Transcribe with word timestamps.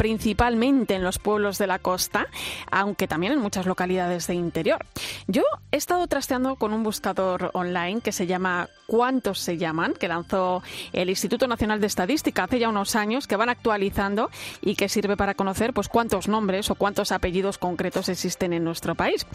Principalmente 0.00 0.94
en 0.94 1.04
los 1.04 1.18
pueblos 1.18 1.58
de 1.58 1.66
la 1.66 1.78
costa, 1.78 2.26
aunque 2.70 3.06
también 3.06 3.34
en 3.34 3.38
muchas 3.38 3.66
localidades 3.66 4.26
de 4.28 4.34
interior. 4.34 4.86
Yo 5.26 5.42
he 5.72 5.76
estado 5.76 6.06
trasteando 6.06 6.56
con 6.56 6.72
un 6.72 6.82
buscador 6.82 7.50
online 7.52 8.00
que 8.00 8.10
se 8.10 8.26
llama 8.26 8.70
¿Cuántos 8.86 9.40
se 9.40 9.58
llaman? 9.58 9.92
que 9.92 10.08
lanzó 10.08 10.62
el 10.94 11.10
Instituto 11.10 11.46
Nacional 11.46 11.82
de 11.82 11.86
Estadística 11.86 12.44
hace 12.44 12.58
ya 12.58 12.70
unos 12.70 12.96
años, 12.96 13.26
que 13.26 13.36
van 13.36 13.50
actualizando 13.50 14.30
y 14.62 14.74
que 14.74 14.88
sirve 14.88 15.18
para 15.18 15.34
conocer 15.34 15.74
pues 15.74 15.88
cuántos 15.88 16.28
nombres 16.28 16.70
o 16.70 16.76
cuántos 16.76 17.12
apellidos 17.12 17.58
concretos 17.58 18.08
existen 18.08 18.54
en 18.54 18.64
nuestro 18.64 18.94
país. 18.94 19.26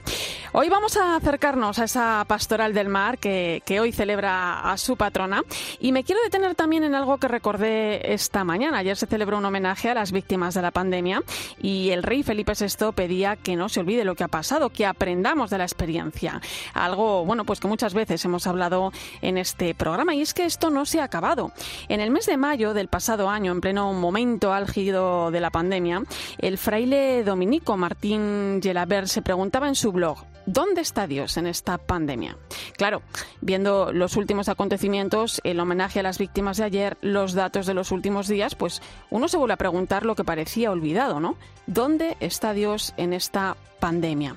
Hoy 0.52 0.70
vamos 0.70 0.96
a 0.96 1.16
acercarnos 1.16 1.80
a 1.80 1.86
esa 1.86 2.24
pastoral 2.28 2.76
del 2.76 2.90
mar 2.90 3.18
que, 3.18 3.64
que 3.66 3.80
hoy 3.80 3.92
celebra 3.92 4.72
a 4.72 4.78
su 4.78 4.96
patrona 4.96 5.42
y 5.80 5.92
me 5.92 6.04
quiero 6.04 6.22
detener 6.24 6.54
también 6.54 6.84
en 6.84 6.94
algo 6.94 7.18
que 7.18 7.28
recordé 7.28 8.14
esta 8.14 8.44
mañana. 8.44 8.78
Ayer 8.78 8.96
se 8.96 9.08
celebró 9.08 9.40
un 9.40 9.46
homenaje 9.46 9.90
a 9.90 9.96
las 9.96 10.12
víctimas 10.12 10.54
de 10.54 10.62
la 10.62 10.70
pandemia 10.70 11.24
y 11.60 11.90
el 11.90 12.04
rey 12.04 12.22
Felipe 12.22 12.54
VI 12.54 12.92
pedía 12.94 13.38
que 13.38 13.56
no 13.56 13.70
se 13.70 13.80
olvide 13.80 14.06
lo 14.06 14.14
que 14.14 14.24
ha 14.24 14.28
pasado, 14.28 14.70
que 14.70 14.86
aprenda 14.86 15.15
aprendamos 15.16 15.50
de 15.50 15.58
la 15.58 15.64
experiencia. 15.64 16.42
Algo, 16.74 17.24
bueno, 17.24 17.46
pues 17.46 17.62
que 17.62 17.70
muchas 17.70 17.94
veces 17.94 18.26
hemos 18.26 18.48
hablado 18.48 18.92
en 19.22 19.38
este 19.38 19.74
programa 19.74 20.14
y 20.14 20.22
es 20.22 20.34
que 20.34 20.44
esto 20.44 20.70
no 20.70 20.86
se 20.86 21.00
ha 21.00 21.06
acabado. 21.06 21.54
En 21.88 22.02
el 22.02 22.12
mes 22.12 22.26
de 22.26 22.36
mayo 22.36 22.74
del 22.74 22.90
pasado 22.90 23.30
año, 23.30 23.54
en 23.54 23.62
pleno 23.62 23.94
momento 23.94 24.52
álgido 24.52 25.32
de 25.32 25.40
la 25.40 25.52
pandemia, 25.52 26.04
el 26.38 26.58
fraile 26.58 27.24
dominico 27.24 27.78
Martín 27.78 28.60
Gelabert 28.62 29.08
se 29.08 29.22
preguntaba 29.22 29.70
en 29.70 29.76
su 29.76 29.94
blog, 29.94 30.18
¿Dónde 30.46 30.82
está 30.82 31.08
Dios 31.08 31.38
en 31.38 31.48
esta 31.48 31.78
pandemia? 31.78 32.38
Claro, 32.78 33.02
viendo 33.42 33.92
los 33.92 34.16
últimos 34.16 34.48
acontecimientos, 34.48 35.42
el 35.44 35.60
homenaje 35.60 36.00
a 36.00 36.04
las 36.04 36.18
víctimas 36.18 36.58
de 36.58 36.66
ayer, 36.66 36.98
los 37.02 37.34
datos 37.34 37.66
de 37.66 37.74
los 37.74 37.92
últimos 37.92 38.28
días, 38.28 38.56
pues 38.56 38.82
uno 39.10 39.28
se 39.28 39.38
vuelve 39.38 39.54
a 39.54 39.58
preguntar 39.58 40.06
lo 40.06 40.16
que 40.16 40.24
parecía 40.24 40.72
olvidado, 40.72 41.20
¿no? 41.20 41.36
¿Dónde 41.68 42.16
está 42.20 42.54
Dios 42.54 42.94
en 42.98 43.14
esta 43.14 43.58
pandemia? 43.80 44.36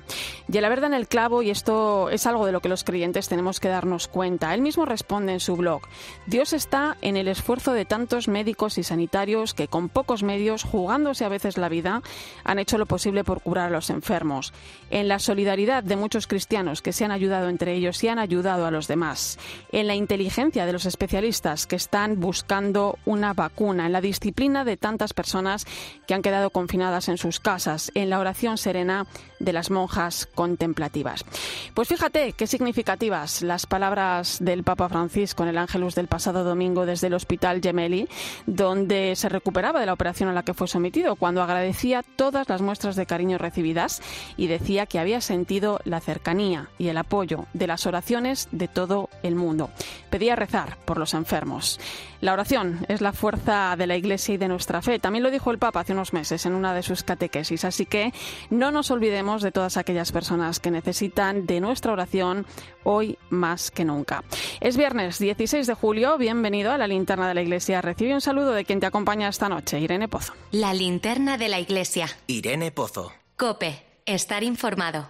Y 0.51 0.59
la 0.59 0.69
verdad 0.69 0.87
en 0.87 0.95
el 0.95 1.07
clavo, 1.07 1.43
y 1.43 1.51
esto 1.51 2.09
es 2.09 2.25
algo 2.25 2.45
de 2.47 2.51
lo 2.51 2.59
que 2.59 2.69
los 2.69 2.83
creyentes 2.83 3.29
tenemos 3.29 3.59
que 3.59 3.67
darnos 3.67 4.07
cuenta. 4.07 4.53
Él 4.55 4.61
mismo 4.61 4.85
responde 4.85 5.33
en 5.33 5.39
su 5.39 5.55
blog, 5.55 5.81
Dios 6.25 6.53
está 6.53 6.97
en 7.01 7.17
el 7.17 7.27
esfuerzo 7.27 7.73
de 7.73 7.85
tantos 7.85 8.27
médicos 8.27 8.79
y 8.79 8.83
sanitarios 8.83 9.53
que 9.53 9.67
con 9.67 9.89
pocos 9.89 10.23
medios, 10.23 10.63
jugándose 10.63 11.23
a 11.23 11.29
veces 11.29 11.57
la 11.57 11.69
vida, 11.69 12.01
han 12.43 12.57
hecho 12.57 12.79
lo 12.79 12.87
posible 12.87 13.23
por 13.23 13.41
curar 13.41 13.67
a 13.67 13.71
los 13.71 13.91
enfermos. 13.91 14.53
En 14.89 15.07
la 15.07 15.19
solidaridad 15.19 15.83
de 15.83 15.98
muchos 15.99 16.27
cristianos 16.27 16.81
que 16.81 16.93
se 16.93 17.05
han 17.05 17.11
ayudado 17.11 17.49
entre 17.49 17.73
ellos 17.73 18.03
y 18.03 18.07
han 18.07 18.19
ayudado 18.19 18.65
a 18.65 18.71
los 18.71 18.87
demás, 18.87 19.37
en 19.71 19.87
la 19.87 19.95
inteligencia 19.95 20.65
de 20.65 20.73
los 20.73 20.85
especialistas 20.85 21.67
que 21.67 21.75
están 21.75 22.19
buscando 22.19 22.97
una 23.05 23.33
vacuna, 23.33 23.85
en 23.85 23.93
la 23.93 24.01
disciplina 24.01 24.63
de 24.65 24.77
tantas 24.77 25.13
personas 25.13 25.65
que 26.07 26.13
han 26.13 26.21
quedado 26.21 26.49
confinadas 26.49 27.09
en 27.09 27.17
sus 27.17 27.39
casas, 27.39 27.91
en 27.95 28.09
la 28.09 28.19
oración 28.19 28.57
serena 28.57 29.05
de 29.39 29.53
las 29.53 29.71
monjas 29.71 30.27
contemplativas. 30.35 31.25
Pues 31.73 31.87
fíjate 31.87 32.33
qué 32.33 32.47
significativas 32.47 33.41
las 33.41 33.65
palabras 33.65 34.37
del 34.39 34.63
Papa 34.63 34.89
Francisco 34.89 35.43
en 35.43 35.49
el 35.49 35.57
Ángelus 35.57 35.95
del 35.95 36.07
pasado 36.07 36.43
domingo 36.43 36.85
desde 36.85 37.07
el 37.07 37.13
Hospital 37.13 37.61
Gemelli, 37.61 38.07
donde 38.45 39.15
se 39.15 39.29
recuperaba 39.29 39.79
de 39.79 39.85
la 39.85 39.93
operación 39.93 40.29
a 40.29 40.33
la 40.33 40.43
que 40.43 40.53
fue 40.53 40.67
sometido, 40.67 41.15
cuando 41.15 41.41
agradecía 41.41 42.03
todas 42.15 42.49
las 42.49 42.61
muestras 42.61 42.95
de 42.95 43.05
cariño 43.05 43.37
recibidas 43.37 44.01
y 44.37 44.47
decía 44.47 44.85
que 44.85 44.99
había 44.99 45.21
sentido 45.21 45.79
la 45.83 46.01
cercanía 46.01 46.69
y 46.77 46.89
el 46.89 46.97
apoyo 46.97 47.45
de 47.53 47.67
las 47.67 47.85
oraciones 47.85 48.47
de 48.51 48.67
todo 48.67 49.09
el 49.23 49.35
mundo. 49.35 49.69
Pedía 50.09 50.35
rezar 50.35 50.77
por 50.85 50.97
los 50.97 51.13
enfermos. 51.13 51.79
La 52.21 52.33
oración 52.33 52.85
es 52.89 52.99
la 52.99 53.13
fuerza 53.13 53.75
de 53.77 53.87
la 53.87 53.95
Iglesia 53.95 54.35
y 54.35 54.37
de 54.37 54.49
nuestra 54.49 54.81
fe. 54.81 54.99
También 54.99 55.23
lo 55.23 55.31
dijo 55.31 55.51
el 55.51 55.57
Papa 55.57 55.79
hace 55.79 55.93
unos 55.93 56.11
meses 56.11 56.45
en 56.45 56.53
una 56.53 56.73
de 56.73 56.83
sus 56.83 57.03
catequesis. 57.03 57.63
Así 57.63 57.85
que 57.85 58.13
no 58.49 58.71
nos 58.71 58.91
olvidemos 58.91 59.28
de 59.37 59.51
todas 59.51 59.77
aquellas 59.77 60.11
personas 60.11 60.59
que 60.59 60.71
necesitan 60.71 61.45
de 61.45 61.61
nuestra 61.61 61.93
oración 61.93 62.47
hoy 62.83 63.19
más 63.29 63.69
que 63.69 63.85
nunca. 63.85 64.23
Es 64.59 64.75
viernes 64.75 65.19
16 65.19 65.67
de 65.67 65.73
julio. 65.75 66.17
Bienvenido 66.17 66.71
a 66.71 66.77
la 66.79 66.87
linterna 66.87 67.27
de 67.27 67.35
la 67.35 67.43
Iglesia. 67.43 67.81
Recibe 67.81 68.15
un 68.15 68.21
saludo 68.21 68.53
de 68.53 68.65
quien 68.65 68.79
te 68.79 68.87
acompaña 68.87 69.29
esta 69.29 69.47
noche, 69.47 69.79
Irene 69.79 70.07
Pozo. 70.07 70.33
La 70.51 70.73
linterna 70.73 71.37
de 71.37 71.47
la 71.47 71.59
Iglesia. 71.59 72.07
Irene 72.25 72.71
Pozo. 72.71 73.11
Cope. 73.37 73.83
Estar 74.07 74.43
informado. 74.43 75.07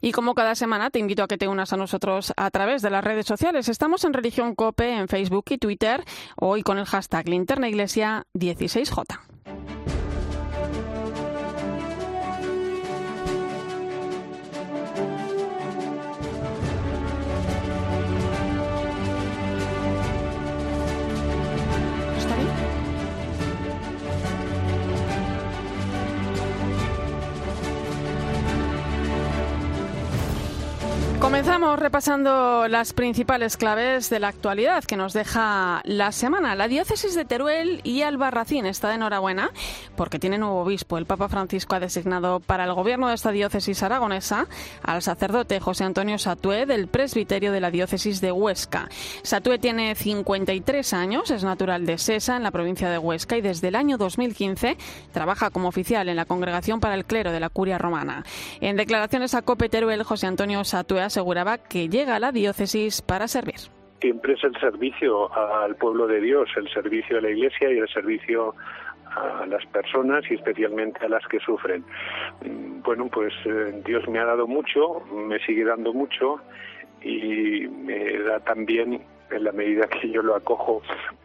Y 0.00 0.12
como 0.12 0.34
cada 0.34 0.54
semana 0.54 0.90
te 0.90 1.00
invito 1.00 1.24
a 1.24 1.26
que 1.26 1.38
te 1.38 1.48
unas 1.48 1.72
a 1.72 1.76
nosotros 1.76 2.32
a 2.36 2.50
través 2.52 2.82
de 2.82 2.90
las 2.90 3.02
redes 3.02 3.26
sociales. 3.26 3.68
Estamos 3.68 4.04
en 4.04 4.12
Religión 4.12 4.54
Cope 4.54 4.96
en 4.96 5.08
Facebook 5.08 5.46
y 5.50 5.58
Twitter, 5.58 6.04
hoy 6.36 6.62
con 6.62 6.78
el 6.78 6.86
hashtag 6.86 7.28
Linterna 7.28 7.68
Iglesia 7.68 8.24
16J. 8.34 9.18
Comenzamos 31.28 31.78
repasando 31.78 32.68
las 32.68 32.94
principales 32.94 33.58
claves 33.58 34.08
de 34.08 34.18
la 34.18 34.28
actualidad 34.28 34.82
que 34.82 34.96
nos 34.96 35.12
deja 35.12 35.82
la 35.84 36.10
semana. 36.10 36.54
La 36.54 36.68
diócesis 36.68 37.14
de 37.14 37.26
Teruel 37.26 37.82
y 37.84 38.00
Albarracín 38.00 38.64
está 38.64 38.88
de 38.88 38.94
enhorabuena 38.94 39.50
porque 39.94 40.18
tiene 40.18 40.38
nuevo 40.38 40.62
obispo. 40.62 40.96
El 40.96 41.04
Papa 41.04 41.28
Francisco 41.28 41.74
ha 41.74 41.80
designado 41.80 42.40
para 42.40 42.64
el 42.64 42.72
gobierno 42.72 43.08
de 43.08 43.14
esta 43.14 43.30
diócesis 43.30 43.82
aragonesa 43.82 44.46
al 44.82 45.02
sacerdote 45.02 45.60
José 45.60 45.84
Antonio 45.84 46.16
Satué 46.16 46.64
del 46.64 46.88
presbiterio 46.88 47.52
de 47.52 47.60
la 47.60 47.70
diócesis 47.70 48.22
de 48.22 48.32
Huesca. 48.32 48.88
Satué 49.22 49.58
tiene 49.58 49.94
53 49.96 50.94
años, 50.94 51.30
es 51.30 51.44
natural 51.44 51.84
de 51.84 51.98
Sesa, 51.98 52.38
en 52.38 52.42
la 52.42 52.52
provincia 52.52 52.88
de 52.88 52.96
Huesca, 52.96 53.36
y 53.36 53.42
desde 53.42 53.68
el 53.68 53.76
año 53.76 53.98
2015 53.98 54.78
trabaja 55.12 55.50
como 55.50 55.68
oficial 55.68 56.08
en 56.08 56.16
la 56.16 56.24
Congregación 56.24 56.80
para 56.80 56.94
el 56.94 57.04
Clero 57.04 57.32
de 57.32 57.40
la 57.40 57.50
Curia 57.50 57.76
Romana. 57.76 58.24
En 58.62 58.78
declaraciones 58.78 59.34
a 59.34 59.42
Cope 59.42 59.68
Teruel, 59.68 60.04
José 60.04 60.26
Antonio 60.26 60.64
Satué 60.64 61.02
aseguraba 61.18 61.58
que 61.58 61.88
llega 61.88 62.14
a 62.14 62.20
la 62.20 62.30
diócesis 62.30 63.02
para 63.02 63.26
servir. 63.26 63.56
Siempre 64.00 64.34
es 64.34 64.44
el 64.44 64.54
servicio 64.60 65.36
al 65.36 65.74
pueblo 65.74 66.06
de 66.06 66.20
Dios, 66.20 66.48
el 66.56 66.68
servicio 66.72 67.18
a 67.18 67.20
la 67.20 67.30
Iglesia 67.30 67.72
y 67.72 67.78
el 67.78 67.88
servicio 67.88 68.54
a 69.10 69.44
las 69.46 69.66
personas 69.66 70.22
y 70.30 70.34
especialmente 70.34 71.04
a 71.04 71.08
las 71.08 71.26
que 71.26 71.40
sufren. 71.40 71.82
Mm, 72.44 72.82
bueno, 72.82 73.08
pues 73.08 73.32
eh, 73.46 73.82
Dios 73.84 74.06
me 74.08 74.20
ha 74.20 74.26
dado 74.26 74.46
mucho, 74.46 75.00
me 75.12 75.40
sigue 75.40 75.64
dando 75.64 75.92
mucho 75.92 76.40
y 77.02 77.66
me 77.66 78.18
da 78.20 78.38
también, 78.38 79.02
en 79.30 79.44
la 79.44 79.52
medida 79.52 79.86
que 79.86 80.10
yo 80.10 80.22
lo 80.22 80.34
acojo, 80.34 80.82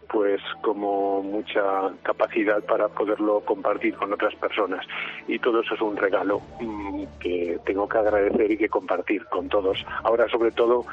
pues 0.10 0.42
como 0.62 1.24
mucha 1.24 1.92
capacidad 2.04 2.64
para 2.64 2.88
poderlo 2.88 3.42
compartir 3.42 3.96
con 3.96 4.14
otras 4.14 4.36
personas. 4.36 4.86
Y 5.28 5.40
todo 5.40 5.62
eso 5.62 5.74
es 5.74 5.82
un 5.82 5.98
regalo 5.98 6.42
mm, 6.62 7.04
que 7.20 7.60
tengo 7.66 7.90
que 7.90 7.98
agradecer 7.98 8.52
y 8.52 8.58
que 8.58 8.70
compartir 8.70 9.26
con 9.26 9.50
todos. 9.50 9.84
Ahora 10.04 10.30
sobre 10.30 10.52
todo 10.52 10.86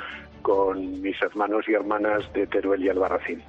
con 0.43 1.03
mis 1.03 1.21
hermanos 1.21 1.69
y 1.69 1.75
hermanas 1.75 2.33
de 2.33 2.47
Teruel 2.47 2.85
y 2.85 2.89
Albarracín. 2.89 3.43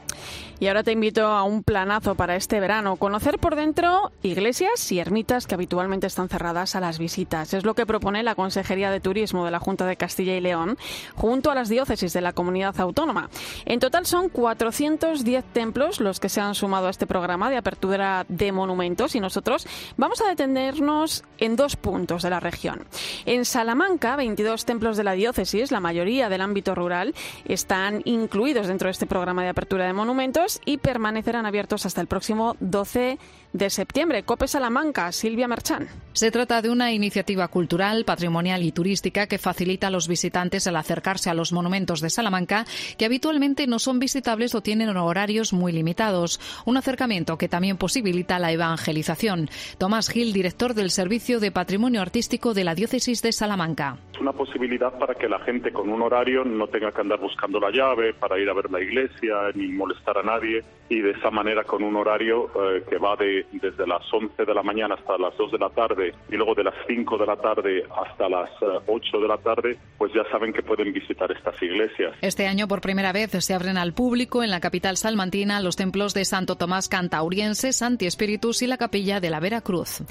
Y 0.62 0.68
ahora 0.68 0.84
te 0.84 0.92
invito 0.92 1.26
a 1.26 1.42
un 1.42 1.64
planazo 1.64 2.14
para 2.14 2.36
este 2.36 2.60
verano, 2.60 2.96
conocer 2.96 3.40
por 3.40 3.56
dentro 3.56 4.12
iglesias 4.22 4.92
y 4.92 5.00
ermitas 5.00 5.48
que 5.48 5.56
habitualmente 5.56 6.06
están 6.06 6.30
cerradas 6.30 6.76
a 6.76 6.80
las 6.80 7.00
visitas. 7.00 7.56
Es 7.56 7.66
lo 7.66 7.74
que 7.74 7.88
propone 7.88 8.22
la 8.22 8.36
Consejería 8.36 8.92
de 8.92 9.00
Turismo 9.00 9.44
de 9.44 9.50
la 9.50 9.58
Junta 9.58 9.88
de 9.88 9.98
Castilla 9.98 10.38
y 10.38 10.40
León, 10.40 10.78
junto 11.16 11.50
a 11.50 11.56
las 11.56 11.68
diócesis 11.68 12.14
de 12.14 12.22
la 12.22 12.34
comunidad 12.34 12.80
autónoma. 12.80 13.32
En 13.66 13.80
total 13.80 14.06
son 14.06 14.30
410 14.30 15.44
templos 15.46 16.00
los 16.00 16.20
que 16.20 16.30
se 16.30 16.42
han 16.42 16.56
sumado 16.56 16.88
a 16.88 16.90
este 16.90 17.08
programa 17.08 17.50
de 17.50 17.58
apertura 17.58 18.26
de 18.28 18.52
monumentos 18.52 19.16
y 19.16 19.20
nosotros 19.20 19.68
vamos 19.98 20.22
a 20.22 20.30
detenernos 20.30 21.24
en 21.38 21.56
dos 21.56 21.76
puntos 21.76 22.24
de 22.24 22.30
la 22.30 22.40
región. 22.40 22.86
En 23.26 23.46
Salamanca, 23.46 24.16
22 24.16 24.66
templos 24.66 24.98
de 24.98 25.04
la 25.04 25.14
diócesis, 25.14 25.72
la 25.72 25.80
mayoría 25.80 26.30
del 26.30 26.42
ámbito 26.42 26.76
rural, 26.76 27.14
están 27.46 28.02
incluidos 28.06 28.68
dentro 28.68 28.88
de 28.88 28.92
este 28.92 29.06
programa 29.06 29.44
de 29.44 29.50
apertura 29.50 29.86
de 29.86 29.94
monumentos 29.94 30.62
y 30.66 30.78
permanecerán 30.78 31.46
abiertos 31.46 31.86
hasta 31.86 32.02
el 32.02 32.08
próximo 32.08 32.56
12 32.60 33.18
de 33.54 33.70
septiembre. 33.70 34.24
Cope 34.24 34.48
Salamanca, 34.48 35.12
Silvia 35.12 35.48
Merchán. 35.48 35.90
Se 36.14 36.32
trata 36.32 36.62
de 36.62 36.70
una 36.70 36.92
iniciativa 36.92 37.48
cultural, 37.48 38.06
patrimonial 38.06 38.64
y 38.64 38.72
turística 38.72 39.28
que 39.28 39.38
facilita 39.38 39.88
a 39.88 39.90
los 39.90 40.08
visitantes 40.08 40.68
el 40.68 40.76
acercarse 40.76 41.30
a 41.30 41.34
los 41.34 41.52
monumentos 41.52 42.02
de 42.02 42.10
Salamanca 42.10 42.66
que 42.98 43.06
habitualmente 43.06 43.41
no 43.42 43.80
son 43.80 43.98
visitables 43.98 44.54
o 44.54 44.62
tienen 44.62 44.96
horarios 44.96 45.52
muy 45.52 45.72
limitados. 45.72 46.40
Un 46.66 46.78
acercamiento 46.78 47.38
que 47.40 47.50
también 47.50 47.76
posibilita 47.76 48.38
la 48.38 48.52
evangelización. 48.52 49.50
Tomás 49.80 50.10
Gil, 50.10 50.32
director 50.32 50.76
del 50.76 50.92
Servicio 50.92 51.40
de 51.40 51.52
Patrimonio 51.52 52.02
Artístico 52.02 52.54
de 52.54 52.64
la 52.64 52.76
Diócesis 52.76 53.24
de 53.24 53.32
Salamanca. 53.32 53.98
Es 54.14 54.20
una 54.20 54.34
posibilidad 54.34 54.96
para 55.00 55.16
que 55.16 55.28
la 55.28 55.40
gente 55.40 55.72
con 55.74 55.90
un 55.90 56.04
horario 56.04 56.46
no 56.46 56.68
tenga 56.68 56.92
que 56.92 57.02
andar 57.02 57.20
buscando 57.20 57.60
la 57.60 57.72
llave 57.72 58.14
para 58.14 58.38
ir 58.38 58.48
a 58.48 58.54
ver 58.54 58.70
la 58.70 58.80
iglesia 58.80 59.36
ni 59.56 59.70
molestar 59.70 60.20
a 60.20 60.24
nadie 60.24 60.64
y 60.90 61.00
de 61.00 61.12
esa 61.12 61.32
manera 61.32 61.64
con 61.64 61.84
un 61.84 61.96
horario 61.96 62.52
eh, 62.54 62.84
que 62.88 62.98
va 62.98 63.16
de 63.16 63.46
desde 63.54 63.88
las 63.88 64.02
11 64.14 64.46
de 64.46 64.54
la 64.54 64.62
mañana 64.62 64.96
hasta 64.96 65.18
las 65.18 65.36
2 65.38 65.54
de 65.54 65.58
la 65.58 65.70
tarde 65.70 66.14
y 66.30 66.36
luego 66.36 66.54
de 66.54 66.66
las 66.66 66.76
5 66.86 67.18
de 67.18 67.26
la 67.26 67.38
tarde 67.38 67.86
hasta 67.96 68.28
las 68.28 68.50
8 68.88 68.92
eh, 68.92 69.22
de 69.22 69.28
la 69.28 69.38
tarde, 69.38 69.78
pues 69.98 70.12
ya 70.14 70.24
saben 70.30 70.52
que 70.52 70.62
pueden 70.62 70.92
visitar 70.92 71.32
estas 71.32 71.62
iglesias. 71.64 72.14
Este 72.22 72.46
año 72.46 72.68
por 72.68 72.82
primera 72.82 73.14
vez 73.14 73.31
se 73.40 73.54
abren 73.54 73.78
al 73.78 73.94
público 73.94 74.44
en 74.44 74.50
la 74.50 74.60
capital 74.60 74.98
salmantina 74.98 75.62
los 75.62 75.78
templos 75.78 76.14
de 76.14 76.26
Santo 76.26 76.58
Tomás 76.58 76.90
Cantauriense, 76.90 77.72
Santi 77.72 78.08
Espíritus 78.08 78.62
y 78.62 78.68
la 78.68 78.78
capilla 78.78 79.22
de 79.22 79.30
la 79.30 79.40
Vera 79.40 79.62
Cruz. 79.62 80.02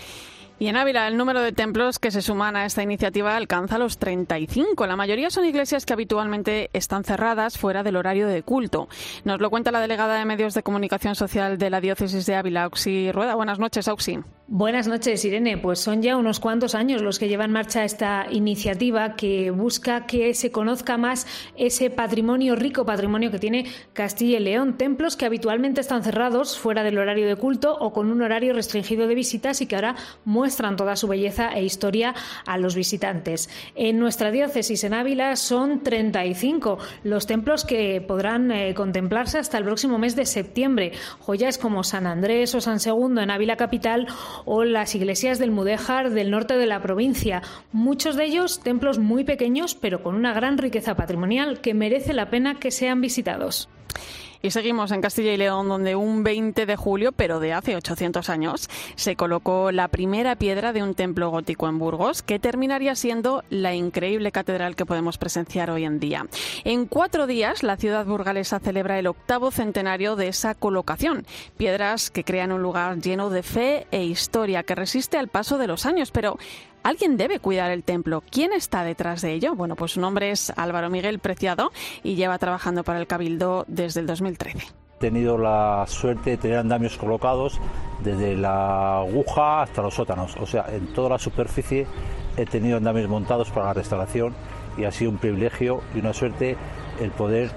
Y 0.60 0.68
en 0.68 0.76
Ávila, 0.76 1.08
el 1.08 1.16
número 1.16 1.40
de 1.40 1.52
templos 1.52 1.98
que 1.98 2.10
se 2.10 2.20
suman 2.20 2.54
a 2.54 2.66
esta 2.66 2.82
iniciativa 2.82 3.34
alcanza 3.34 3.78
los 3.78 3.96
35. 3.96 4.86
La 4.86 4.94
mayoría 4.94 5.30
son 5.30 5.46
iglesias 5.46 5.86
que 5.86 5.94
habitualmente 5.94 6.68
están 6.74 7.02
cerradas 7.02 7.56
fuera 7.56 7.82
del 7.82 7.96
horario 7.96 8.26
de 8.26 8.42
culto. 8.42 8.88
Nos 9.24 9.40
lo 9.40 9.48
cuenta 9.48 9.72
la 9.72 9.80
delegada 9.80 10.18
de 10.18 10.26
Medios 10.26 10.52
de 10.52 10.62
Comunicación 10.62 11.14
Social 11.14 11.56
de 11.56 11.70
la 11.70 11.80
Diócesis 11.80 12.26
de 12.26 12.36
Ávila, 12.36 12.64
Auxi 12.64 13.10
Rueda. 13.10 13.36
Buenas 13.36 13.58
noches, 13.58 13.88
Auxi. 13.88 14.20
Buenas 14.52 14.88
noches, 14.88 15.24
Irene. 15.24 15.58
Pues 15.58 15.78
son 15.78 16.02
ya 16.02 16.16
unos 16.16 16.40
cuantos 16.40 16.74
años 16.74 17.02
los 17.02 17.20
que 17.20 17.28
lleva 17.28 17.44
en 17.44 17.52
marcha 17.52 17.84
esta 17.84 18.26
iniciativa 18.32 19.14
que 19.14 19.52
busca 19.52 20.06
que 20.06 20.34
se 20.34 20.50
conozca 20.50 20.98
más 20.98 21.28
ese 21.56 21.88
patrimonio, 21.88 22.56
rico 22.56 22.84
patrimonio 22.84 23.30
que 23.30 23.38
tiene 23.38 23.66
Castilla 23.92 24.38
y 24.38 24.42
León. 24.42 24.76
Templos 24.76 25.16
que 25.16 25.24
habitualmente 25.24 25.80
están 25.80 26.02
cerrados 26.02 26.58
fuera 26.58 26.82
del 26.82 26.98
horario 26.98 27.28
de 27.28 27.36
culto 27.36 27.76
o 27.78 27.92
con 27.92 28.10
un 28.10 28.22
horario 28.22 28.52
restringido 28.52 29.06
de 29.06 29.14
visitas 29.14 29.60
y 29.60 29.66
que 29.66 29.76
ahora 29.76 29.94
muestran 30.24 30.74
toda 30.74 30.96
su 30.96 31.06
belleza 31.06 31.50
e 31.50 31.62
historia 31.62 32.16
a 32.44 32.58
los 32.58 32.74
visitantes. 32.74 33.48
En 33.76 34.00
nuestra 34.00 34.32
diócesis 34.32 34.82
en 34.82 34.94
Ávila 34.94 35.36
son 35.36 35.84
35 35.84 36.76
los 37.04 37.28
templos 37.28 37.64
que 37.64 38.00
podrán 38.00 38.50
eh, 38.50 38.74
contemplarse 38.74 39.38
hasta 39.38 39.58
el 39.58 39.64
próximo 39.64 39.96
mes 39.98 40.16
de 40.16 40.26
septiembre. 40.26 40.90
Joyas 41.20 41.56
como 41.56 41.84
San 41.84 42.08
Andrés 42.08 42.52
o 42.56 42.60
San 42.60 42.80
Segundo 42.80 43.20
en 43.20 43.30
Ávila 43.30 43.54
capital 43.54 44.08
o 44.44 44.64
las 44.64 44.94
iglesias 44.94 45.38
del 45.38 45.50
Mudéjar 45.50 46.10
del 46.10 46.30
norte 46.30 46.56
de 46.56 46.66
la 46.66 46.82
provincia. 46.82 47.42
Muchos 47.72 48.16
de 48.16 48.24
ellos 48.24 48.60
templos 48.60 48.98
muy 48.98 49.24
pequeños, 49.24 49.74
pero 49.74 50.02
con 50.02 50.14
una 50.14 50.32
gran 50.32 50.58
riqueza 50.58 50.96
patrimonial 50.96 51.60
que 51.60 51.74
merece 51.74 52.12
la 52.12 52.30
pena 52.30 52.58
que 52.58 52.70
sean 52.70 53.00
visitados. 53.00 53.68
Y 54.42 54.52
seguimos 54.52 54.90
en 54.90 55.02
Castilla 55.02 55.34
y 55.34 55.36
León, 55.36 55.68
donde 55.68 55.96
un 55.96 56.24
20 56.24 56.64
de 56.64 56.76
julio, 56.76 57.12
pero 57.12 57.40
de 57.40 57.52
hace 57.52 57.76
800 57.76 58.30
años, 58.30 58.70
se 58.94 59.14
colocó 59.14 59.70
la 59.70 59.88
primera 59.88 60.34
piedra 60.36 60.72
de 60.72 60.82
un 60.82 60.94
templo 60.94 61.28
gótico 61.28 61.68
en 61.68 61.78
Burgos, 61.78 62.22
que 62.22 62.38
terminaría 62.38 62.94
siendo 62.94 63.44
la 63.50 63.74
increíble 63.74 64.32
catedral 64.32 64.76
que 64.76 64.86
podemos 64.86 65.18
presenciar 65.18 65.70
hoy 65.70 65.84
en 65.84 66.00
día. 66.00 66.26
En 66.64 66.86
cuatro 66.86 67.26
días, 67.26 67.62
la 67.62 67.76
ciudad 67.76 68.06
burgalesa 68.06 68.60
celebra 68.60 68.98
el 68.98 69.08
octavo 69.08 69.50
centenario 69.50 70.16
de 70.16 70.28
esa 70.28 70.54
colocación. 70.54 71.26
Piedras 71.58 72.10
que 72.10 72.24
crean 72.24 72.52
un 72.52 72.62
lugar 72.62 72.98
lleno 72.98 73.28
de 73.28 73.42
fe 73.42 73.86
e 73.90 74.04
historia 74.04 74.62
que 74.62 74.74
resiste 74.74 75.18
al 75.18 75.28
paso 75.28 75.58
de 75.58 75.66
los 75.66 75.84
años, 75.84 76.10
pero 76.10 76.38
Alguien 76.82 77.16
debe 77.16 77.40
cuidar 77.40 77.70
el 77.70 77.84
templo. 77.84 78.22
¿Quién 78.30 78.52
está 78.52 78.84
detrás 78.84 79.20
de 79.20 79.32
ello? 79.32 79.54
Bueno, 79.54 79.76
pues 79.76 79.92
su 79.92 80.00
nombre 80.00 80.30
es 80.30 80.52
Álvaro 80.56 80.88
Miguel 80.88 81.18
Preciado 81.18 81.72
y 82.02 82.14
lleva 82.14 82.38
trabajando 82.38 82.84
para 82.84 82.98
el 82.98 83.06
Cabildo 83.06 83.64
desde 83.68 84.00
el 84.00 84.06
2013. 84.06 84.58
He 84.58 85.00
tenido 85.00 85.38
la 85.38 85.84
suerte 85.86 86.30
de 86.30 86.36
tener 86.36 86.58
andamios 86.58 86.96
colocados 86.96 87.60
desde 88.02 88.36
la 88.36 88.98
aguja 88.98 89.62
hasta 89.62 89.82
los 89.82 89.94
sótanos. 89.94 90.36
O 90.36 90.46
sea, 90.46 90.66
en 90.68 90.92
toda 90.92 91.10
la 91.10 91.18
superficie 91.18 91.86
he 92.36 92.46
tenido 92.46 92.76
andamios 92.76 93.08
montados 93.08 93.50
para 93.50 93.66
la 93.66 93.72
restauración 93.74 94.34
y 94.76 94.84
ha 94.84 94.92
sido 94.92 95.10
un 95.10 95.18
privilegio 95.18 95.82
y 95.94 95.98
una 95.98 96.12
suerte 96.12 96.56
el 97.00 97.10
poder 97.10 97.50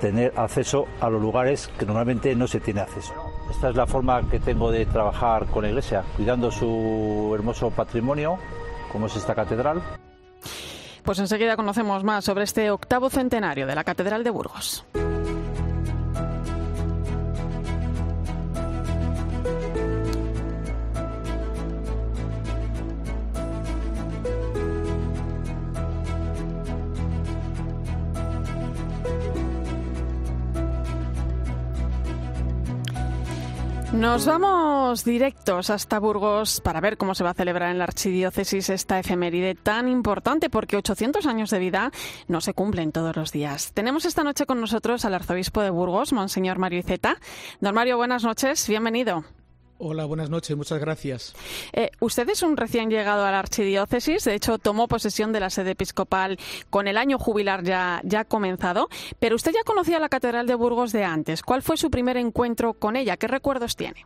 tener 0.00 0.32
acceso 0.36 0.86
a 1.00 1.10
los 1.10 1.20
lugares 1.20 1.68
que 1.78 1.86
normalmente 1.86 2.34
no 2.34 2.46
se 2.46 2.60
tiene 2.60 2.80
acceso. 2.80 3.29
Esta 3.50 3.68
es 3.68 3.76
la 3.76 3.86
forma 3.86 4.22
que 4.30 4.40
tengo 4.40 4.70
de 4.70 4.86
trabajar 4.86 5.46
con 5.46 5.64
la 5.64 5.68
Iglesia, 5.68 6.04
cuidando 6.16 6.50
su 6.50 7.32
hermoso 7.34 7.70
patrimonio 7.70 8.38
como 8.90 9.06
es 9.06 9.16
esta 9.16 9.34
catedral. 9.34 9.82
Pues 11.02 11.18
enseguida 11.18 11.56
conocemos 11.56 12.04
más 12.04 12.24
sobre 12.24 12.44
este 12.44 12.70
octavo 12.70 13.10
centenario 13.10 13.66
de 13.66 13.74
la 13.74 13.84
Catedral 13.84 14.24
de 14.24 14.30
Burgos. 14.30 14.84
Nos 33.92 34.24
vamos 34.24 35.04
directos 35.04 35.68
hasta 35.68 35.98
Burgos 35.98 36.60
para 36.60 36.80
ver 36.80 36.96
cómo 36.96 37.16
se 37.16 37.24
va 37.24 37.30
a 37.30 37.34
celebrar 37.34 37.72
en 37.72 37.78
la 37.78 37.84
archidiócesis 37.84 38.70
esta 38.70 39.00
efeméride 39.00 39.56
tan 39.56 39.88
importante 39.88 40.48
porque 40.48 40.76
800 40.76 41.26
años 41.26 41.50
de 41.50 41.58
vida 41.58 41.90
no 42.28 42.40
se 42.40 42.54
cumplen 42.54 42.92
todos 42.92 43.16
los 43.16 43.32
días. 43.32 43.72
Tenemos 43.74 44.04
esta 44.04 44.22
noche 44.22 44.46
con 44.46 44.60
nosotros 44.60 45.04
al 45.04 45.14
arzobispo 45.14 45.60
de 45.60 45.70
Burgos, 45.70 46.12
Monseñor 46.12 46.58
Mario 46.58 46.78
Iceta. 46.78 47.16
Don 47.60 47.74
Mario, 47.74 47.96
buenas 47.96 48.22
noches, 48.22 48.68
bienvenido. 48.68 49.24
Hola, 49.82 50.04
buenas 50.04 50.28
noches, 50.28 50.54
muchas 50.58 50.78
gracias. 50.78 51.32
Eh, 51.72 51.90
usted 52.00 52.28
es 52.28 52.42
un 52.42 52.58
recién 52.58 52.90
llegado 52.90 53.24
a 53.24 53.30
la 53.30 53.38
archidiócesis, 53.38 54.24
de 54.24 54.34
hecho 54.34 54.58
tomó 54.58 54.88
posesión 54.88 55.32
de 55.32 55.40
la 55.40 55.48
sede 55.48 55.70
episcopal 55.70 56.38
con 56.68 56.86
el 56.86 56.98
año 56.98 57.18
jubilar 57.18 57.64
ya, 57.64 58.02
ya 58.04 58.26
comenzado, 58.26 58.90
pero 59.18 59.36
usted 59.36 59.52
ya 59.52 59.64
conocía 59.64 59.98
la 59.98 60.10
Catedral 60.10 60.46
de 60.46 60.54
Burgos 60.54 60.92
de 60.92 61.04
antes. 61.04 61.42
¿Cuál 61.42 61.62
fue 61.62 61.78
su 61.78 61.90
primer 61.90 62.18
encuentro 62.18 62.74
con 62.74 62.94
ella? 62.94 63.16
¿Qué 63.16 63.26
recuerdos 63.26 63.74
tiene? 63.74 64.04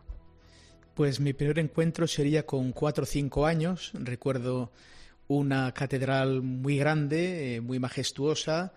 Pues 0.94 1.18
mi 1.18 1.32
primer 1.32 1.58
encuentro 1.58 2.06
sería 2.06 2.46
con 2.46 2.70
cuatro 2.70 3.02
o 3.02 3.06
cinco 3.06 3.44
años. 3.44 3.90
Recuerdo 3.94 4.70
una 5.26 5.74
catedral 5.74 6.40
muy 6.40 6.78
grande, 6.78 7.56
eh, 7.56 7.60
muy 7.60 7.80
majestuosa, 7.80 8.74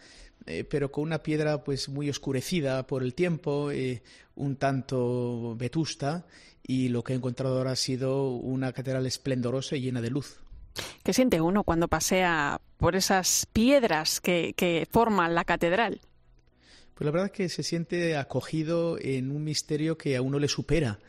eh, 0.47 0.63
pero 0.63 0.91
con 0.91 1.03
una 1.03 1.21
piedra 1.21 1.63
pues 1.63 1.89
muy 1.89 2.09
oscurecida 2.09 2.87
por 2.87 3.03
el 3.03 3.13
tiempo, 3.13 3.69
un 4.33 4.55
tanto 4.55 5.55
vetusta 5.55 6.25
y 6.67 6.89
lo 6.89 7.03
que 7.03 7.13
he 7.13 7.15
encontrado 7.15 7.57
ahora 7.57 7.71
ha 7.71 7.75
sido 7.77 8.31
una 8.31 8.73
catedral 8.73 9.05
esplendorosa 9.05 9.77
y 9.77 9.81
llena 9.81 10.01
de 10.01 10.09
luz. 10.09 10.41
¿Qué 11.03 11.13
siente 11.13 11.41
uno 11.41 11.63
cuando 11.63 11.87
pasea 11.87 12.59
por 12.77 12.95
esas 12.95 13.47
piedras 13.51 14.19
que, 14.19 14.87
forman 14.91 15.33
la 15.33 15.45
catedral? 15.45 16.01
Pues 16.93 17.05
la 17.05 17.11
verdad 17.11 17.27
es 17.27 17.31
que 17.31 17.49
se 17.49 17.63
siente 17.63 18.17
acogido 18.17 18.97
en 18.99 19.31
un 19.31 19.43
misterio 19.43 19.97
que 19.97 20.15
a 20.15 20.21
uno 20.21 20.39
le 20.39 20.47
supera 20.47 20.99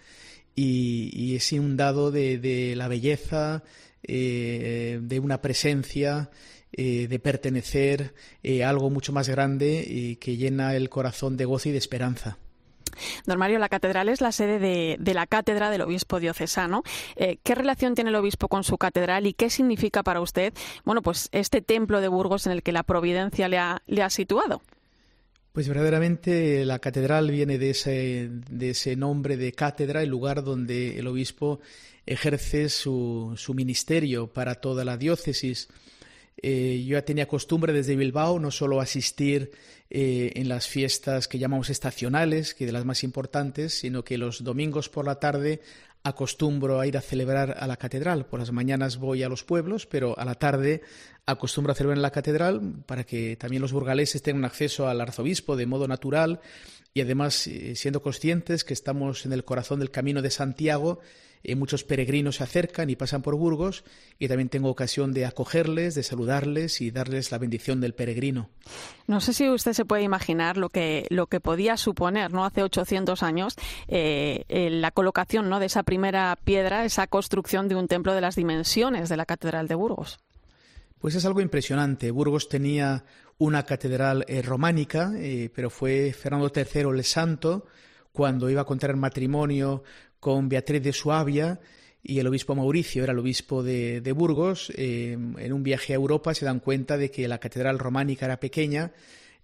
y, 0.55 1.35
es 1.35 1.53
inundado 1.53 2.11
de, 2.11 2.75
la 2.77 2.89
belleza, 2.89 3.63
eh, 4.03 5.01
de 5.03 5.21
una 5.21 5.41
presencia, 5.41 6.31
eh, 6.73 7.09
de 7.09 7.19
pertenecer 7.19 8.15
eh, 8.43 8.63
a 8.63 8.69
algo 8.69 8.91
mucho 8.91 9.13
más 9.13 9.29
grande 9.29 9.85
y 9.89 10.17
que 10.17 10.37
llena 10.37 10.77
el 10.77 10.91
corazón 10.91 11.37
de 11.37 11.47
gozo 11.47 11.71
y 11.71 11.73
de 11.73 11.79
esperanza. 11.79 12.39
Don 13.27 13.39
Mario, 13.39 13.59
la 13.59 13.69
catedral 13.69 14.09
es 14.09 14.21
la 14.21 14.33
sede 14.33 14.59
de, 14.59 15.15
la 15.15 15.27
cátedra 15.27 15.71
del 15.71 15.83
obispo 15.83 16.21
diocesano. 16.21 16.83
Eh, 17.17 17.39
¿Qué 17.43 17.55
relación 17.55 17.95
tiene 17.95 18.11
el 18.11 18.17
obispo 18.17 18.49
con 18.49 18.65
su 18.65 18.79
catedral 18.79 19.27
y 19.27 19.33
qué 19.33 19.51
significa 19.51 20.03
para 20.03 20.21
usted, 20.21 20.53
bueno, 20.85 21.03
pues 21.03 21.29
este 21.33 21.63
templo 21.63 22.01
de 22.01 22.09
Burgos 22.09 22.47
en 22.47 22.53
el 22.53 22.63
que 22.63 22.73
la 22.73 22.83
providencia 22.83 23.49
le 23.49 23.59
ha, 23.59 24.11
situado? 24.11 24.63
Pues 25.53 25.69
verdaderamente 25.69 26.65
la 26.65 26.79
catedral 26.79 27.31
viene 27.31 27.59
de 27.59 27.71
ese, 27.71 28.29
de 28.31 28.71
ese 28.71 28.97
nombre 28.97 29.37
de 29.37 29.53
cátedra, 29.53 30.03
el 30.03 30.09
lugar 30.09 30.45
donde 30.45 30.99
el 30.99 31.07
obispo 31.07 31.61
ejerce 32.07 32.69
su, 32.69 33.35
su 33.37 33.55
ministerio 33.55 34.29
para 34.29 34.57
toda 34.57 34.85
la 34.85 34.97
diócesis. 34.97 35.69
Eh, 36.41 36.85
yo 36.87 36.97
ya 36.97 37.05
tenía 37.05 37.27
costumbre 37.27 37.73
desde 37.73 37.97
Bilbao 37.97 38.39
no 38.39 38.51
solo 38.51 38.81
asistir 38.81 39.51
eh, 39.91 40.33
en 40.37 40.49
las 40.49 40.69
fiestas 40.69 41.27
que 41.27 41.39
llamamos 41.39 41.71
estacionales, 41.71 42.55
que 42.55 42.67
de 42.67 42.73
las 42.73 42.85
más 42.85 43.03
importantes, 43.03 43.75
sino 43.75 44.05
que 44.05 44.19
los 44.19 44.45
domingos 44.45 44.89
por 44.89 45.05
la 45.05 45.17
tarde 45.17 45.61
acostumbro 46.05 46.81
a 46.81 46.87
ir 46.87 46.97
a 46.97 47.01
celebrar 47.01 47.57
a 47.59 47.67
la 47.67 47.77
catedral. 47.77 48.27
Por 48.27 48.41
las 48.41 48.53
mañanas 48.53 48.99
voy 48.99 49.23
a 49.23 49.29
los 49.29 49.45
pueblos, 49.45 49.87
pero 49.87 50.19
a 50.19 50.25
la 50.25 50.37
tarde 50.37 50.83
acostumbro 51.27 51.73
a 51.73 51.75
celebrar 51.75 51.99
en 51.99 52.03
la 52.03 52.13
catedral 52.13 52.83
para 52.87 53.05
que 53.05 53.37
también 53.37 53.61
los 53.61 53.73
burgaleses 53.73 54.23
tengan 54.23 54.45
acceso 54.45 54.89
al 54.89 55.01
arzobispo 55.01 55.57
de 55.57 55.67
modo 55.67 55.89
natural 55.89 56.41
y 56.95 57.01
además 57.01 57.47
eh, 57.47 57.75
siendo 57.77 58.01
conscientes 58.01 58.65
que 58.65 58.75
estamos 58.75 59.27
en 59.27 59.33
el 59.33 59.45
corazón 59.45 59.81
del 59.81 59.91
camino 59.91 60.23
de 60.23 60.31
Santiago 60.31 61.01
eh, 61.43 61.55
muchos 61.55 61.85
peregrinos 61.85 62.37
se 62.37 62.45
acercan 62.45 62.91
y 62.91 62.97
pasan 62.97 63.23
por 63.23 63.37
Burgos 63.37 63.85
y 64.19 64.29
también 64.29 64.49
tengo 64.49 64.69
ocasión 64.69 65.13
de 65.13 65.27
acogerles, 65.27 65.95
de 65.95 66.03
saludarles 66.03 66.81
y 66.81 66.91
darles 66.91 67.31
la 67.31 67.39
bendición 67.39 67.81
del 67.81 67.95
peregrino. 67.95 68.51
No 69.07 69.21
sé 69.21 69.33
si 69.33 69.49
usted 69.49 69.73
se 69.73 69.85
puede 69.85 70.03
imaginar 70.03 70.57
lo 70.57 70.69
que, 70.69 71.07
lo 71.11 71.27
que 71.27 71.41
podía 71.41 71.77
suponer 71.77 72.33
¿no? 72.33 72.45
hace 72.45 72.63
800 72.63 73.23
años 73.23 73.57
eh, 73.89 74.45
la 74.71 74.91
colocación 74.91 75.49
¿no? 75.49 75.61
de 75.61 75.67
esa 75.67 75.83
primera 75.83 76.37
piedra, 76.45 76.85
esa 76.85 77.07
construcción 77.07 77.69
de 77.69 77.77
un 77.77 77.89
templo 77.89 78.15
de 78.15 78.21
las 78.21 78.37
dimensiones 78.37 79.09
de 79.09 79.17
la 79.17 79.27
Catedral 79.27 79.69
de 79.69 79.75
Burgos. 79.75 80.21
Pues 80.99 81.15
es 81.15 81.25
algo 81.25 81.41
impresionante. 81.41 82.11
Burgos 82.11 82.49
tenía 82.49 83.05
una 83.39 83.65
catedral 83.65 84.25
eh, 84.27 84.43
románica, 84.43 85.13
pero 85.55 85.71
fue 85.71 86.13
Fernando 86.13 86.51
III 86.53 86.91
el 86.91 87.05
Santo 87.05 87.67
cuando 88.19 88.51
iba 88.51 88.63
a 88.63 88.65
contraer 88.65 88.97
matrimonio 88.97 89.85
con 90.21 90.49
Beatriz 90.49 90.83
de 90.83 90.93
Suabia 90.93 91.61
y 92.03 92.21
el 92.21 92.27
obispo 92.27 92.55
Mauricio 92.55 93.03
era 93.03 93.13
el 93.13 93.19
obispo 93.19 93.63
de, 93.63 94.13
Burgos. 94.13 94.73
Eh, 94.77 95.13
en 95.13 95.53
un 95.53 95.63
viaje 95.63 95.93
a 95.93 95.97
Europa 95.97 96.35
se 96.35 96.45
dan 96.45 96.61
cuenta 96.61 96.97
de 96.97 97.11
que 97.11 97.29
la 97.29 97.39
catedral 97.39 97.79
románica 97.79 98.27
era 98.27 98.41
pequeña 98.41 98.93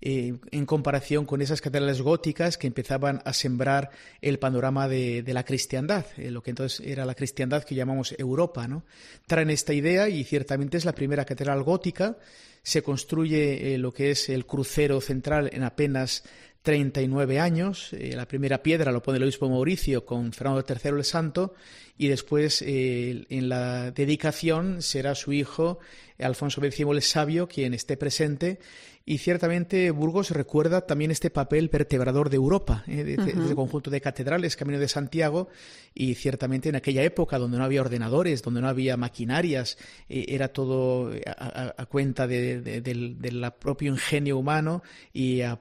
eh, 0.01 0.35
en 0.51 0.67
comparación 0.67 1.25
con 1.25 1.41
esas 1.43 1.61
catedrales 1.61 2.03
góticas 2.03 2.59
que 2.59 2.67
empezaban 2.67 3.23
a 3.25 3.33
sembrar 3.33 3.91
el 4.21 4.39
panorama 4.39 4.89
de, 4.89 5.25
la 5.27 5.45
cristiandad, 5.45 6.07
eh, 6.17 6.31
lo 6.31 6.43
que 6.43 6.51
entonces 6.51 6.81
era 6.87 7.05
la 7.05 7.15
cristiandad 7.15 7.65
que 7.65 7.75
llamamos 7.75 8.15
Europa. 8.19 8.69
¿no? 8.69 8.85
Traen 9.27 9.51
esta 9.51 9.73
idea 9.73 10.09
y 10.09 10.25
ciertamente 10.25 10.77
es 10.77 10.85
la 10.85 10.95
primera 10.95 11.25
catedral 11.25 11.63
gótica. 11.63 12.19
Se 12.63 12.83
construye 12.83 13.77
lo 13.77 13.93
que 13.93 14.11
es 14.11 14.31
el 14.31 14.47
crucero 14.47 15.03
central 15.03 15.51
en 15.53 15.65
apenas 15.65 16.25
39 16.65 17.41
años. 17.41 17.93
Eh, 17.93 18.15
la 18.17 18.27
primera 18.27 18.63
piedra 18.63 18.91
lo 18.91 19.03
pone 19.03 19.19
el 19.19 19.25
obispo 19.25 19.51
Mauricio 19.51 20.07
con 20.07 20.33
Fernando 20.33 20.65
III 20.67 20.97
el 20.97 21.05
Santo 21.05 21.55
y 21.99 22.09
después 22.09 22.63
eh, 22.63 23.27
en 23.29 23.51
la 23.51 23.91
dedicación 23.91 24.81
será 24.81 25.15
su 25.15 25.35
hijo 25.35 25.79
Alfonso 26.19 26.65
X 26.65 26.81
el 26.81 27.03
Sabio 27.03 27.49
quien 27.49 27.75
esté 27.75 27.99
presente 27.99 28.61
y 29.07 29.19
ciertamente 29.19 29.91
Burgos 29.91 30.31
recuerda 30.31 30.87
también 30.87 31.11
este 31.11 31.29
papel 31.29 31.69
vertebrador 31.69 32.31
de 32.31 32.37
Europa, 32.37 32.85
¿eh? 32.87 33.05
de, 33.05 33.15
este 33.15 33.55
conjunto 33.55 33.91
de 33.91 34.01
catedrales, 34.01 34.57
Camino 34.57 34.79
de 34.79 34.89
Santiago, 34.89 35.49
y 35.93 36.15
ciertamente 36.15 36.71
en 36.71 36.77
aquella 36.77 37.03
época 37.03 37.39
donde 37.39 37.59
no 37.59 37.65
había 37.65 37.83
ordenadores, 37.83 38.41
donde 38.43 38.63
no 38.63 38.69
había 38.69 38.97
maquinarias, 38.97 39.77
eh, 40.09 40.25
era 40.29 40.49
todo 40.49 41.13
a, 41.27 41.87
cuenta 41.87 42.27
del, 42.27 43.53
propio 43.59 43.93
ingenio 43.93 44.39
humano 44.39 44.83
y 45.13 45.43
a, 45.43 45.61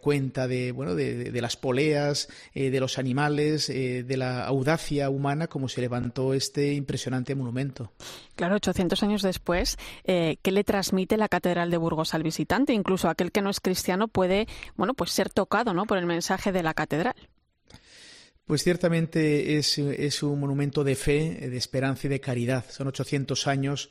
cuenta 0.00 0.48
de, 0.48 0.72
bueno, 0.72 0.94
de, 0.94 1.40
las 1.40 1.56
poleas, 1.58 2.28
eh, 2.54 2.70
de 2.70 2.80
los 2.80 2.98
animales, 2.98 3.66
de 3.68 4.16
la 4.16 4.46
audacia 4.46 5.10
humana, 5.10 5.48
como 5.48 5.68
se 5.68 5.82
levantó 5.82 6.32
este 6.32 6.72
impresionante 6.72 7.34
monumento. 7.34 7.92
Claro, 8.40 8.56
800 8.56 9.02
años 9.02 9.20
después, 9.20 9.76
¿qué 10.04 10.38
le 10.50 10.64
transmite 10.64 11.18
la 11.18 11.28
Catedral 11.28 11.70
de 11.70 11.76
Burgos 11.76 12.14
al 12.14 12.22
visitante? 12.22 12.72
incluso 12.72 13.10
aquel 13.10 13.32
que 13.32 13.42
no 13.42 13.50
es 13.50 13.60
cristiano 13.60 14.08
puede, 14.08 14.46
bueno, 14.76 14.94
pues 14.94 15.10
ser 15.10 15.28
tocado, 15.28 15.74
¿no? 15.74 15.84
por 15.84 15.98
el 15.98 16.06
mensaje 16.06 16.50
de 16.50 16.62
la 16.62 16.72
catedral. 16.72 17.14
Pues 18.46 18.64
ciertamente 18.64 19.58
es, 19.58 20.22
un 20.22 20.40
monumento 20.40 20.82
de 20.84 20.96
fe, 20.96 21.48
de 21.50 21.56
esperanza 21.58 22.06
y 22.06 22.10
de 22.10 22.20
caridad. 22.20 22.64
Son 22.70 22.88
800 22.88 23.46
años 23.46 23.90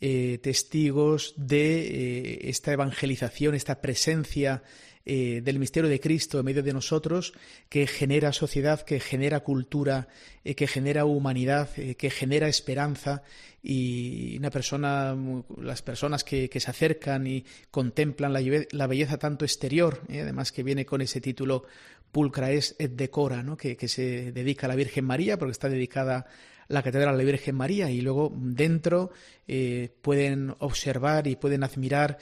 eh, 0.00 0.38
testigos 0.42 1.34
de 1.36 1.82
eh, 1.82 2.48
esta 2.48 2.72
evangelización, 2.72 3.54
esta 3.54 3.82
presencia 3.82 4.62
eh, 5.04 5.40
del 5.42 5.58
misterio 5.58 5.90
de 5.90 5.98
Cristo 5.98 6.38
en 6.38 6.44
medio 6.44 6.62
de 6.62 6.72
nosotros, 6.72 7.32
que 7.68 7.86
genera 7.88 8.32
sociedad, 8.32 8.82
que 8.82 9.00
genera 9.00 9.40
cultura, 9.40 10.06
eh, 10.44 10.54
que 10.54 10.68
genera 10.68 11.04
humanidad, 11.04 11.68
eh, 11.76 11.96
que 11.96 12.08
genera 12.08 12.46
esperanza 12.46 13.22
y 13.62 14.36
una 14.38 14.50
persona, 14.50 15.16
las 15.56 15.82
personas 15.82 16.22
que, 16.22 16.48
se 16.52 16.70
acercan 16.70 17.26
y 17.26 17.44
contemplan 17.70 18.32
la, 18.32 18.86
belleza 18.86 19.18
tanto 19.18 19.44
exterior, 19.44 20.02
además 20.08 20.52
que 20.52 20.62
viene 20.62 20.86
con 20.86 21.00
ese 21.00 21.20
título 21.20 21.64
Pulcra 22.12 22.52
es 22.52 22.76
et 22.78 22.92
decora, 22.92 23.42
¿no? 23.42 23.56
que, 23.56 23.76
que 23.76 23.88
se 23.88 24.32
dedica 24.32 24.66
a 24.66 24.68
la 24.68 24.76
Virgen 24.76 25.04
María, 25.04 25.38
porque 25.38 25.52
está 25.52 25.68
dedicada 25.68 26.26
la 26.72 26.82
Catedral 26.82 27.12
de 27.12 27.22
la 27.22 27.30
Virgen 27.30 27.54
María 27.54 27.90
y 27.90 28.00
luego 28.00 28.32
dentro 28.34 29.10
eh, 29.46 29.90
pueden 30.00 30.54
observar 30.58 31.26
y 31.26 31.36
pueden 31.36 31.64
admirar 31.64 32.16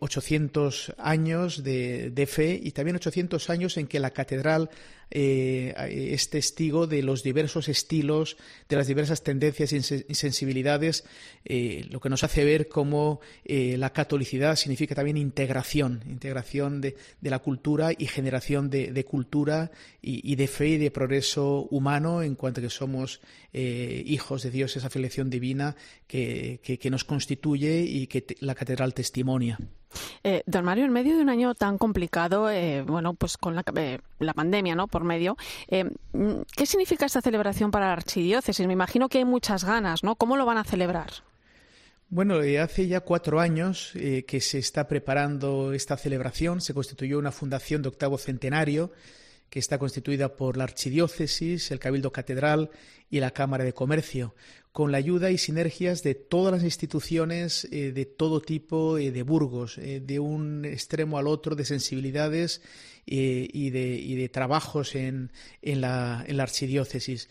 800 0.00 0.88
eh, 0.88 0.92
años 0.98 1.64
de, 1.64 2.10
de, 2.10 2.26
fe 2.26 2.60
y 2.62 2.72
también 2.72 2.96
800 2.96 3.48
años 3.48 3.78
en 3.78 3.86
que 3.86 3.98
la 3.98 4.10
catedral 4.10 4.68
eh, 5.10 5.74
es 6.12 6.30
testigo 6.30 6.86
de 6.86 7.02
los 7.02 7.22
diversos 7.22 7.68
estilos, 7.68 8.36
de 8.68 8.76
las 8.76 8.86
diversas 8.88 9.22
tendencias 9.22 9.72
y 9.72 10.14
sensibilidades, 10.14 11.04
eh, 11.44 11.86
lo 11.90 12.00
que 12.00 12.08
nos 12.08 12.24
hace 12.24 12.44
ver 12.44 12.68
cómo 12.68 13.20
eh, 13.44 13.76
la 13.78 13.92
catolicidad 13.92 14.56
significa 14.56 14.94
también 14.94 15.16
integración, 15.16 16.02
integración 16.08 16.80
de, 16.80 16.96
la 17.22 17.38
cultura 17.38 17.92
y 17.96 18.06
generación 18.06 18.68
de, 18.68 19.04
cultura 19.04 19.70
y, 20.02 20.34
de 20.34 20.46
fe 20.48 20.68
y 20.70 20.78
de 20.78 20.90
progreso 20.90 21.68
humano 21.70 22.22
en 22.22 22.34
cuanto 22.34 22.60
que 22.60 22.70
somos 22.70 23.20
hijos 23.52 24.42
de 24.42 24.50
Dios, 24.50 24.76
esa 24.76 24.90
filiación 24.90 25.30
divina 25.30 25.76
que 26.06 26.88
nos 26.90 27.04
constituye 27.04 27.80
y 27.80 28.06
que 28.06 28.24
la 28.40 28.54
catedral 28.54 28.92
testimonia. 28.92 29.58
Eh, 30.24 30.42
don 30.46 30.64
Mario, 30.64 30.84
en 30.84 30.92
medio 30.92 31.16
de 31.16 31.22
un 31.22 31.28
año 31.28 31.54
tan 31.54 31.78
complicado, 31.78 32.50
eh, 32.50 32.82
bueno, 32.82 33.14
pues 33.14 33.36
con 33.36 33.54
la, 33.54 33.64
eh, 33.76 33.98
la, 34.18 34.34
pandemia, 34.34 34.74
¿no? 34.74 34.88
Por 34.88 35.04
medio, 35.04 35.36
¿qué 35.68 36.66
significa 36.66 37.06
esta 37.06 37.20
celebración 37.20 37.70
para 37.70 37.86
la 37.86 37.92
archidiócesis? 37.92 38.66
Me 38.66 38.72
imagino 38.72 39.08
que 39.08 39.18
hay 39.18 39.24
muchas 39.24 39.64
ganas, 39.64 40.02
¿no? 40.02 40.16
¿Cómo 40.16 40.36
lo 40.36 40.46
van 40.46 40.58
a 40.58 40.64
celebrar? 40.64 41.10
Bueno, 42.08 42.36
hace 42.62 42.86
ya 42.86 43.00
cuatro 43.00 43.40
años 43.40 43.92
que 43.94 44.40
se 44.40 44.58
está 44.58 44.86
preparando 44.86 45.72
esta 45.72 45.96
celebración. 45.96 46.60
Se 46.60 46.72
constituyó 46.72 47.18
una 47.18 47.32
fundación 47.32 47.82
de 47.82 47.88
octavo 47.88 48.16
centenario 48.16 48.92
que 49.50 49.58
está 49.58 49.78
constituida 49.78 50.36
por 50.36 50.56
la 50.56 50.64
Archidiócesis, 50.64 51.70
el 51.70 51.78
Cabildo 51.78 52.12
Catedral 52.12 52.70
y 53.10 53.20
la 53.20 53.30
Cámara 53.30 53.64
de 53.64 53.72
Comercio, 53.72 54.34
con 54.76 54.92
la 54.92 54.98
ayuda 54.98 55.30
y 55.30 55.38
sinergias 55.38 56.02
de 56.02 56.14
todas 56.14 56.52
las 56.52 56.62
instituciones 56.62 57.66
eh, 57.72 57.92
de 57.92 58.04
todo 58.04 58.42
tipo 58.42 58.98
eh, 58.98 59.10
de 59.10 59.22
Burgos, 59.22 59.78
eh, 59.78 60.02
de 60.04 60.18
un 60.18 60.66
extremo 60.66 61.16
al 61.16 61.28
otro 61.28 61.56
de 61.56 61.64
sensibilidades 61.64 62.60
y 63.06 63.70
de, 63.70 64.28
trabajos 64.30 64.94
en, 64.96 65.30
la, 65.62 66.24
en 66.26 66.36
la 66.36 66.42
Archidiócesis. 66.42 67.30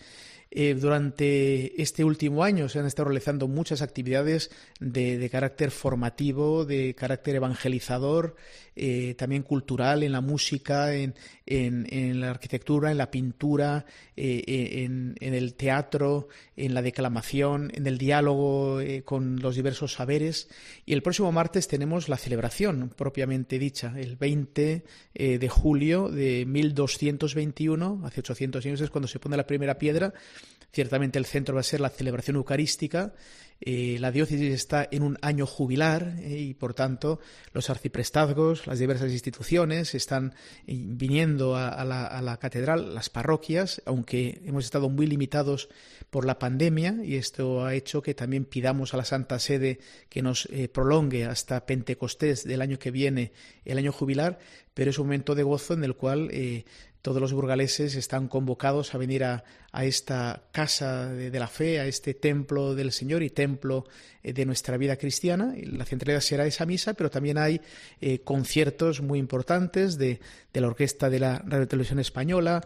Durante 0.79 1.81
este 1.81 2.05
último 2.05 2.45
año 2.45 2.69
se 2.69 2.79
han 2.79 2.85
estado 2.85 3.09
realizando 3.09 3.49
muchas 3.49 3.81
actividades 3.81 4.51
de, 4.79 5.29
carácter 5.29 5.69
formativo, 5.69 6.63
de 6.63 6.95
carácter 6.95 7.35
evangelizador, 7.35 8.37
eh, 8.75 9.15
también 9.17 9.43
cultural, 9.43 10.03
en 10.03 10.11
la 10.11 10.21
música, 10.21 10.93
en, 10.93 11.13
la 11.45 12.29
arquitectura, 12.29 12.91
en 12.91 12.97
la 12.97 13.09
pintura, 13.11 13.85
eh, 14.15 14.83
en, 14.85 15.15
el 15.19 15.53
teatro, 15.55 16.27
en 16.55 16.73
la 16.73 16.81
declamación, 16.81 17.71
en 17.73 17.87
el 17.87 17.97
diálogo 17.97 18.79
con 19.03 19.39
los 19.41 19.55
diversos 19.55 19.93
saberes. 19.93 20.49
Y 20.85 20.93
el 20.93 21.01
próximo 21.01 21.31
martes 21.31 21.67
tenemos 21.67 22.09
la 22.09 22.17
celebración 22.17 22.91
propiamente 22.95 23.59
dicha, 23.59 23.93
el 23.97 24.15
20 24.15 24.83
de 25.13 25.49
julio 25.49 26.09
de 26.09 26.45
1221, 26.45 28.01
hace 28.03 28.19
800 28.19 28.65
años 28.65 28.81
es 28.81 28.89
cuando 28.89 29.07
se 29.07 29.19
pone 29.19 29.37
la 29.37 29.47
primera 29.47 29.77
piedra 29.77 30.13
Ciertamente 30.75 31.17
el 31.17 31.25
centro 31.25 31.55
va 31.55 31.61
a 31.61 31.63
ser 31.63 31.79
la 31.79 31.89
celebración 31.89 32.35
eucarística. 32.35 33.13
Eh, 33.61 33.95
la 34.01 34.11
diócesis 34.11 34.51
está 34.51 34.85
en 34.91 35.03
un 35.03 35.17
año 35.21 35.45
jubilar 35.45 36.17
eh, 36.19 36.37
y, 36.37 36.53
por 36.53 36.73
tanto, 36.73 37.21
los 37.53 37.69
arciprestazgos, 37.69 38.67
las 38.67 38.79
diversas 38.79 39.09
instituciones 39.13 39.95
están 39.95 40.33
eh, 40.67 40.75
viniendo 40.75 41.55
a, 41.55 41.85
la, 41.85 42.37
catedral, 42.41 42.93
las 42.93 43.09
parroquias, 43.09 43.81
aunque 43.85 44.41
hemos 44.43 44.65
estado 44.65 44.89
muy 44.89 45.07
limitados 45.07 45.69
por 46.09 46.25
la 46.25 46.39
pandemia 46.39 46.97
y 47.05 47.15
esto 47.15 47.63
ha 47.63 47.73
hecho 47.73 48.01
que 48.01 48.13
también 48.13 48.43
pidamos 48.43 48.93
a 48.93 48.97
la 48.97 49.05
Santa 49.05 49.39
Sede 49.39 49.79
que 50.09 50.21
nos 50.21 50.49
prolongue 50.73 51.23
hasta 51.23 51.65
Pentecostés 51.65 52.43
del 52.43 52.61
año 52.61 52.79
que 52.79 52.91
viene 52.91 53.31
el 53.63 53.77
año 53.77 53.93
jubilar, 53.93 54.39
pero 54.73 54.89
es 54.89 54.99
un 54.99 55.05
momento 55.05 55.35
de 55.35 55.43
gozo 55.43 55.73
en 55.73 55.85
el 55.85 55.95
cual 55.95 56.29
todos 57.05 57.21
los 57.21 57.33
burgaleses 57.33 57.93
están 57.93 58.27
convocados 58.27 58.95
a 58.95 58.97
venir 58.97 59.25
a, 59.25 59.43
esta 59.83 60.41
casa 60.51 61.05
de, 61.13 61.39
la 61.39 61.47
fe, 61.47 61.79
a 61.79 61.85
este 61.85 62.15
templo 62.15 62.73
del 62.73 62.91
Señor 62.91 63.21
y 63.21 63.29
templo 63.29 63.85
eh, 64.23 64.33
de 64.33 64.43
nuestra 64.43 64.75
vida 64.77 64.95
cristiana. 64.95 65.53
La 65.55 65.85
centralidad 65.85 66.21
será 66.21 66.47
esa 66.47 66.65
misa, 66.65 66.95
pero 66.95 67.11
también 67.11 67.37
hay 67.37 67.61
eh, 68.01 68.21
conciertos 68.21 69.01
muy 69.01 69.19
importantes 69.19 69.99
de, 69.99 70.19
de 70.51 70.61
la 70.61 70.67
Orquesta 70.67 71.11
de 71.11 71.19
la 71.19 71.43
Radio 71.45 71.67
Televisión 71.67 71.99
Española, 71.99 72.65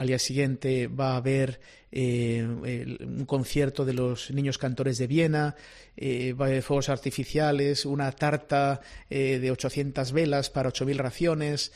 al 0.00 0.06
día 0.06 0.18
siguiente 0.18 0.86
va 0.86 1.12
a 1.12 1.16
haber 1.16 1.60
eh, 1.92 2.42
un 2.42 3.26
concierto 3.26 3.84
de 3.84 3.92
los 3.92 4.30
niños 4.30 4.56
cantores 4.56 4.96
de 4.96 5.06
Viena, 5.06 5.56
eh, 5.94 6.32
va 6.32 6.46
a 6.46 6.48
haber 6.48 6.62
fuegos 6.62 6.88
artificiales, 6.88 7.84
una 7.84 8.10
tarta 8.12 8.80
eh, 9.10 9.38
de 9.38 9.50
800 9.50 10.12
velas 10.12 10.48
para 10.48 10.70
8.000 10.70 10.96
raciones. 10.96 11.72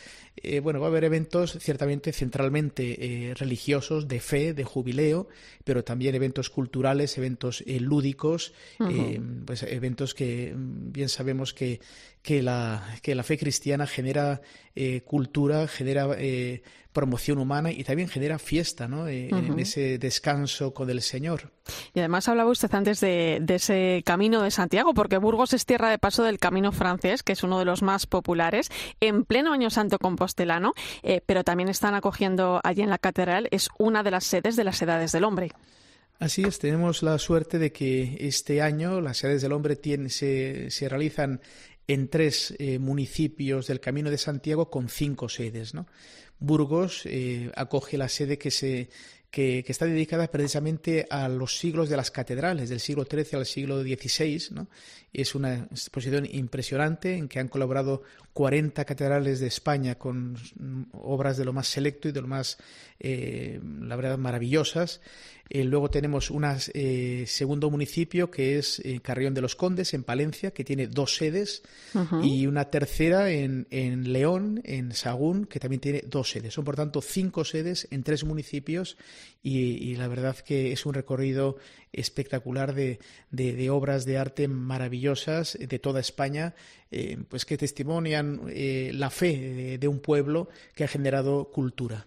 bueno, 0.62 0.80
va 0.80 0.86
a 0.86 0.88
haber 0.88 1.04
eventos 1.04 1.58
ciertamente 1.60 2.12
centralmente 2.12 3.34
religiosos, 3.36 4.08
de 4.08 4.20
fe, 4.20 4.54
de 4.54 4.64
jubileo, 4.64 5.28
pero 5.62 5.84
también 5.84 6.14
eventos 6.14 6.48
culturales, 6.48 7.18
eventos 7.18 7.62
lúdicos, 7.66 8.52
pues 9.46 9.62
eventos 9.62 10.14
que 10.14 10.54
mm, 10.56 10.92
bien 10.92 11.08
sabemos 11.08 11.54
que, 11.54 11.78
que, 12.24 12.42
la, 12.42 12.82
que 13.02 13.14
la 13.14 13.22
fe 13.22 13.38
cristiana 13.38 13.86
genera 13.86 14.40
cultura, 15.04 15.68
genera 15.68 16.08
promoción 16.94 17.38
humana 17.38 17.70
y 17.72 17.84
también 17.84 18.08
genera 18.08 18.38
fiesta, 18.38 18.88
¿no? 18.88 19.08
Eh, 19.08 19.28
en 19.28 19.58
ese 19.58 19.98
descanso 19.98 20.72
con 20.72 20.88
el 20.88 21.02
Señor. 21.02 21.50
Y 21.92 21.98
además 21.98 22.28
hablaba 22.28 22.50
usted 22.50 22.72
antes 22.72 23.00
de, 23.00 23.44
ese 23.48 24.02
camino 24.06 24.40
de 24.40 24.50
Santiago, 24.50 24.94
porque 24.94 25.18
Burgos 25.18 25.52
es 25.52 25.66
tierra 25.66 25.90
de 25.90 25.98
paso 25.98 26.22
del 26.22 26.38
camino 26.38 26.72
francés, 26.72 27.22
que 27.22 27.32
es 27.32 27.42
uno 27.42 27.58
de 27.58 27.64
los 27.66 27.82
más 27.82 28.06
populares, 28.06 28.70
en 29.00 29.24
pleno 29.24 29.52
año 29.52 29.70
santo 29.70 29.98
compostelano, 29.98 30.72
eh, 31.02 31.20
pero 31.26 31.42
también 31.42 31.68
están 31.68 31.94
acogiendo 31.94 32.60
allí 32.62 32.82
en 32.82 32.90
la 32.90 32.98
catedral, 32.98 33.48
es 33.50 33.68
una 33.76 34.04
de 34.04 34.12
las 34.12 34.24
sedes 34.24 34.54
de 34.54 34.64
las 34.64 34.80
edades 34.80 35.10
del 35.10 35.24
hombre. 35.24 35.50
Así 36.20 36.42
es, 36.42 36.60
tenemos 36.60 37.02
la 37.02 37.18
suerte 37.18 37.58
de 37.58 37.72
que 37.72 38.18
este 38.20 38.62
año 38.62 39.00
las 39.00 39.22
edades 39.24 39.42
del 39.42 39.50
hombre 39.50 39.76
se, 40.08 40.70
se 40.70 40.88
realizan 40.88 41.40
en 41.86 42.08
tres 42.08 42.54
eh, 42.58 42.78
municipios 42.78 43.66
del 43.66 43.80
Camino 43.80 44.10
de 44.10 44.18
Santiago 44.18 44.70
con 44.70 44.88
cinco 44.88 45.28
sedes. 45.28 45.72
Burgos 46.38 47.02
eh, 47.06 47.50
acoge 47.54 47.98
la 47.98 48.08
sede 48.08 48.38
que 48.38 48.50
se 48.50 48.88
está 49.32 49.86
dedicada 49.86 50.30
precisamente 50.30 51.06
a 51.10 51.28
los 51.28 51.58
siglos 51.58 51.88
de 51.88 51.96
las 51.96 52.10
catedrales, 52.10 52.68
del 52.68 52.80
siglo 52.80 53.04
XIII 53.04 53.38
al 53.38 53.46
siglo 53.46 53.82
XVI. 53.82 54.42
¿no? 54.52 54.68
Es 55.12 55.34
una 55.34 55.66
exposición 55.70 56.26
impresionante 56.30 57.16
en 57.16 57.28
que 57.28 57.40
han 57.40 57.48
colaborado 57.48 58.02
40 58.32 58.84
catedrales 58.84 59.40
de 59.40 59.48
España 59.48 59.96
con 59.96 60.36
obras 60.92 61.36
de 61.36 61.44
lo 61.44 61.52
más 61.52 61.66
selecto 61.66 62.08
y 62.08 62.12
de 62.12 62.20
lo 62.20 62.28
más, 62.28 62.58
eh, 63.00 63.60
la 63.80 63.96
verdad, 63.96 64.18
maravillosas. 64.18 65.00
Eh, 65.50 65.64
luego 65.64 65.90
tenemos 65.90 66.30
un 66.30 66.44
eh, 66.46 67.24
segundo 67.26 67.70
municipio 67.70 68.30
que 68.30 68.58
es 68.58 68.80
eh, 68.80 69.00
Carrión 69.02 69.34
de 69.34 69.42
los 69.42 69.54
Condes, 69.54 69.92
en 69.92 70.02
Palencia, 70.02 70.52
que 70.52 70.64
tiene 70.64 70.86
dos 70.86 71.16
sedes, 71.16 71.62
y 72.22 72.46
una 72.46 72.70
tercera 72.70 73.30
en, 73.30 73.66
en, 73.70 74.12
León, 74.12 74.62
en 74.64 74.92
Sagún, 74.92 75.44
que 75.44 75.60
también 75.60 75.80
tiene 75.80 76.02
dos 76.06 76.30
sedes. 76.30 76.54
Son, 76.54 76.64
por 76.64 76.76
tanto, 76.76 77.00
cinco 77.02 77.44
sedes 77.44 77.86
en 77.90 78.02
tres 78.02 78.24
municipios 78.24 78.96
y, 79.42 79.94
la 79.96 80.08
verdad 80.08 80.36
que 80.38 80.72
es 80.72 80.86
un 80.86 80.94
recorrido 80.94 81.58
espectacular 81.92 82.74
de, 82.74 82.98
de, 83.30 83.70
obras 83.70 84.06
de 84.06 84.18
arte 84.18 84.48
maravillosas 84.48 85.56
de 85.60 85.78
toda 85.78 86.00
España, 86.00 86.54
pues 87.28 87.44
que 87.44 87.56
testimonian 87.56 88.40
la 88.92 89.10
fe 89.10 89.78
de 89.78 89.88
un 89.88 90.00
pueblo 90.00 90.48
que 90.74 90.84
ha 90.84 90.88
generado 90.88 91.50
cultura. 91.52 92.06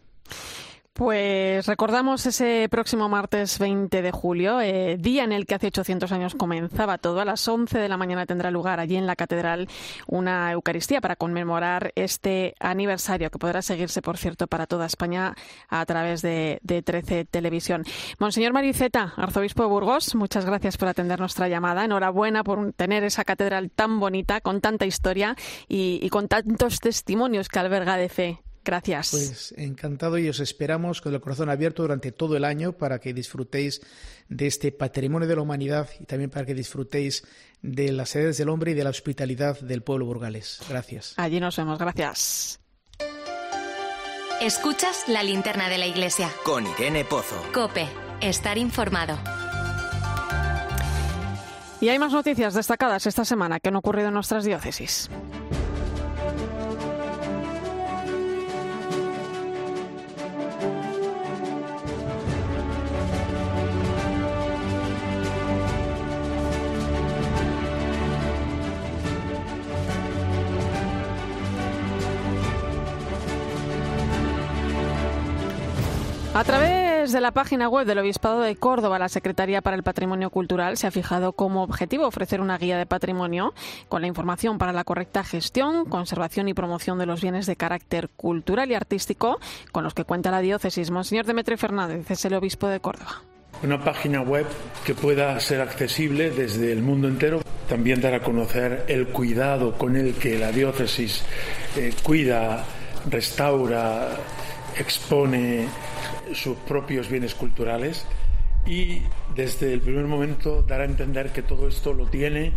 Pues 0.98 1.68
recordamos 1.68 2.26
ese 2.26 2.68
próximo 2.72 3.08
martes 3.08 3.60
20 3.60 4.02
de 4.02 4.12
julio, 4.12 4.60
eh, 4.62 4.98
día 4.98 5.26
en 5.26 5.32
el 5.32 5.46
que 5.46 5.54
hace 5.54 5.68
800 5.68 6.12
años 6.12 6.34
comenzaba 6.34 6.98
todo. 6.98 7.22
A 7.22 7.26
las 7.26 7.48
11 7.48 7.78
de 7.78 7.88
la 7.88 7.98
mañana 7.98 8.26
tendrá 8.26 8.50
lugar 8.50 8.80
allí 8.80 8.96
en 8.96 9.06
la 9.06 9.16
catedral 9.16 9.70
una 10.08 10.52
Eucaristía 10.52 11.00
para 11.00 11.16
conmemorar 11.16 11.92
este 11.94 12.56
aniversario 12.60 13.30
que 13.30 13.38
podrá 13.38 13.62
seguirse, 13.62 14.02
por 14.02 14.18
cierto, 14.18 14.48
para 14.48 14.66
toda 14.66 14.88
España 14.88 15.36
a 15.70 15.86
través 15.86 16.24
de, 16.24 16.60
13 16.66 17.26
Televisión. 17.26 17.84
Monseñor 18.18 18.54
Mariceta, 18.54 19.14
arzobispo 19.18 19.62
de 19.62 19.70
Burgos, 19.70 20.16
muchas 20.16 20.46
gracias 20.46 20.78
por 20.78 20.88
atender 20.88 21.20
nuestra 21.20 21.48
llamada. 21.48 21.86
Enhorabuena 21.86 22.44
por 22.44 22.74
tener 22.74 23.04
esa 23.04 23.24
catedral 23.24 23.70
tan 23.70 24.00
bonita, 24.00 24.42
con 24.42 24.62
tanta 24.62 24.88
historia 24.88 25.36
y 25.68 26.10
con 26.10 26.28
tantos 26.28 26.80
testimonios 26.80 27.50
que 27.50 27.60
alberga 27.60 27.98
de 27.98 28.10
fe. 28.10 28.47
Gracias. 28.68 29.12
Pues 29.12 29.54
encantado 29.56 30.18
y 30.18 30.28
os 30.28 30.42
esperamos 30.42 31.00
con 31.00 31.14
el 31.14 31.22
corazón 31.22 31.50
abierto 31.50 31.84
durante 31.84 32.12
todo 32.12 32.36
el 32.36 32.44
año 32.44 32.74
para 32.74 33.00
que 33.00 33.14
disfrutéis 33.14 33.82
de 34.28 34.46
este 34.46 34.74
patrimonio 34.74 35.26
de 35.26 35.38
la 35.38 35.42
humanidad 35.42 35.90
y 36.02 36.04
también 36.04 36.30
para 36.30 36.46
que 36.46 36.54
disfrutéis 36.54 37.24
de 37.62 37.94
las 37.94 38.10
sedes 38.10 38.38
del 38.38 38.50
hombre 38.50 38.72
y 38.72 38.74
de 38.74 38.84
la 38.84 38.90
hospitalidad 38.90 39.58
del 39.62 39.84
pueblo 39.84 40.06
burgales. 40.06 40.60
Gracias. 40.68 41.14
Allí 41.16 41.40
nos 41.40 41.56
vemos. 41.56 41.80
Gracias. 41.80 42.60
Escuchas 44.42 45.06
la 45.08 45.24
linterna 45.24 45.70
de 45.70 45.78
la 45.78 45.88
iglesia. 45.88 46.30
Con 46.44 46.68
Irene 46.68 47.06
Pozo. 47.06 47.42
Cope. 47.54 47.88
Estar 48.20 48.58
informado. 48.58 49.18
Y 51.80 51.88
hay 51.88 52.00
más 52.00 52.12
noticias 52.12 52.54
destacadas 52.54 53.08
esta 53.08 53.24
semana 53.24 53.62
que 53.62 53.70
han 53.70 53.78
ocurrido 53.78 54.10
en 54.10 54.14
nuestras 54.16 54.44
diócesis. 54.44 55.10
A 76.38 76.44
través 76.44 77.12
de 77.12 77.20
la 77.20 77.32
página 77.32 77.68
web 77.68 77.88
del 77.88 77.98
Obispado 77.98 78.42
de 78.42 78.56
Córdoba, 78.56 79.00
la 79.00 79.10
Secretaría 79.10 79.64
para 79.64 79.76
el 79.76 79.82
Patrimonio 79.82 80.30
Cultural 80.30 80.78
se 80.78 80.86
ha 80.86 80.92
fijado 80.92 81.32
como 81.32 81.64
objetivo 81.64 82.06
ofrecer 82.06 82.42
una 82.42 82.60
guía 82.60 82.78
de 82.78 82.86
patrimonio 82.86 83.56
con 83.90 84.02
la 84.02 84.08
información 84.08 84.60
para 84.60 84.72
la 84.72 84.84
correcta 84.84 85.24
gestión, 85.24 85.86
conservación 85.86 86.48
y 86.48 86.54
promoción 86.54 87.00
de 87.00 87.08
los 87.08 87.24
bienes 87.24 87.48
de 87.48 87.56
carácter 87.56 88.10
cultural 88.10 88.70
y 88.70 88.76
artístico 88.76 89.40
con 89.72 89.84
los 89.84 89.96
que 89.96 90.04
cuenta 90.04 90.30
la 90.30 90.42
diócesis. 90.42 90.92
Monseñor 90.92 91.26
Demetrio 91.26 91.58
Fernández 91.58 92.12
es 92.12 92.24
el 92.26 92.36
Obispo 92.36 92.68
de 92.68 92.82
Córdoba. 92.82 93.24
Una 93.64 93.84
página 93.84 94.22
web 94.22 94.46
que 94.86 94.94
pueda 94.94 95.40
ser 95.40 95.62
accesible 95.62 96.30
desde 96.30 96.72
el 96.72 96.84
mundo 96.84 97.08
entero. 97.08 97.42
También 97.68 98.00
dar 98.00 98.14
a 98.14 98.22
conocer 98.22 98.86
el 98.88 99.08
cuidado 99.08 99.76
con 99.76 99.96
el 99.96 100.14
que 100.14 100.38
la 100.38 100.52
diócesis 100.52 101.24
eh, 101.76 101.96
cuida, 102.04 102.64
restaura, 103.10 104.10
expone 104.78 105.66
sus 106.34 106.58
propios 106.58 107.10
bienes 107.10 107.36
culturales 107.36 108.06
y 108.66 109.02
desde 109.36 109.74
el 109.74 109.82
primer 109.82 110.06
momento 110.06 110.62
dar 110.62 110.82
a 110.82 110.86
entender 110.86 111.32
que 111.32 111.42
todo 111.42 111.68
esto 111.68 111.94
lo 111.94 112.08
tiene 112.08 112.54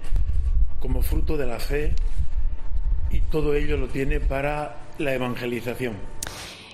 como 0.80 1.02
fruto 1.02 1.36
de 1.36 1.46
la 1.46 1.60
fe 1.60 1.94
y 3.10 3.20
todo 3.20 3.54
ello 3.54 3.76
lo 3.76 3.88
tiene 3.88 4.20
para 4.20 4.76
la 4.98 5.14
evangelización. 5.14 5.94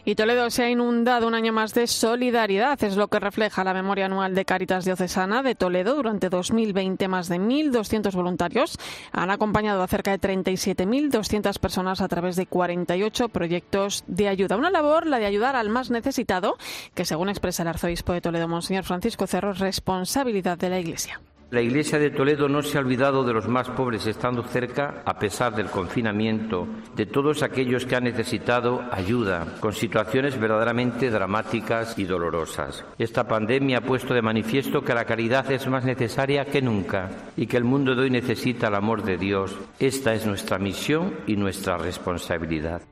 Y 0.08 0.14
Toledo 0.14 0.48
se 0.50 0.62
ha 0.62 0.70
inundado 0.70 1.26
un 1.26 1.34
año 1.34 1.52
más 1.52 1.74
de 1.74 1.88
solidaridad, 1.88 2.80
es 2.84 2.96
lo 2.96 3.08
que 3.08 3.18
refleja 3.18 3.64
la 3.64 3.74
memoria 3.74 4.06
anual 4.06 4.36
de 4.36 4.44
Caritas 4.44 4.84
Diocesana 4.84 5.42
de 5.42 5.56
Toledo. 5.56 5.96
Durante 5.96 6.28
2020, 6.28 7.08
más 7.08 7.28
de 7.28 7.40
1.200 7.40 8.14
voluntarios 8.14 8.78
han 9.10 9.32
acompañado 9.32 9.82
a 9.82 9.88
cerca 9.88 10.16
de 10.16 10.20
37.200 10.20 11.58
personas 11.58 12.00
a 12.00 12.06
través 12.06 12.36
de 12.36 12.46
48 12.46 13.30
proyectos 13.30 14.04
de 14.06 14.28
ayuda. 14.28 14.56
Una 14.56 14.70
labor, 14.70 15.08
la 15.08 15.18
de 15.18 15.26
ayudar 15.26 15.56
al 15.56 15.70
más 15.70 15.90
necesitado, 15.90 16.56
que 16.94 17.04
según 17.04 17.28
expresa 17.28 17.62
el 17.62 17.68
arzobispo 17.68 18.12
de 18.12 18.20
Toledo, 18.20 18.46
Monseñor 18.46 18.84
Francisco 18.84 19.26
Cerro, 19.26 19.50
es 19.50 19.58
responsabilidad 19.58 20.56
de 20.56 20.70
la 20.70 20.78
Iglesia. 20.78 21.20
La 21.48 21.60
Iglesia 21.60 22.00
de 22.00 22.10
Toledo 22.10 22.48
no 22.48 22.60
se 22.60 22.76
ha 22.76 22.80
olvidado 22.80 23.22
de 23.22 23.32
los 23.32 23.46
más 23.46 23.68
pobres 23.68 24.04
estando 24.08 24.42
cerca, 24.42 25.02
a 25.04 25.16
pesar 25.16 25.54
del 25.54 25.70
confinamiento, 25.70 26.66
de 26.96 27.06
todos 27.06 27.44
aquellos 27.44 27.86
que 27.86 27.94
han 27.94 28.02
necesitado 28.02 28.82
ayuda, 28.90 29.46
con 29.60 29.72
situaciones 29.72 30.40
verdaderamente 30.40 31.08
dramáticas 31.08 31.96
y 32.00 32.04
dolorosas. 32.04 32.84
Esta 32.98 33.28
pandemia 33.28 33.78
ha 33.78 33.82
puesto 33.82 34.12
de 34.12 34.22
manifiesto 34.22 34.82
que 34.82 34.92
la 34.92 35.04
caridad 35.04 35.48
es 35.52 35.68
más 35.68 35.84
necesaria 35.84 36.46
que 36.46 36.60
nunca 36.60 37.10
y 37.36 37.46
que 37.46 37.58
el 37.58 37.62
mundo 37.62 37.94
de 37.94 38.02
hoy 38.02 38.10
necesita 38.10 38.66
el 38.66 38.74
amor 38.74 39.04
de 39.04 39.16
Dios. 39.16 39.54
Esta 39.78 40.14
es 40.14 40.26
nuestra 40.26 40.58
misión 40.58 41.14
y 41.28 41.36
nuestra 41.36 41.76
responsabilidad. 41.76 42.82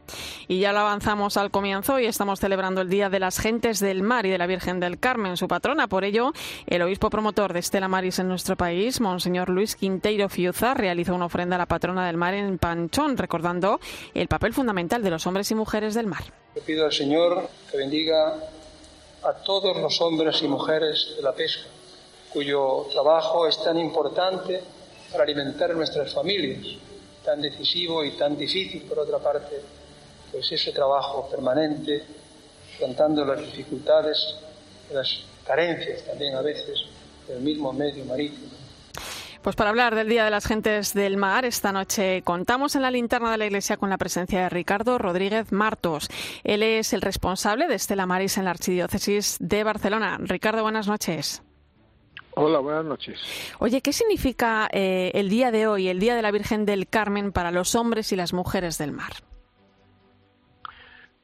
Y 0.46 0.60
ya 0.60 0.72
lo 0.72 0.80
avanzamos 0.80 1.36
al 1.38 1.50
comienzo 1.50 1.98
y 1.98 2.06
estamos 2.06 2.38
celebrando 2.38 2.82
el 2.82 2.88
Día 2.88 3.10
de 3.10 3.18
las 3.18 3.40
Gentes 3.40 3.80
del 3.80 4.04
Mar 4.04 4.26
y 4.26 4.30
de 4.30 4.38
la 4.38 4.46
Virgen 4.46 4.78
del 4.78 5.00
Carmen, 5.00 5.36
su 5.36 5.48
patrona. 5.48 5.88
Por 5.88 6.04
ello, 6.04 6.32
el 6.66 6.82
obispo 6.82 7.10
promotor 7.10 7.52
de 7.52 7.58
Estela 7.58 7.88
Maris 7.88 8.20
en 8.20 8.28
nuestro 8.28 8.43
país, 8.52 9.00
Monseñor 9.00 9.48
Luis 9.48 9.74
Quinteiro 9.74 10.28
Fiuza, 10.28 10.74
realizó 10.74 11.14
una 11.14 11.24
ofrenda 11.24 11.56
a 11.56 11.58
la 11.58 11.66
patrona 11.66 12.06
del 12.06 12.18
mar 12.18 12.34
en 12.34 12.58
Panchón, 12.58 13.16
recordando 13.16 13.80
el 14.12 14.28
papel 14.28 14.52
fundamental 14.52 15.02
de 15.02 15.10
los 15.10 15.26
hombres 15.26 15.50
y 15.50 15.54
mujeres 15.54 15.94
del 15.94 16.06
mar. 16.06 16.24
Le 16.54 16.60
pido 16.60 16.84
al 16.84 16.92
Señor 16.92 17.48
que 17.70 17.78
bendiga 17.78 18.34
a 19.22 19.32
todos 19.42 19.76
los 19.78 20.00
hombres 20.02 20.42
y 20.42 20.48
mujeres 20.48 21.14
de 21.16 21.22
la 21.22 21.32
pesca, 21.32 21.64
cuyo 22.32 22.86
trabajo 22.92 23.46
es 23.48 23.62
tan 23.64 23.78
importante 23.78 24.60
para 25.10 25.24
alimentar 25.24 25.74
nuestras 25.74 26.12
familias, 26.12 26.66
tan 27.24 27.40
decisivo 27.40 28.04
y 28.04 28.10
tan 28.12 28.36
difícil, 28.36 28.82
por 28.82 28.98
otra 28.98 29.18
parte, 29.18 29.62
pues 30.30 30.52
ese 30.52 30.72
trabajo 30.72 31.28
permanente, 31.30 32.04
afrontando 32.74 33.24
las 33.24 33.40
dificultades, 33.40 34.36
las 34.92 35.20
carencias 35.46 36.04
también 36.04 36.34
a 36.34 36.42
veces 36.42 36.84
del 37.28 37.40
mismo 37.40 37.72
medio 37.72 38.04
marítimo. 38.04 38.48
Pues 39.42 39.56
para 39.56 39.68
hablar 39.68 39.94
del 39.94 40.08
Día 40.08 40.24
de 40.24 40.30
las 40.30 40.46
Gentes 40.46 40.94
del 40.94 41.18
Mar, 41.18 41.44
esta 41.44 41.70
noche 41.70 42.22
contamos 42.22 42.76
en 42.76 42.82
la 42.82 42.90
linterna 42.90 43.30
de 43.30 43.36
la 43.36 43.44
Iglesia 43.44 43.76
con 43.76 43.90
la 43.90 43.98
presencia 43.98 44.40
de 44.40 44.48
Ricardo 44.48 44.96
Rodríguez 44.96 45.52
Martos. 45.52 46.08
Él 46.44 46.62
es 46.62 46.94
el 46.94 47.02
responsable 47.02 47.68
de 47.68 47.74
Estela 47.74 48.06
Maris 48.06 48.38
en 48.38 48.44
la 48.44 48.52
Archidiócesis 48.52 49.36
de 49.40 49.62
Barcelona. 49.62 50.16
Ricardo, 50.18 50.62
buenas 50.62 50.88
noches. 50.88 51.42
Hola, 52.36 52.58
buenas 52.60 52.86
noches. 52.86 53.20
Oye, 53.58 53.82
¿qué 53.82 53.92
significa 53.92 54.66
eh, 54.72 55.10
el 55.12 55.28
día 55.28 55.50
de 55.50 55.66
hoy, 55.66 55.88
el 55.88 56.00
Día 56.00 56.16
de 56.16 56.22
la 56.22 56.30
Virgen 56.30 56.64
del 56.64 56.88
Carmen, 56.88 57.30
para 57.30 57.50
los 57.50 57.74
hombres 57.74 58.12
y 58.12 58.16
las 58.16 58.32
mujeres 58.32 58.78
del 58.78 58.92
mar? 58.92 59.12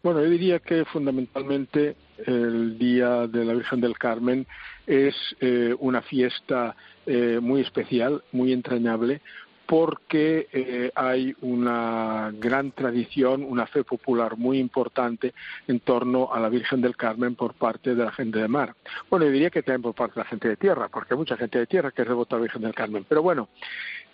Bueno, 0.03 0.23
yo 0.23 0.29
diría 0.29 0.59
que 0.61 0.85
fundamentalmente 0.85 1.97
el 2.27 2.79
Día 2.79 3.27
de 3.27 3.45
la 3.45 3.55
Virgen 3.55 3.81
del 3.81 3.99
Carmen 3.99 4.47
es 4.87 5.15
eh, 5.41 5.75
una 5.79 6.03
fiesta 6.03 6.75
eh, 7.07 7.39
muy 7.41 7.61
especial, 7.61 8.23
muy 8.33 8.53
entrañable, 8.53 9.21
porque 9.67 10.49
eh, 10.53 10.91
hay 10.97 11.33
una 11.43 12.33
gran 12.35 12.73
tradición, 12.73 13.45
una 13.45 13.69
fe 13.69 13.85
popular 13.85 14.37
muy 14.37 14.59
importante 14.59 15.33
en 15.69 15.79
torno 15.79 16.33
a 16.33 16.41
la 16.41 16.49
Virgen 16.49 16.81
del 16.81 16.97
Carmen 16.97 17.37
por 17.37 17.55
parte 17.55 17.95
de 17.95 18.05
la 18.05 18.11
gente 18.11 18.41
de 18.41 18.49
mar. 18.49 18.75
Bueno, 19.09 19.27
yo 19.27 19.31
diría 19.31 19.51
que 19.51 19.63
también 19.63 19.83
por 19.83 19.95
parte 19.95 20.15
de 20.15 20.25
la 20.25 20.31
gente 20.31 20.49
de 20.49 20.57
tierra, 20.57 20.89
porque 20.89 21.15
hay 21.15 21.19
mucha 21.19 21.37
gente 21.37 21.61
de 21.61 21.67
tierra 21.67 21.93
que 21.93 22.03
es 22.03 22.09
a 22.09 22.13
la 22.13 22.39
Virgen 22.39 22.63
del 22.63 22.75
Carmen. 22.75 23.07
Pero 23.09 23.23
bueno, 23.23 23.49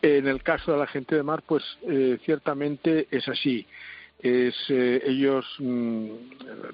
en 0.03 0.29
el 0.29 0.43
caso 0.43 0.73
de 0.73 0.79
la 0.79 0.87
gente 0.87 1.15
de 1.15 1.23
mar, 1.23 1.43
pues 1.47 1.65
ciertamente 2.23 3.09
es 3.11 3.27
así 3.27 3.67
es 4.19 4.55
eh, 4.69 5.03
ellos 5.05 5.45
mm, 5.59 6.09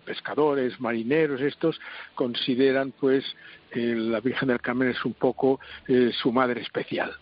pescadores 0.05 0.81
marineros 0.81 1.41
estos 1.41 1.81
consideran 2.15 2.93
pues 2.93 3.25
eh, 3.73 3.95
la 3.97 4.21
Virgen 4.21 4.49
del 4.49 4.61
Carmen 4.61 4.91
es 4.91 5.05
un 5.05 5.15
poco 5.15 5.61
eh, 5.89 6.11
su 6.13 6.33
madre 6.33 6.61
especial 6.61 7.13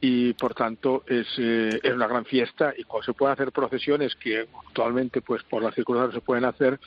y 0.00 0.34
por 0.34 0.54
tanto 0.54 1.02
es, 1.06 1.26
es 1.38 1.94
una 1.94 2.06
gran 2.06 2.26
fiesta 2.26 2.74
y 2.76 2.84
cuando 2.84 3.06
se 3.06 3.14
pueden 3.14 3.32
hacer 3.32 3.52
procesiones 3.52 4.14
que 4.16 4.46
actualmente 4.66 5.22
pues 5.22 5.42
por 5.44 5.62
las 5.62 5.74
circunstancias 5.74 6.16
se 6.16 6.20
pueden 6.20 6.44
hacer 6.44 6.78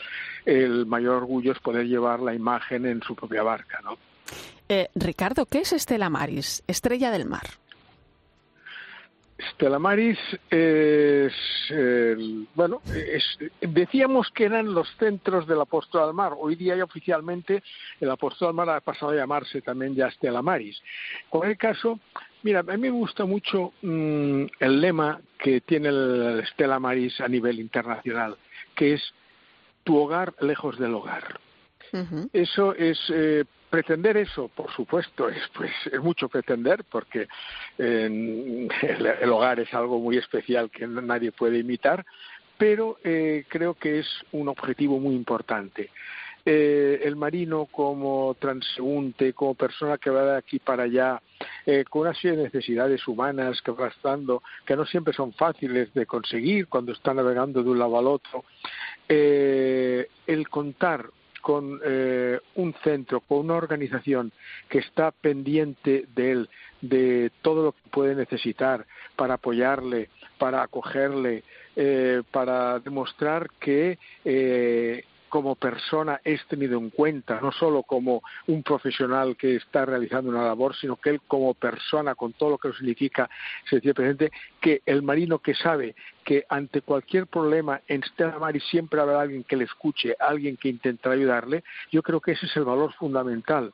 el 0.46 0.86
mayor 0.86 1.16
orgullo 1.16 1.54
es 1.54 1.60
poder 1.60 1.88
llevar 1.88 2.20
la 2.20 2.36
imagen 2.36 2.86
en 2.86 3.02
su 3.02 3.16
propia 3.16 3.42
barca 3.42 3.80
¿no? 3.84 3.98
Ricardo, 4.94 5.46
¿qué 5.46 5.60
es 5.60 5.74
Estela 5.74 6.10
Maris, 6.10 6.62
estrella 6.68 7.10
del 7.10 7.26
mar? 7.26 7.48
Stella 9.54 9.80
Maris 9.80 10.18
es, 10.50 11.34
bueno, 12.56 12.82
decíamos 13.62 14.30
que 14.32 14.46
eran 14.46 14.74
los 14.74 14.88
centros 14.98 15.48
del 15.48 15.62
apóstol 15.62 16.04
al 16.04 16.14
mar. 16.14 16.34
Hoy 16.38 16.56
día 16.56 16.76
ya 16.76 16.84
oficialmente 16.84 17.64
el 18.00 18.10
apóstol 18.10 18.50
al 18.50 18.54
mar 18.54 18.70
ha 18.70 18.82
pasado 18.82 19.12
a 19.12 19.16
llamarse 19.16 19.62
también 19.62 19.96
ya 19.96 20.12
Stella 20.12 20.42
Maris. 20.42 20.82
En 21.32 21.50
el 21.50 21.58
caso, 21.58 22.00
mira, 22.44 22.60
a 22.60 22.64
mí 22.64 22.78
me 22.78 22.90
gusta 22.90 23.26
mucho 23.26 23.74
mm, 23.82 24.46
el 24.60 24.82
lema 24.82 25.20
que 25.40 25.62
tiene 25.62 25.90
el 25.90 26.44
Stella 26.54 26.80
Maris 26.80 27.20
a 27.22 27.28
nivel 27.28 27.60
internacional, 27.60 28.38
que 28.76 28.94
es 28.94 29.14
tu 29.84 29.98
hogar 29.98 30.34
lejos 30.42 30.78
del 30.78 30.94
hogar. 30.94 31.40
Eso 32.34 32.74
es 32.76 33.00
eh, 33.14 33.46
pretender 33.70 34.18
eso, 34.18 34.48
por 34.50 34.72
supuesto, 34.72 35.30
es, 35.30 35.44
pues, 35.54 35.72
es 35.92 36.02
mucho 36.02 36.30
pretender 36.30 36.84
porque 36.90 37.28
el, 37.78 38.70
hogar 39.30 39.60
es 39.60 39.74
algo 39.74 40.00
muy 40.00 40.18
especial 40.18 40.70
que 40.70 40.88
nadie 40.88 41.32
puede 41.32 41.60
imitar, 41.60 42.06
pero 42.58 42.98
eh, 43.04 43.46
creo 43.48 43.76
que 43.76 44.00
es 44.00 44.08
un 44.32 44.48
objetivo 44.48 45.00
muy 45.00 45.16
importante. 45.16 45.92
Eh, 46.50 47.02
el 47.04 47.18
marino 47.18 47.66
como 47.66 48.36
transeúnte, 48.40 49.34
como 49.34 49.54
persona 49.54 49.98
que 49.98 50.10
va 50.10 50.24
de 50.24 50.38
aquí 50.38 50.60
para 50.60 50.84
allá, 50.84 51.22
eh, 51.66 51.84
con 51.90 52.04
una 52.04 52.14
serie 52.14 52.38
de 52.38 52.44
necesidades 52.46 53.06
humanas 53.06 53.62
que 53.62 53.72
va 53.72 53.90
estando, 53.90 54.42
que 54.66 54.78
no 54.78 54.86
siempre 54.86 55.14
son 55.14 55.34
fáciles 55.34 55.94
de 55.94 56.06
conseguir 56.06 56.68
cuando 56.68 56.94
está 56.94 57.14
navegando 57.14 57.62
de 57.62 57.70
un 57.70 57.80
lado 57.80 58.00
al 58.00 58.08
otro, 58.08 58.46
el 59.10 60.50
contar 60.50 61.10
con 61.48 61.80
eh, 61.82 62.42
un 62.56 62.74
centro, 62.84 63.22
con 63.22 63.38
una 63.38 63.54
organización 63.54 64.34
que 64.68 64.80
está 64.80 65.12
pendiente 65.12 66.04
de 66.14 66.32
él, 66.34 66.50
de 66.82 67.32
todo 67.42 67.64
lo 67.64 67.72
que 67.72 67.90
puede 67.90 68.16
necesitar 68.16 68.86
para 69.16 69.36
apoyarle, 69.36 70.10
para 70.38 70.62
acogerle, 70.62 71.46
eh, 71.78 72.22
para 72.32 72.80
demostrar 72.80 73.50
que 73.62 73.98
eh, 74.26 75.06
como 75.30 75.56
persona 75.56 76.22
es 76.24 76.46
tenido 76.48 76.78
en 76.80 76.90
cuenta, 76.90 77.40
no 77.42 77.52
solo 77.52 77.84
como 77.84 78.22
un 78.48 78.64
profesional 78.64 79.36
que 79.38 79.56
está 79.56 79.86
realizando 79.86 80.30
una 80.30 80.46
labor, 80.46 80.76
sino 80.76 80.96
que 80.96 81.12
él 81.12 81.22
como 81.28 81.54
persona, 81.54 82.16
con 82.16 82.34
todo 82.34 82.52
lo 82.52 82.58
que 82.58 82.72
significa, 82.74 83.30
se 83.70 83.80
tiene 83.82 83.94
presente 83.94 84.32
que 84.60 84.82
el 84.86 85.02
marino 85.04 85.40
que 85.40 85.54
sabe 85.54 85.96
que 86.24 86.46
ante 86.50 86.82
cualquier 86.82 87.28
problema 87.28 87.82
en 87.88 88.04
Stella 88.04 88.40
Maris 88.40 88.64
siempre 88.70 89.00
habrá 89.00 89.22
alguien 89.22 89.44
que 89.44 89.56
le 89.56 89.66
escuche, 89.66 90.16
alguien 90.20 90.58
que 90.58 90.70
intentará 90.70 91.16
ayudarle, 91.16 91.64
yo 91.92 92.04
creo 92.04 92.20
que 92.20 92.32
ese 92.34 92.46
es 92.46 92.58
el 92.58 92.66
valor 92.66 92.94
fundamental. 92.94 93.74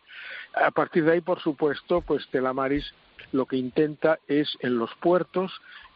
A 0.54 0.72
partir 0.72 1.06
de 1.06 1.14
ahí, 1.14 1.22
por 1.22 1.40
supuesto, 1.40 2.02
pues 2.02 2.24
Stella 2.24 2.54
Maris 2.54 2.94
lo 3.32 3.46
que 3.46 3.58
intenta 3.58 4.20
es 4.28 4.56
en 4.60 4.78
los 4.78 4.94
puertos 4.96 5.52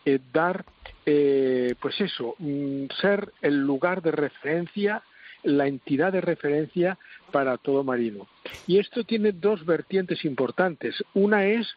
eh, 0.05 0.19
dar, 0.31 0.65
eh, 1.05 1.75
pues 1.81 1.99
eso, 1.99 2.35
mm, 2.39 2.85
ser 3.01 3.33
el 3.41 3.57
lugar 3.57 4.01
de 4.01 4.11
referencia 4.11 5.03
la 5.47 5.65
entidad 5.65 6.11
de 6.11 6.21
referencia 6.21 6.97
para 7.31 7.57
todo 7.57 7.83
marino. 7.83 8.27
Y 8.67 8.79
esto 8.79 9.03
tiene 9.03 9.31
dos 9.31 9.65
vertientes 9.65 10.25
importantes. 10.25 11.03
Una 11.13 11.45
es 11.45 11.67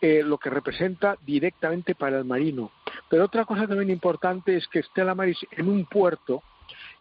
eh, 0.00 0.22
lo 0.24 0.38
que 0.38 0.48
representa 0.48 1.16
directamente 1.26 1.94
para 1.94 2.18
el 2.18 2.24
marino, 2.24 2.70
pero 3.10 3.24
otra 3.24 3.44
cosa 3.44 3.66
también 3.66 3.90
importante 3.90 4.56
es 4.56 4.66
que 4.68 4.82
Stella 4.82 5.14
Maris 5.14 5.38
en 5.50 5.68
un 5.68 5.86
puerto 5.86 6.42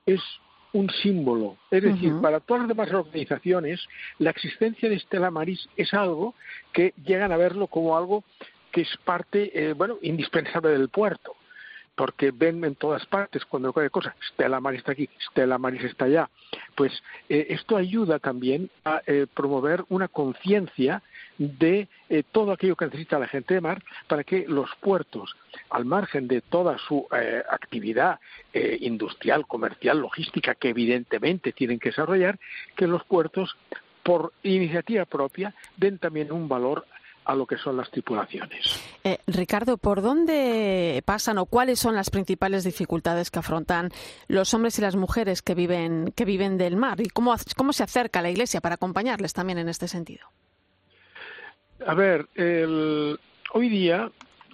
es 0.06 0.22
un 0.74 0.90
símbolo. 0.90 1.58
Es 1.72 1.84
decir, 1.84 2.12
para 2.22 2.40
todas 2.40 2.64
las 2.64 2.70
demás 2.70 2.92
organizaciones, 2.92 3.80
la 4.20 4.32
existencia 4.32 4.90
de 4.90 5.00
Stella 5.00 5.32
Maris 5.32 5.70
es 5.78 5.94
algo 5.94 6.34
que 6.74 6.94
llegan 7.06 7.32
a 7.32 7.38
verlo 7.38 7.68
como 7.68 7.96
algo 7.96 8.24
que 8.72 8.82
es 8.82 8.98
parte, 9.06 9.52
eh, 9.54 9.74
bueno, 9.74 9.98
indispensable 10.02 10.72
del 10.72 10.90
puerto 10.90 11.35
porque 11.96 12.32
ven 12.32 12.64
en 12.64 12.76
todas 12.76 13.06
partes 13.06 13.46
cuando 13.46 13.72
cualquier 13.72 13.92
cosa, 13.92 14.16
Stella 14.32 14.60
Maris 14.60 14.80
está 14.80 14.92
aquí, 14.92 15.10
Stella 15.30 15.58
Maris 15.58 15.84
está 15.84 16.06
allá. 16.06 16.30
Pues 16.76 16.92
eh, 17.30 17.48
esto 17.50 17.78
ayuda 17.78 18.20
también 18.20 18.70
a 18.84 19.02
eh, 19.08 19.28
promover 19.34 19.86
una 19.90 20.08
conciencia 20.10 21.02
de 21.38 21.88
eh, 22.10 22.24
todo 22.32 22.52
aquello 22.52 22.76
que 22.76 22.86
necesita 22.86 23.18
la 23.18 23.28
gente 23.28 23.54
de 23.54 23.62
mar 23.62 23.82
para 24.08 24.24
que 24.24 24.46
los 24.48 24.70
puertos, 24.82 25.36
al 25.70 25.86
margen 25.86 26.28
de 26.28 26.42
toda 26.42 26.78
su 26.78 27.08
actividad 27.50 28.20
industrial, 28.54 29.46
comercial, 29.48 30.00
logística, 30.00 30.56
que 30.56 30.70
evidentemente 30.70 31.52
tienen 31.52 31.80
que 31.80 31.90
desarrollar, 31.90 32.40
que 32.76 32.88
los 32.88 33.04
puertos, 33.06 33.58
por 34.04 34.34
iniciativa 34.44 35.06
propia, 35.06 35.54
den 35.78 35.98
también 35.98 36.32
un 36.32 36.48
valor 36.48 36.86
a 37.26 37.36
lo 37.36 37.46
que 37.46 37.58
son 37.58 37.78
las 37.78 37.90
tripulaciones. 37.90 38.82
Eh, 39.04 39.18
Ricardo, 39.28 39.78
¿por 39.78 40.02
dónde 40.02 41.02
pasan 41.06 41.38
o 41.38 41.46
cuáles 41.46 41.80
son 41.80 41.96
las 41.96 42.10
principales 42.10 42.64
dificultades 42.64 43.32
que 43.32 43.40
afrontan 43.40 43.90
los 44.28 44.54
hombres 44.54 44.78
y 44.80 44.82
las 44.82 44.96
mujeres 44.96 45.42
que 45.42 45.56
viven, 45.56 46.14
que 46.16 46.26
viven 46.26 46.58
del 46.58 46.78
mar? 46.78 47.02
¿Y 47.02 47.10
cómo, 47.10 47.36
cómo 47.58 47.74
se 47.74 47.84
acerca 47.84 48.22
la 48.22 48.30
Iglesia 48.30 48.62
para 48.62 48.76
acompañarles 48.76 49.34
también 49.34 49.58
en 49.58 49.70
este 49.70 49.88
sentido? 49.88 50.28
A 51.86 51.94
ver, 51.94 52.28
el, 52.36 53.20
hoy 53.54 53.70
día, 53.70 54.10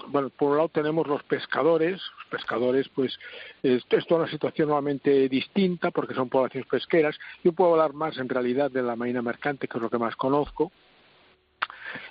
bueno, 0.07 0.29
por 0.29 0.51
un 0.51 0.57
lado 0.57 0.69
tenemos 0.69 1.07
los 1.07 1.23
pescadores, 1.23 1.93
los 1.93 2.27
pescadores, 2.29 2.89
pues, 2.89 3.17
esto 3.61 3.97
es 3.97 4.07
toda 4.07 4.21
una 4.21 4.31
situación 4.31 4.67
nuevamente 4.67 5.29
distinta 5.29 5.91
porque 5.91 6.13
son 6.13 6.29
poblaciones 6.29 6.69
pesqueras. 6.69 7.17
Yo 7.43 7.51
puedo 7.53 7.71
hablar 7.71 7.93
más 7.93 8.17
en 8.17 8.27
realidad 8.27 8.71
de 8.71 8.81
la 8.81 8.95
marina 8.95 9.21
mercante, 9.21 9.67
que 9.67 9.77
es 9.77 9.81
lo 9.81 9.89
que 9.89 9.97
más 9.97 10.15
conozco. 10.15 10.71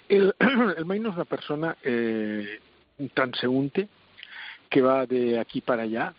El, 0.08 0.34
el 0.76 0.84
marino 0.84 1.10
es 1.10 1.14
una 1.16 1.24
persona 1.24 1.76
eh, 1.82 2.60
transeúnte 3.14 3.88
que 4.68 4.82
va 4.82 5.06
de 5.06 5.38
aquí 5.38 5.60
para 5.60 5.82
allá. 5.82 6.14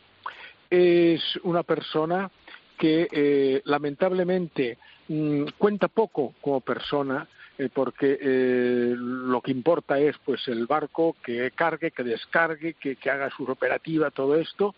Es 0.70 1.22
una 1.44 1.64
persona 1.64 2.30
que 2.78 3.08
eh, 3.12 3.62
lamentablemente 3.66 4.80
mm, 5.08 5.44
cuenta 5.58 5.88
poco 5.88 6.34
como 6.42 6.62
persona, 6.62 7.28
eh, 7.58 7.70
porque 7.72 8.18
eh, 8.20 8.94
lo 8.98 9.40
que 9.42 9.52
importa 9.52 10.00
es 10.00 10.18
pues 10.26 10.48
el 10.48 10.66
barco 10.66 11.16
que 11.24 11.52
cargue, 11.52 11.92
que 11.92 12.04
descargue, 12.04 12.74
que, 12.74 12.98
haga 13.10 13.30
su 13.30 13.44
operativa, 13.44 14.10
todo 14.10 14.36
esto. 14.36 14.74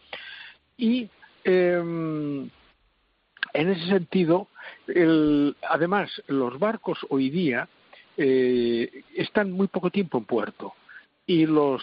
Y 0.75 1.09
em, 1.45 2.49
en 3.53 3.69
ese 3.69 3.85
sentido, 3.87 4.47
además, 5.69 6.09
los 6.27 6.59
barcos 6.59 6.97
hoy 7.09 7.29
día 7.29 7.69
eh, 8.17 9.03
están 9.15 9.51
muy 9.51 9.67
poco 9.67 9.89
tiempo 9.89 10.17
en 10.17 10.25
puerto 10.25 10.73
y 11.25 11.45
los 11.45 11.81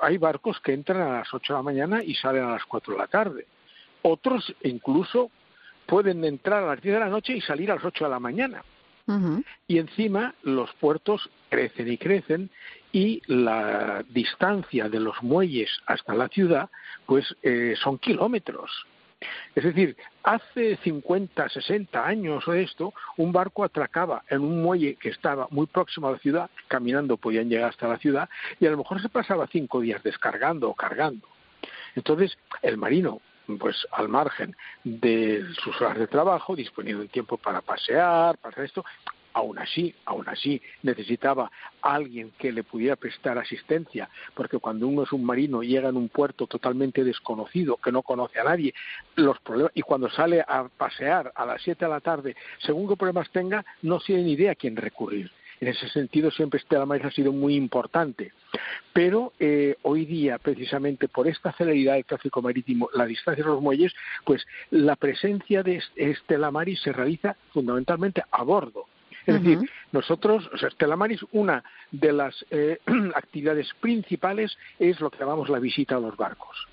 hay 0.00 0.18
barcos 0.18 0.60
que 0.60 0.74
entran 0.74 1.00
a 1.00 1.18
las 1.20 1.32
8 1.32 1.54
de 1.54 1.58
la 1.58 1.62
mañana 1.62 2.02
y 2.04 2.14
salen 2.14 2.44
a 2.44 2.52
las 2.52 2.64
4 2.66 2.92
de 2.92 2.98
la 2.98 3.06
tarde. 3.06 3.46
Otros 4.02 4.54
incluso 4.62 5.30
pueden 5.86 6.22
entrar 6.24 6.62
a 6.62 6.74
las 6.74 6.82
10 6.82 6.94
de 6.94 7.00
la 7.00 7.08
noche 7.08 7.34
y 7.34 7.40
salir 7.40 7.70
a 7.70 7.76
las 7.76 7.84
8 7.84 8.04
de 8.04 8.10
la 8.10 8.20
mañana. 8.20 8.62
Y 9.66 9.78
encima 9.78 10.34
los 10.42 10.70
puertos 10.74 11.30
crecen 11.48 11.90
y 11.90 11.96
crecen 11.96 12.50
y 12.92 13.22
la 13.26 14.04
distancia 14.10 14.90
de 14.90 15.00
los 15.00 15.22
muelles 15.22 15.70
hasta 15.86 16.14
la 16.14 16.28
ciudad 16.28 16.68
pues 17.06 17.24
eh, 17.42 17.74
son 17.82 17.96
kilómetros. 17.96 18.70
Es 19.54 19.64
decir, 19.64 19.96
hace 20.22 20.76
50, 20.76 21.48
60 21.48 22.06
años 22.06 22.46
o 22.46 22.52
esto, 22.52 22.94
un 23.16 23.32
barco 23.32 23.64
atracaba 23.64 24.22
en 24.28 24.40
un 24.40 24.62
muelle 24.62 24.94
que 24.94 25.08
estaba 25.08 25.48
muy 25.50 25.66
próximo 25.66 26.08
a 26.08 26.12
la 26.12 26.18
ciudad, 26.18 26.50
caminando 26.68 27.16
podían 27.16 27.48
llegar 27.48 27.70
hasta 27.70 27.88
la 27.88 27.98
ciudad, 27.98 28.28
y 28.60 28.66
a 28.66 28.70
lo 28.70 28.78
mejor 28.78 29.02
se 29.02 29.08
pasaba 29.08 29.48
cinco 29.48 29.80
días 29.80 30.02
descargando 30.02 30.70
o 30.70 30.74
cargando. 30.74 31.26
Entonces, 31.96 32.38
el 32.62 32.76
marino 32.76 33.20
pues 33.58 33.86
al 33.92 34.08
margen 34.08 34.54
de 34.84 35.42
sus 35.62 35.80
horas 35.80 35.98
de 35.98 36.06
trabajo, 36.06 36.54
disponiendo 36.54 37.02
de 37.02 37.08
tiempo 37.08 37.38
para 37.38 37.62
pasear, 37.62 38.36
para 38.36 38.62
esto, 38.62 38.84
aún 39.32 39.58
así, 39.58 39.94
aún 40.04 40.28
así 40.28 40.60
necesitaba 40.82 41.50
alguien 41.82 42.32
que 42.38 42.52
le 42.52 42.64
pudiera 42.64 42.96
prestar 42.96 43.38
asistencia, 43.38 44.08
porque 44.34 44.58
cuando 44.58 44.88
uno 44.88 45.04
es 45.04 45.12
un 45.12 45.24
marino 45.24 45.62
llega 45.62 45.88
en 45.88 45.96
un 45.96 46.08
puerto 46.08 46.46
totalmente 46.46 47.04
desconocido, 47.04 47.76
que 47.76 47.92
no 47.92 48.02
conoce 48.02 48.40
a 48.40 48.44
nadie, 48.44 48.74
los 49.16 49.38
problemas 49.40 49.72
y 49.74 49.82
cuando 49.82 50.10
sale 50.10 50.44
a 50.46 50.68
pasear 50.68 51.32
a 51.34 51.46
las 51.46 51.62
siete 51.62 51.84
de 51.84 51.90
la 51.90 52.00
tarde, 52.00 52.36
según 52.58 52.88
qué 52.88 52.96
problemas 52.96 53.30
tenga, 53.30 53.64
no 53.82 54.00
tiene 54.00 54.22
ni 54.22 54.32
idea 54.32 54.52
a 54.52 54.56
quién 54.56 54.76
recurrir. 54.76 55.30
En 55.60 55.68
ese 55.68 55.88
sentido, 55.88 56.30
siempre 56.30 56.60
Estela 56.60 56.86
Maris 56.86 57.06
ha 57.06 57.10
sido 57.10 57.32
muy 57.32 57.56
importante. 57.56 58.32
Pero 58.92 59.32
eh, 59.40 59.76
hoy 59.82 60.04
día, 60.04 60.38
precisamente 60.38 61.08
por 61.08 61.26
esta 61.26 61.52
celeridad 61.52 61.94
del 61.94 62.04
tráfico 62.04 62.40
marítimo, 62.40 62.88
la 62.94 63.06
distancia 63.06 63.44
de 63.44 63.50
los 63.50 63.60
muelles, 63.60 63.92
pues 64.24 64.46
la 64.70 64.96
presencia 64.96 65.62
de 65.62 65.82
Estela 65.96 66.50
Maris 66.50 66.80
se 66.80 66.92
realiza 66.92 67.36
fundamentalmente 67.52 68.22
a 68.30 68.42
bordo. 68.44 68.86
Es 69.28 69.42
decir, 69.42 69.70
nosotros, 69.92 70.48
o 70.54 70.56
sea, 70.56 70.70
Estela 70.70 70.96
Maris, 70.96 71.20
una 71.32 71.62
de 71.90 72.12
las 72.14 72.46
eh, 72.50 72.78
actividades 73.14 73.70
principales 73.78 74.56
es 74.78 74.98
lo 75.00 75.10
que 75.10 75.18
llamamos 75.18 75.50
la 75.50 75.58
visita 75.58 75.96
a 75.96 76.00
los 76.00 76.16
barcos. 76.16 76.66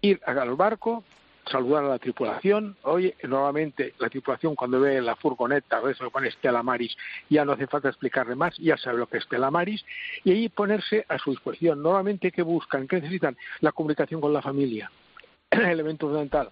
Ir 0.00 0.18
al 0.24 0.56
barco, 0.56 1.04
saludar 1.44 1.84
a 1.84 1.88
la 1.88 1.98
tripulación. 1.98 2.78
Oye, 2.84 3.14
nuevamente 3.24 3.92
la 3.98 4.08
tripulación 4.08 4.54
cuando 4.54 4.80
ve 4.80 5.02
la 5.02 5.16
furgoneta, 5.16 5.80
o 5.80 5.88
eso 5.90 6.10
pone 6.10 6.28
Estela 6.28 6.62
Maris, 6.62 6.96
ya 7.28 7.44
no 7.44 7.52
hace 7.52 7.66
falta 7.66 7.90
explicarle 7.90 8.36
más, 8.36 8.56
ya 8.56 8.78
sabe 8.78 8.96
lo 8.96 9.06
que 9.06 9.18
es 9.18 9.24
Estela 9.24 9.50
Maris, 9.50 9.84
y 10.24 10.30
ahí 10.30 10.48
ponerse 10.48 11.04
a 11.10 11.18
su 11.18 11.30
disposición. 11.30 11.82
Nuevamente, 11.82 12.32
¿qué 12.32 12.40
buscan? 12.40 12.88
¿Qué 12.88 12.96
necesitan? 12.96 13.36
La 13.60 13.72
comunicación 13.72 14.22
con 14.22 14.32
la 14.32 14.40
familia, 14.40 14.90
el 15.50 15.60
elemento 15.60 16.06
fundamental. 16.06 16.48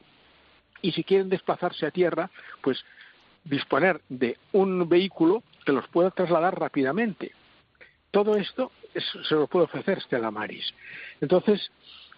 Y 0.83 0.93
si 0.93 1.03
quieren 1.03 1.31
desplazarse 1.31 1.87
a 1.87 1.91
tierra, 1.91 2.31
pues 2.63 2.85
disponer 3.45 4.01
de 4.09 4.37
un 4.53 4.89
vehículo 4.89 5.43
que 5.65 5.73
los 5.73 5.87
pueda 5.89 6.11
trasladar 6.11 6.59
rápidamente. 6.59 7.33
Todo 8.11 8.37
esto 8.37 8.73
se 9.29 9.35
lo 9.35 9.47
puede 9.47 9.67
ofrecer 9.67 9.99
Estela 9.99 10.31
Maris. 10.31 10.73
Entonces, 11.21 11.71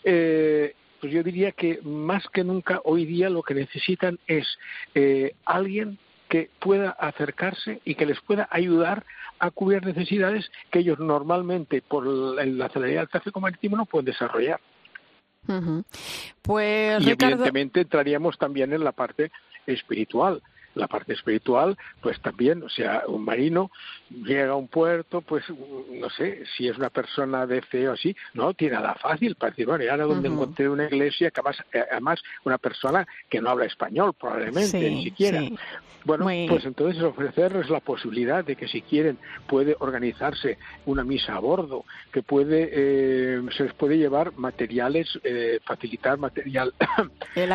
eh, 0.04 0.74
pues 1.00 1.12
yo 1.12 1.22
diría 1.22 1.52
que 1.52 1.80
más 1.82 2.26
que 2.28 2.44
nunca 2.44 2.80
hoy 2.84 3.04
día 3.04 3.28
lo 3.28 3.42
que 3.42 3.54
necesitan 3.54 4.18
es 4.26 4.46
eh, 4.94 5.34
alguien 5.44 5.98
que 6.28 6.48
pueda 6.60 6.90
acercarse 6.90 7.80
y 7.84 7.94
que 7.94 8.06
les 8.06 8.20
pueda 8.20 8.48
ayudar 8.50 9.04
a 9.38 9.50
cubrir 9.50 9.84
necesidades 9.84 10.50
que 10.70 10.78
ellos 10.78 10.98
normalmente 10.98 11.82
por 11.82 12.06
la 12.06 12.68
celeridad 12.70 13.02
del 13.02 13.10
tráfico 13.10 13.40
marítimo 13.40 13.76
no 13.76 13.84
pueden 13.84 14.06
desarrollar. 14.06 14.60
Pues 16.40 17.04
y 17.04 17.10
evidentemente 17.10 17.80
entraríamos 17.80 18.38
también 18.38 18.72
en 18.72 18.84
la 18.84 18.92
parte 18.92 19.30
espiritual 19.66 20.40
la 20.74 20.88
parte 20.88 21.12
espiritual, 21.12 21.76
pues 22.00 22.20
también, 22.20 22.62
o 22.62 22.68
sea, 22.68 23.04
un 23.06 23.24
marino 23.24 23.70
llega 24.10 24.52
a 24.52 24.56
un 24.56 24.68
puerto, 24.68 25.20
pues 25.20 25.44
no 25.90 26.10
sé, 26.10 26.44
si 26.56 26.68
es 26.68 26.76
una 26.76 26.90
persona 26.90 27.46
de 27.46 27.62
fe 27.62 27.88
o 27.88 27.92
así, 27.92 28.14
no 28.34 28.54
tiene 28.54 28.74
nada 28.74 28.94
fácil 28.94 29.34
para 29.34 29.50
decir, 29.50 29.66
bueno, 29.66 29.84
y 29.84 29.88
ahora 29.88 30.04
donde 30.04 30.28
encontré 30.28 30.68
una 30.68 30.84
iglesia, 30.84 31.30
que 31.30 31.40
además, 31.40 31.64
eh, 31.72 31.84
además 31.90 32.22
una 32.44 32.58
persona 32.58 33.06
que 33.28 33.40
no 33.40 33.50
habla 33.50 33.66
español 33.66 34.14
probablemente, 34.14 34.78
ni 34.90 35.04
siquiera. 35.04 35.42
Bueno, 36.04 36.24
pues 36.48 36.64
entonces 36.64 37.02
ofrecerles 37.02 37.70
la 37.70 37.80
posibilidad 37.80 38.44
de 38.44 38.56
que 38.56 38.66
si 38.66 38.82
quieren 38.82 39.18
puede 39.46 39.76
organizarse 39.78 40.58
una 40.86 41.04
misa 41.04 41.36
a 41.36 41.38
bordo, 41.38 41.84
que 42.12 42.22
puede 42.22 42.70
eh, 42.72 43.40
se 43.56 43.64
les 43.64 43.74
puede 43.74 43.98
llevar 43.98 44.32
materiales, 44.36 45.08
eh, 45.22 45.60
facilitar 45.64 46.18
material. 46.18 46.74
El, 47.34 47.52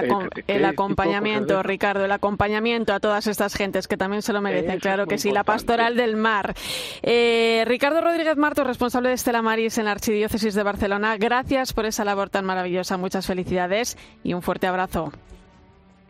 el 0.48 0.66
acompañamiento, 0.66 1.62
Ricardo, 1.62 2.06
el 2.06 2.12
acompañamiento 2.12 2.94
a 2.94 3.00
todas 3.08 3.28
estas 3.28 3.56
gentes 3.56 3.88
que 3.88 3.96
también 3.96 4.22
se 4.22 4.34
lo 4.34 4.42
merecen, 4.42 4.82
claro 4.82 5.08
que 5.08 5.18
sí. 5.18 5.32
La 5.32 5.46
pastoral 5.46 5.96
del 5.96 6.18
mar. 6.18 6.54
Eh, 7.02 7.64
Ricardo 7.66 8.02
Rodríguez 8.02 8.36
Marto, 8.36 8.66
responsable 8.66 9.08
de 9.08 9.16
Estela 9.16 9.42
Maris 9.42 9.78
en 9.78 9.86
la 9.86 9.92
Archidiócesis 9.92 10.54
de 10.54 10.62
Barcelona, 10.62 11.16
gracias 11.16 11.72
por 11.72 11.86
esa 11.86 12.04
labor 12.04 12.30
tan 12.30 12.44
maravillosa. 12.44 12.98
Muchas 12.98 13.26
felicidades 13.26 13.98
y 14.26 14.34
un 14.34 14.42
fuerte 14.42 14.68
abrazo. 14.68 15.14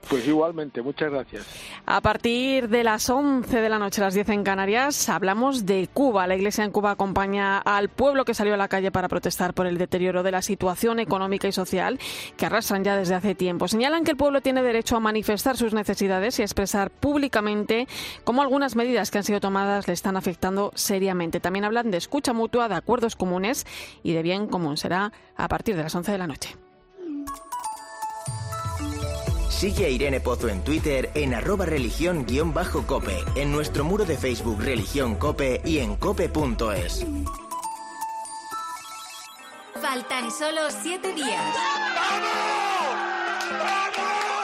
Pues 0.09 0.25
igualmente, 0.25 0.81
muchas 0.81 1.11
gracias. 1.11 1.45
A 1.85 1.99
partir 1.99 2.69
de 2.69 2.83
las 2.83 3.09
11 3.09 3.59
de 3.59 3.69
la 3.69 3.77
noche, 3.77 3.99
las 3.99 4.13
10 4.13 4.29
en 4.29 4.43
Canarias, 4.43 5.09
hablamos 5.09 5.65
de 5.65 5.89
Cuba. 5.91 6.27
La 6.27 6.35
Iglesia 6.35 6.63
en 6.63 6.71
Cuba 6.71 6.91
acompaña 6.91 7.57
al 7.57 7.89
pueblo 7.89 8.23
que 8.23 8.33
salió 8.33 8.53
a 8.53 8.57
la 8.57 8.69
calle 8.69 8.89
para 8.89 9.09
protestar 9.09 9.53
por 9.53 9.67
el 9.67 9.77
deterioro 9.77 10.23
de 10.23 10.31
la 10.31 10.41
situación 10.41 10.99
económica 10.99 11.49
y 11.49 11.51
social 11.51 11.99
que 12.37 12.45
arrastran 12.45 12.85
ya 12.85 12.95
desde 12.95 13.15
hace 13.15 13.35
tiempo. 13.35 13.67
Señalan 13.67 14.05
que 14.05 14.11
el 14.11 14.17
pueblo 14.17 14.39
tiene 14.39 14.63
derecho 14.63 14.95
a 14.95 15.01
manifestar 15.01 15.57
sus 15.57 15.73
necesidades 15.73 16.39
y 16.39 16.41
expresar 16.41 16.89
públicamente 16.89 17.87
cómo 18.23 18.41
algunas 18.41 18.77
medidas 18.77 19.11
que 19.11 19.17
han 19.17 19.25
sido 19.25 19.41
tomadas 19.41 19.87
le 19.87 19.93
están 19.93 20.15
afectando 20.15 20.71
seriamente. 20.73 21.41
También 21.41 21.65
hablan 21.65 21.91
de 21.91 21.97
escucha 21.97 22.31
mutua, 22.31 22.69
de 22.69 22.75
acuerdos 22.75 23.17
comunes 23.17 23.65
y 24.03 24.13
de 24.13 24.23
bien 24.23 24.47
común. 24.47 24.77
Será 24.77 25.11
a 25.35 25.47
partir 25.49 25.75
de 25.75 25.83
las 25.83 25.95
11 25.95 26.13
de 26.13 26.17
la 26.17 26.27
noche. 26.27 26.66
Sigue 29.49 29.85
a 29.85 29.89
Irene 29.89 30.19
Pozo 30.19 30.49
en 30.49 30.63
Twitter 30.63 31.09
en 31.13 31.33
arroba 31.33 31.65
religión-cope, 31.65 33.23
en 33.35 33.51
nuestro 33.51 33.83
muro 33.83 34.05
de 34.05 34.17
Facebook 34.17 34.61
Religión 34.61 35.15
Cope 35.15 35.61
y 35.65 35.79
en 35.79 35.95
cope.es. 35.95 37.05
Faltan 39.81 40.31
solo 40.31 40.61
siete 40.81 41.13
días. 41.13 41.55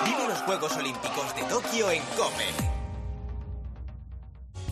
Vive 0.06 0.28
los 0.28 0.38
Juegos 0.40 0.76
Olímpicos 0.78 1.36
de 1.36 1.44
Tokio 1.44 1.92
en 1.92 2.02
Cope. 2.18 2.83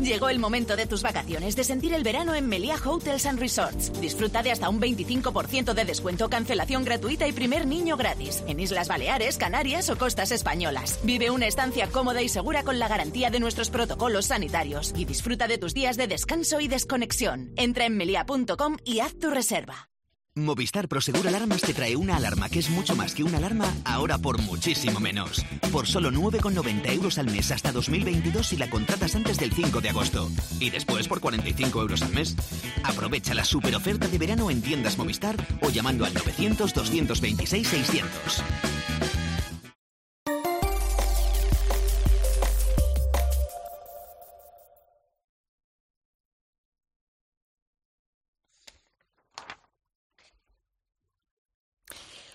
Llegó 0.00 0.28
el 0.28 0.38
momento 0.38 0.76
de 0.76 0.86
tus 0.86 1.02
vacaciones, 1.02 1.56
de 1.56 1.64
sentir 1.64 1.92
el 1.94 2.02
verano 2.02 2.34
en 2.34 2.48
Meliá 2.48 2.76
Hotels 2.84 3.26
and 3.26 3.38
Resorts. 3.38 3.92
Disfruta 4.00 4.42
de 4.42 4.50
hasta 4.50 4.68
un 4.68 4.80
25% 4.80 5.74
de 5.74 5.84
descuento, 5.84 6.30
cancelación 6.30 6.84
gratuita 6.84 7.26
y 7.28 7.32
primer 7.32 7.66
niño 7.66 7.96
gratis. 7.96 8.42
En 8.46 8.60
Islas 8.60 8.88
Baleares, 8.88 9.36
Canarias 9.36 9.90
o 9.90 9.96
costas 9.96 10.32
españolas. 10.32 10.98
Vive 11.02 11.30
una 11.30 11.46
estancia 11.46 11.88
cómoda 11.88 12.22
y 12.22 12.28
segura 12.28 12.62
con 12.62 12.78
la 12.78 12.88
garantía 12.88 13.30
de 13.30 13.40
nuestros 13.40 13.70
protocolos 13.70 14.26
sanitarios. 14.26 14.92
Y 14.96 15.04
disfruta 15.04 15.48
de 15.48 15.58
tus 15.58 15.74
días 15.74 15.96
de 15.96 16.06
descanso 16.06 16.60
y 16.60 16.68
desconexión. 16.68 17.52
Entra 17.56 17.86
en 17.86 17.96
melia.com 17.96 18.76
y 18.84 19.00
haz 19.00 19.18
tu 19.18 19.30
reserva. 19.30 19.90
Movistar 20.36 20.86
Prosegur 20.86 21.26
Alarmas 21.26 21.60
te 21.60 21.74
trae 21.74 21.96
una 21.96 22.14
alarma 22.14 22.48
que 22.48 22.60
es 22.60 22.70
mucho 22.70 22.94
más 22.94 23.14
que 23.14 23.24
una 23.24 23.38
alarma, 23.38 23.74
ahora 23.84 24.16
por 24.16 24.40
muchísimo 24.40 25.00
menos. 25.00 25.44
Por 25.72 25.88
solo 25.88 26.12
9,90 26.12 26.88
euros 26.92 27.18
al 27.18 27.26
mes 27.26 27.50
hasta 27.50 27.72
2022 27.72 28.46
si 28.46 28.56
la 28.56 28.70
contratas 28.70 29.16
antes 29.16 29.38
del 29.38 29.52
5 29.52 29.80
de 29.80 29.88
agosto. 29.88 30.30
Y 30.60 30.70
después 30.70 31.08
por 31.08 31.20
45 31.20 31.82
euros 31.82 32.02
al 32.02 32.12
mes. 32.12 32.36
Aprovecha 32.84 33.34
la 33.34 33.44
super 33.44 33.74
oferta 33.74 34.06
de 34.06 34.18
verano 34.18 34.52
en 34.52 34.62
tiendas 34.62 34.98
Movistar 34.98 35.34
o 35.62 35.70
llamando 35.70 36.04
al 36.04 36.14
900 36.14 36.74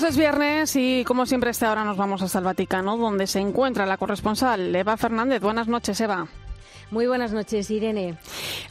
Pues 0.00 0.10
es 0.10 0.16
viernes 0.16 0.74
y 0.74 1.04
como 1.04 1.24
siempre 1.24 1.50
a 1.50 1.52
esta 1.52 1.70
hora 1.70 1.84
nos 1.84 1.96
vamos 1.96 2.20
hasta 2.20 2.40
el 2.40 2.44
Vaticano, 2.44 2.96
donde 2.96 3.28
se 3.28 3.38
encuentra 3.38 3.86
la 3.86 3.96
corresponsal 3.96 4.74
Eva 4.74 4.96
Fernández. 4.96 5.40
Buenas 5.40 5.68
noches, 5.68 6.00
Eva. 6.00 6.26
Muy 6.90 7.06
buenas 7.06 7.32
noches, 7.32 7.70
Irene. 7.70 8.16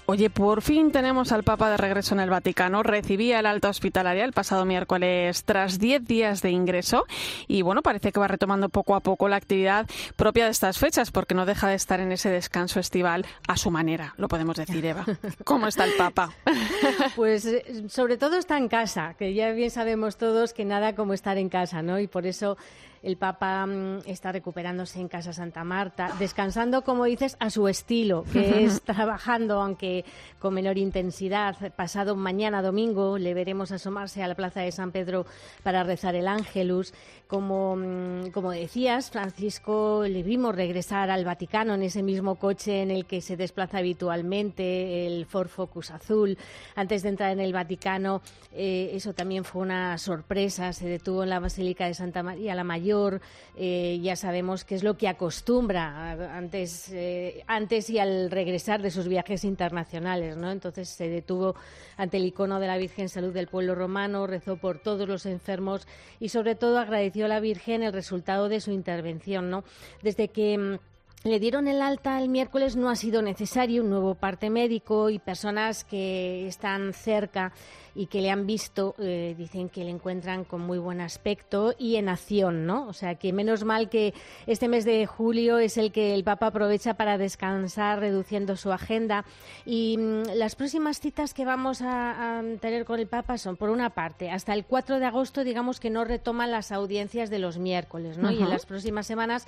Oye, 0.06 0.30
por 0.30 0.62
fin 0.62 0.92
tenemos 0.92 1.32
al 1.32 1.44
Papa 1.44 1.70
de 1.70 1.78
regreso 1.78 2.13
en 2.13 2.20
el 2.20 2.30
Vaticano. 2.30 2.84
Recibía 2.84 3.39
el 3.39 3.46
alta 3.46 3.70
hospitalaria 3.70 4.26
el 4.26 4.34
pasado 4.34 4.66
miércoles 4.66 5.46
tras 5.46 5.80
10 5.80 6.06
días 6.06 6.42
de 6.42 6.52
ingreso 6.52 7.06
y 7.48 7.62
bueno, 7.62 7.82
parece 7.82 8.12
que 8.12 8.20
va 8.20 8.28
retomando 8.28 8.68
poco 8.68 8.96
a 8.96 9.00
poco 9.00 9.30
la 9.30 9.38
actividad 9.38 9.88
propia 10.18 10.44
de 10.44 10.52
estas 10.52 10.78
fechas 10.78 11.10
porque 11.10 11.36
no 11.36 11.46
deja 11.46 11.70
de 11.70 11.76
estar 11.76 12.02
en 12.02 12.12
ese 12.12 12.30
descanso 12.30 12.82
estival 12.82 13.26
a 13.48 13.56
su 13.56 13.72
manera, 13.72 14.13
lo 14.18 14.28
podemos 14.28 14.58
decir, 14.58 14.86
Eva. 14.86 15.06
¿Cómo 15.46 15.68
está 15.68 15.86
el 15.86 15.94
Papa? 15.94 16.34
Pues 17.16 17.46
eh, 17.46 17.84
sobre 17.89 18.18
todo 18.18 18.38
está 18.38 18.58
en 18.58 18.68
casa, 18.68 19.16
que 19.18 19.34
ya 19.34 19.52
bien 19.52 19.72
sabemos 19.72 20.18
todos 20.18 20.54
que 20.54 20.66
nada 20.66 20.96
como 20.96 21.13
estar 21.13 21.38
en 21.38 21.50
casa, 21.50 21.82
¿no? 21.82 22.00
Y 22.00 22.08
por 22.08 22.26
eso 22.26 22.58
el 23.04 23.18
Papa 23.18 23.66
mm, 23.66 24.00
está 24.06 24.32
recuperándose 24.32 25.00
en 25.00 25.10
Casa 25.10 25.34
Santa 25.34 25.63
Marta, 25.63 26.10
descansando, 26.18 26.84
como 26.84 27.04
dices, 27.04 27.36
a 27.39 27.50
su 27.50 27.68
estilo, 27.68 28.24
que 28.32 28.63
es 28.63 28.82
trabajando, 28.82 29.62
aunque 29.62 30.06
con 30.39 30.54
menor 30.54 30.78
intensidad. 30.78 31.74
Pasado 31.76 32.16
mañana 32.16 32.62
domingo 32.62 33.18
le 33.18 33.34
veremos 33.34 33.72
asomarse 33.72 34.24
a 34.24 34.28
la 34.28 34.36
Plaza 34.36 34.62
de 34.62 34.72
San 34.72 34.92
Pedro 34.92 35.26
para 35.63 35.84
rezar 35.84 36.16
el 36.16 36.28
Ángelus. 36.28 36.94
Como, 37.34 37.76
mm, 37.76 38.30
como 38.30 38.52
decías, 38.52 39.10
Francisco 39.10 40.04
le 40.08 40.22
vimos 40.22 40.54
regresar 40.54 41.10
al 41.10 41.26
Vaticano 41.26 41.74
en 41.74 41.82
ese 41.82 42.04
mismo 42.04 42.36
coche 42.36 42.84
en 42.84 42.91
el 42.91 43.08
que 43.08 43.22
se 43.22 43.36
desplaza 43.36 43.80
habitualmente, 43.80 45.08
el 45.08 45.26
Ford 45.26 45.48
Focus 45.48 45.89
azul. 45.89 46.38
Antes 46.76 47.02
de 47.02 47.10
entrar 47.10 47.32
en 47.32 47.39
el 47.39 47.52
Vaticano, 47.52 48.22
eh, 48.52 48.91
eso 48.93 49.13
también 49.13 49.46
fue 49.46 49.63
una 49.63 49.98
sorpresa. 49.98 50.74
Se 50.74 50.88
detuvo 50.88 51.24
en 51.24 51.32
la 51.32 51.39
Basílica 51.39 51.88
de 51.88 51.96
Santa 51.96 52.22
María 52.22 52.54
la 52.54 52.63
Mayor 52.63 53.19
eh, 53.56 54.00
ya 54.02 54.15
sabemos 54.15 54.65
qué 54.65 54.74
es 54.74 54.84
lo 54.84 54.98
que 54.98 55.08
acostumbra 55.08 56.36
antes, 56.36 56.89
eh, 56.91 57.43
antes 57.46 57.89
y 57.91 58.00
al 58.00 58.32
regresar 58.32 58.82
de 58.82 58.89
sus 58.89 59.08
viajes 59.08 59.43
internacionales, 59.43 60.38
¿no? 60.38 60.52
Entonces 60.52 60.89
se 60.89 61.08
detuvo 61.08 61.56
ante 61.96 62.17
el 62.17 62.26
icono 62.26 62.60
de 62.60 62.67
la 62.67 62.78
Virgen 62.78 63.10
Salud 63.10 63.32
del 63.32 63.48
pueblo 63.48 63.76
romano, 63.76 64.26
rezó 64.26 64.58
por 64.58 64.80
todos 64.80 65.08
los 65.08 65.28
enfermos 65.28 65.88
y 66.19 66.30
sobre 66.30 66.56
todo 66.56 66.80
agradeció 66.80 67.23
la 67.28 67.40
Virgen 67.40 67.84
el 67.84 67.94
resultado 67.94 68.50
de 68.50 68.60
su 68.60 68.72
intervención, 68.72 69.50
¿no? 69.50 69.64
Desde 70.02 70.30
que 70.30 70.58
mm, 70.58 70.78
le 71.24 71.40
dieron 71.40 71.70
el 71.70 71.82
alta 71.82 72.22
el 72.22 72.28
miércoles, 72.28 72.76
no 72.76 72.90
ha 72.90 72.96
sido 72.98 73.22
necesario 73.22 73.82
un 73.82 73.90
nuevo 73.90 74.16
parte 74.16 74.50
médico 74.50 75.10
y 75.10 75.20
personas 75.20 75.86
que 75.86 76.48
están 76.48 76.94
cerca 76.94 77.54
y 77.96 78.08
que 78.08 78.22
le 78.22 78.32
han 78.32 78.46
visto 78.48 78.96
eh, 78.98 79.36
dicen 79.38 79.70
que 79.70 79.84
le 79.84 79.92
encuentran 79.92 80.44
con 80.44 80.62
muy 80.62 80.80
buen 80.80 81.00
aspecto 81.00 81.76
y 81.78 81.96
en 81.96 82.10
acción, 82.10 82.66
¿no? 82.66 82.88
O 82.88 82.94
sea 82.94 83.16
que 83.16 83.32
menos 83.32 83.64
mal 83.64 83.90
que 83.90 84.14
este 84.48 84.68
mes 84.68 84.84
de 84.84 85.06
julio 85.06 85.60
es 85.60 85.78
el 85.78 85.92
que 85.92 86.14
el 86.14 86.24
Papa 86.24 86.48
aprovecha 86.48 86.96
para 86.96 87.18
descansar, 87.18 88.00
reduciendo 88.00 88.58
su 88.58 88.72
agenda. 88.72 89.26
Y 89.66 89.98
mm, 89.98 90.24
las 90.36 90.56
próximas 90.56 91.00
citas 91.00 91.34
que 91.34 91.46
vamos 91.46 91.84
a, 91.84 92.40
a, 92.40 92.44
tener 92.60 92.84
con 92.84 93.00
el 93.00 93.08
Papa 93.08 93.38
son, 93.38 93.58
por 93.58 93.70
una 93.70 93.92
parte, 93.92 94.32
hasta 94.32 94.54
el 94.54 94.66
4 94.66 95.00
de 95.00 95.06
agosto, 95.06 95.44
digamos 95.44 95.80
que 95.80 95.92
no 95.92 96.04
retoman 96.04 96.52
las 96.52 96.72
audiencias 96.72 97.30
de 97.30 97.40
los 97.40 97.60
miércoles, 97.60 98.18
¿no? 98.18 98.32
Y 98.32 98.42
en 98.42 98.50
las 98.50 98.66
próximas 98.66 99.06
semanas 99.06 99.48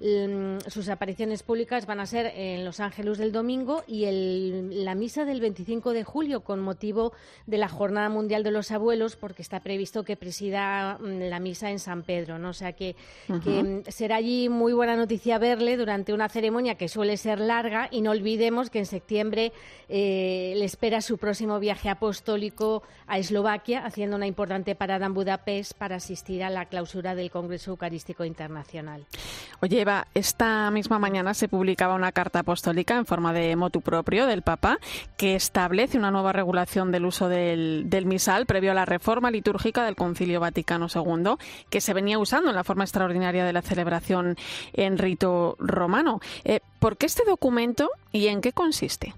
mm, 0.00 0.58
sus 0.68 0.90
apariciones 0.90 1.15
públicas 1.46 1.86
van 1.86 2.00
a 2.00 2.06
ser 2.06 2.32
en 2.34 2.64
Los 2.64 2.78
Ángeles 2.78 3.18
del 3.18 3.32
domingo 3.32 3.82
y 3.86 4.04
el, 4.04 4.84
la 4.84 4.94
misa 4.94 5.24
del 5.24 5.40
25 5.40 5.92
de 5.92 6.04
julio 6.04 6.40
con 6.40 6.60
motivo 6.60 7.12
de 7.46 7.56
la 7.56 7.68
Jornada 7.68 8.08
Mundial 8.10 8.42
de 8.42 8.50
los 8.50 8.70
Abuelos 8.70 9.16
porque 9.16 9.40
está 9.40 9.60
previsto 9.60 10.04
que 10.04 10.16
presida 10.16 10.98
mm, 11.00 11.28
la 11.30 11.40
misa 11.40 11.70
en 11.70 11.78
San 11.78 12.02
Pedro, 12.02 12.38
¿no? 12.38 12.50
O 12.50 12.52
sea 12.52 12.74
que, 12.74 12.96
mm, 13.28 13.88
será 13.88 14.16
allí 14.16 14.48
muy 14.48 14.74
buena 14.74 14.94
noticia 14.94 15.38
verle 15.38 15.76
durante 15.76 16.12
una 16.12 16.28
ceremonia 16.28 16.74
que 16.74 16.88
suele 16.88 17.16
ser 17.16 17.40
larga 17.40 17.88
y 17.90 18.02
no 18.02 18.10
olvidemos 18.10 18.68
que 18.68 18.80
en 18.80 18.86
septiembre 18.86 19.52
eh, 19.88 20.52
le 20.56 20.64
espera 20.64 21.00
su 21.00 21.16
próximo 21.16 21.58
viaje 21.58 21.88
apostólico 21.88 22.82
a 23.06 23.18
Eslovaquia 23.18 23.86
haciendo 23.86 24.16
una 24.16 24.26
importante 24.26 24.74
parada 24.74 25.06
en 25.06 25.14
Budapest 25.14 25.72
para 25.74 25.96
asistir 25.96 26.44
a 26.44 26.50
la 26.50 26.66
clausura 26.66 27.14
del 27.14 27.30
Congreso 27.30 27.70
Eucarístico 27.70 28.24
Internacional. 28.24 29.06
Oye, 29.60 29.80
Eva, 29.80 30.08
esta 30.14 30.70
misma 30.70 30.98
mañana 31.06 31.34
se 31.34 31.46
publicaba 31.46 31.94
una 31.94 32.10
carta 32.10 32.40
apostólica 32.40 32.96
en 32.96 33.06
forma 33.06 33.32
de 33.32 33.54
motu 33.54 33.80
propio 33.80 34.26
del 34.26 34.42
Papa 34.42 34.80
que 35.16 35.36
establece 35.36 35.98
una 35.98 36.10
nueva 36.10 36.32
regulación 36.32 36.90
del 36.90 37.06
uso 37.06 37.28
del, 37.28 37.86
misal 38.06 38.44
previo 38.44 38.72
a 38.72 38.74
la 38.74 38.86
reforma 38.86 39.30
litúrgica 39.30 39.84
del 39.84 39.94
Concilio 39.94 40.40
Vaticano 40.40 40.88
II, 40.92 41.36
que 41.70 41.80
se 41.80 41.94
venía 41.94 42.18
usando 42.18 42.50
en 42.50 42.56
la 42.56 42.64
forma 42.64 42.82
extraordinaria 42.82 43.44
de 43.44 43.52
la 43.52 43.62
celebración 43.62 44.36
en 44.72 44.98
rito 44.98 45.54
romano. 45.60 46.18
Eh, 46.42 46.58
¿Por 46.80 46.96
qué 46.96 47.06
este 47.06 47.22
documento 47.24 47.88
y 48.10 48.26
en 48.26 48.40
qué 48.40 48.52
consiste? 48.52 49.14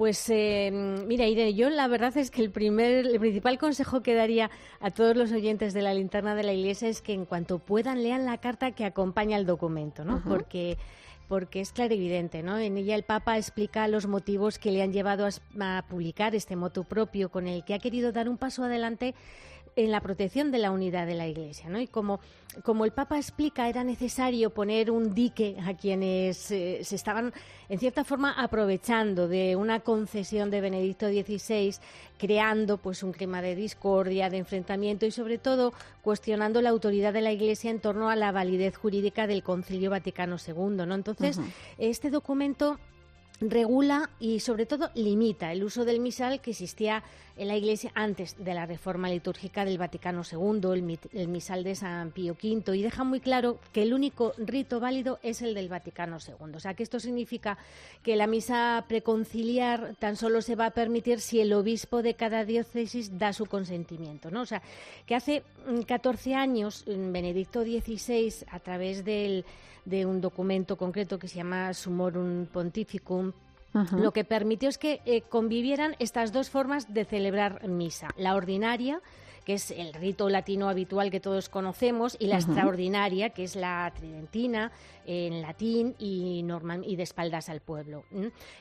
Pues 0.00 0.30
eh, 0.30 0.70
mira, 1.06 1.26
Irene, 1.26 1.52
yo 1.52 1.68
la 1.68 1.86
verdad 1.86 2.16
es 2.16 2.30
que 2.30 2.40
el 2.40 2.50
primer, 2.50 3.06
el 3.06 3.20
principal 3.20 3.58
consejo 3.58 4.02
que 4.02 4.14
daría 4.14 4.50
a 4.80 4.90
todos 4.90 5.14
los 5.14 5.30
oyentes 5.30 5.74
de 5.74 5.82
la 5.82 5.92
linterna 5.92 6.34
de 6.34 6.42
la 6.42 6.54
Iglesia 6.54 6.88
es 6.88 7.02
que 7.02 7.12
en 7.12 7.26
cuanto 7.26 7.58
puedan 7.58 8.02
lean 8.02 8.24
la 8.24 8.38
carta 8.38 8.70
que 8.70 8.86
acompaña 8.86 9.36
el 9.36 9.44
documento, 9.44 10.02
¿no? 10.06 10.22
Porque 10.26 10.78
porque 11.28 11.60
es 11.60 11.72
clarividente, 11.72 12.42
¿no? 12.42 12.56
En 12.58 12.78
ella 12.78 12.94
el 12.94 13.02
Papa 13.02 13.36
explica 13.36 13.86
los 13.88 14.06
motivos 14.06 14.58
que 14.58 14.72
le 14.72 14.80
han 14.80 14.94
llevado 14.94 15.26
a, 15.26 15.78
a 15.78 15.82
publicar 15.82 16.34
este 16.34 16.56
motu 16.56 16.84
propio 16.84 17.28
con 17.28 17.46
el 17.46 17.62
que 17.66 17.74
ha 17.74 17.78
querido 17.78 18.10
dar 18.10 18.30
un 18.30 18.38
paso 18.38 18.64
adelante 18.64 19.14
en 19.76 19.90
la 19.90 20.00
protección 20.00 20.50
de 20.50 20.58
la 20.58 20.70
unidad 20.70 21.06
de 21.06 21.14
la 21.14 21.26
Iglesia, 21.26 21.68
¿no? 21.68 21.80
Y 21.80 21.86
como, 21.86 22.20
como 22.64 22.84
el 22.84 22.92
Papa 22.92 23.16
explica, 23.16 23.68
era 23.68 23.84
necesario 23.84 24.50
poner 24.50 24.90
un 24.90 25.14
dique 25.14 25.56
a 25.64 25.74
quienes 25.74 26.50
eh, 26.50 26.80
se 26.82 26.96
estaban, 26.96 27.32
en 27.68 27.78
cierta 27.78 28.04
forma, 28.04 28.32
aprovechando 28.32 29.28
de 29.28 29.56
una 29.56 29.80
concesión 29.80 30.50
de 30.50 30.60
Benedicto 30.60 31.08
XVI, 31.08 31.74
creando 32.18 32.78
pues 32.78 33.02
un 33.02 33.12
clima 33.12 33.42
de 33.42 33.54
discordia, 33.54 34.28
de 34.28 34.38
enfrentamiento 34.38 35.06
y, 35.06 35.10
sobre 35.10 35.38
todo, 35.38 35.72
cuestionando 36.02 36.60
la 36.62 36.70
autoridad 36.70 37.12
de 37.12 37.22
la 37.22 37.32
Iglesia 37.32 37.70
en 37.70 37.80
torno 37.80 38.10
a 38.10 38.16
la 38.16 38.32
validez 38.32 38.76
jurídica 38.76 39.26
del 39.26 39.42
Concilio 39.42 39.90
Vaticano 39.90 40.36
II, 40.44 40.86
¿no? 40.86 40.94
Entonces, 40.94 41.38
este 41.78 42.10
documento 42.10 42.78
regula 43.40 44.10
y 44.20 44.40
sobre 44.40 44.66
todo 44.66 44.90
limita 44.94 45.52
el 45.52 45.64
uso 45.64 45.84
del 45.84 46.00
misal 46.00 46.40
que 46.40 46.50
existía 46.50 47.02
en 47.36 47.48
la 47.48 47.56
Iglesia 47.56 47.90
antes 47.94 48.36
de 48.38 48.52
la 48.52 48.66
reforma 48.66 49.08
litúrgica 49.08 49.64
del 49.64 49.78
Vaticano 49.78 50.22
II, 50.30 50.98
el, 51.14 51.28
misal 51.28 51.64
de 51.64 51.74
San 51.74 52.10
Pío 52.10 52.34
V, 52.34 52.76
y 52.76 52.82
deja 52.82 53.02
muy 53.02 53.20
claro 53.20 53.58
que 53.72 53.82
el 53.82 53.94
único 53.94 54.34
rito 54.36 54.78
válido 54.78 55.18
es 55.22 55.40
el 55.40 55.54
del 55.54 55.70
Vaticano 55.70 56.18
II. 56.18 56.54
O 56.54 56.60
sea, 56.60 56.74
que 56.74 56.82
esto 56.82 57.00
significa 57.00 57.56
que 58.02 58.16
la 58.16 58.26
misa 58.26 58.84
preconciliar 58.86 59.94
tan 59.98 60.16
solo 60.16 60.42
se 60.42 60.54
va 60.54 60.66
a 60.66 60.70
permitir 60.72 61.20
si 61.20 61.40
el 61.40 61.54
obispo 61.54 62.02
de 62.02 62.12
cada 62.12 62.44
diócesis 62.44 63.16
da 63.18 63.32
su 63.32 63.46
consentimiento. 63.46 64.30
¿no? 64.30 64.42
O 64.42 64.46
sea, 64.46 64.60
que 65.06 65.14
hace 65.14 65.42
14 65.86 66.30
mm, 66.30 66.34
años 66.34 66.84
Benedicto 66.86 67.62
XVI, 67.62 68.34
a 68.50 68.60
través 68.60 69.02
del 69.02 69.46
de 69.90 70.06
un 70.06 70.20
documento 70.20 70.76
concreto 70.76 71.18
que 71.18 71.28
se 71.28 71.36
llama 71.36 71.74
Sumorum 71.74 72.46
Pontificum, 72.46 73.32
Lo 73.92 74.12
que 74.12 74.24
permitió 74.24 74.68
es 74.68 74.78
que 74.78 75.00
eh, 75.04 75.22
convivieran 75.22 75.94
estas 76.00 76.32
dos 76.32 76.50
formas 76.50 76.92
de 76.92 77.04
celebrar 77.04 77.68
misa, 77.68 78.08
la 78.16 78.34
ordinaria, 78.34 79.00
que 79.50 79.54
es 79.54 79.72
el 79.72 79.92
rito 79.94 80.28
latino 80.28 80.68
habitual 80.68 81.10
que 81.10 81.18
todos 81.18 81.48
conocemos, 81.48 82.16
y 82.20 82.28
la 82.28 82.36
extraordinaria, 82.36 83.30
que 83.30 83.42
es 83.42 83.56
la 83.56 83.92
tridentina, 83.96 84.70
en 85.04 85.42
latín 85.42 85.96
y, 85.98 86.44
normal, 86.44 86.84
y 86.86 86.94
de 86.94 87.02
espaldas 87.02 87.48
al 87.48 87.60
pueblo. 87.60 88.04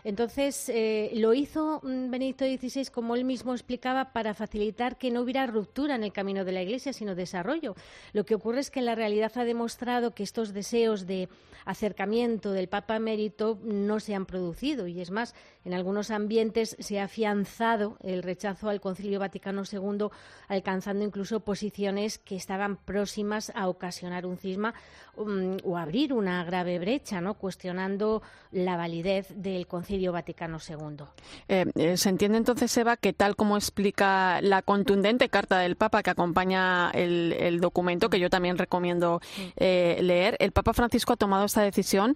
Entonces, 0.04 0.68
eh, 0.70 1.12
lo 1.14 1.36
hizo 1.36 1.80
mm, 1.84 2.10
Benedicto 2.10 2.44
XVI, 2.44 2.88
como 2.88 3.16
él 3.16 3.24
mismo 3.24 3.54
explicaba, 3.54 4.14
para 4.14 4.34
facilitar 4.34 4.98
que 4.98 5.12
no 5.12 5.22
hubiera 5.22 5.46
ruptura 5.46 5.94
en 5.94 6.04
el 6.04 6.12
camino 6.12 6.44
de 6.44 6.54
la 6.54 6.64
Iglesia, 6.64 6.92
sino 6.92 7.14
desarrollo. 7.14 7.76
Lo 8.14 8.26
que 8.26 8.34
ocurre 8.34 8.62
es 8.62 8.72
que 8.72 8.82
la 8.82 8.96
realidad 8.96 9.32
ha 9.36 9.44
demostrado 9.44 10.16
que 10.16 10.24
estos 10.24 10.54
deseos 10.54 11.06
de 11.06 11.30
acercamiento 11.66 12.52
del 12.52 12.68
Papa 12.68 12.96
emérito 12.96 13.60
no 13.64 14.00
se 14.00 14.16
han 14.16 14.26
producido 14.26 14.88
y 14.88 15.02
es 15.02 15.12
más, 15.12 15.36
en 15.70 15.76
algunos 15.76 16.10
ambientes 16.10 16.76
se 16.80 17.00
ha 17.00 17.04
afianzado 17.04 17.98
el 18.02 18.24
rechazo 18.24 18.70
al 18.70 18.82
Concilio 18.82 19.20
Vaticano 19.20 19.62
II, 19.72 20.08
alcanzando 20.48 21.06
incluso 21.06 21.42
posiciones 21.42 22.18
que 22.18 22.36
estaban 22.36 22.76
próximas 22.76 23.52
a 23.54 23.68
ocasionar 23.68 24.26
un 24.26 24.38
cisma 24.38 24.74
um, 25.16 25.58
o 25.64 25.78
abrir 25.78 26.12
una 26.12 26.44
grave 26.44 26.80
brecha, 26.80 27.22
¿no? 27.22 27.36
cuestionando 27.36 28.24
la 28.52 28.78
validez 28.78 29.28
del 29.36 29.68
Concilio 29.68 30.12
Vaticano 30.12 30.58
II. 30.58 31.06
Eh, 31.48 31.66
eh, 31.76 31.98
se 31.98 32.10
entiende 32.10 32.40
entonces, 32.40 32.76
Eva, 32.76 32.98
que 32.98 33.14
tal 33.14 33.36
como 33.36 33.56
explica 33.56 34.42
la 34.42 34.64
contundente 34.64 35.30
carta 35.30 35.60
del 35.60 35.76
Papa 35.76 36.02
que 36.02 36.10
acompaña 36.10 36.90
el, 36.96 37.60
documento, 37.62 38.10
que 38.10 38.20
yo 38.20 38.32
también 38.32 38.58
recomiendo 38.58 39.22
eh, 39.56 40.00
leer, 40.02 40.36
el 40.40 40.52
Papa 40.52 40.74
Francisco 40.74 41.14
ha 41.14 41.18
tomado 41.18 41.46
esta 41.46 41.62
decisión, 41.62 42.16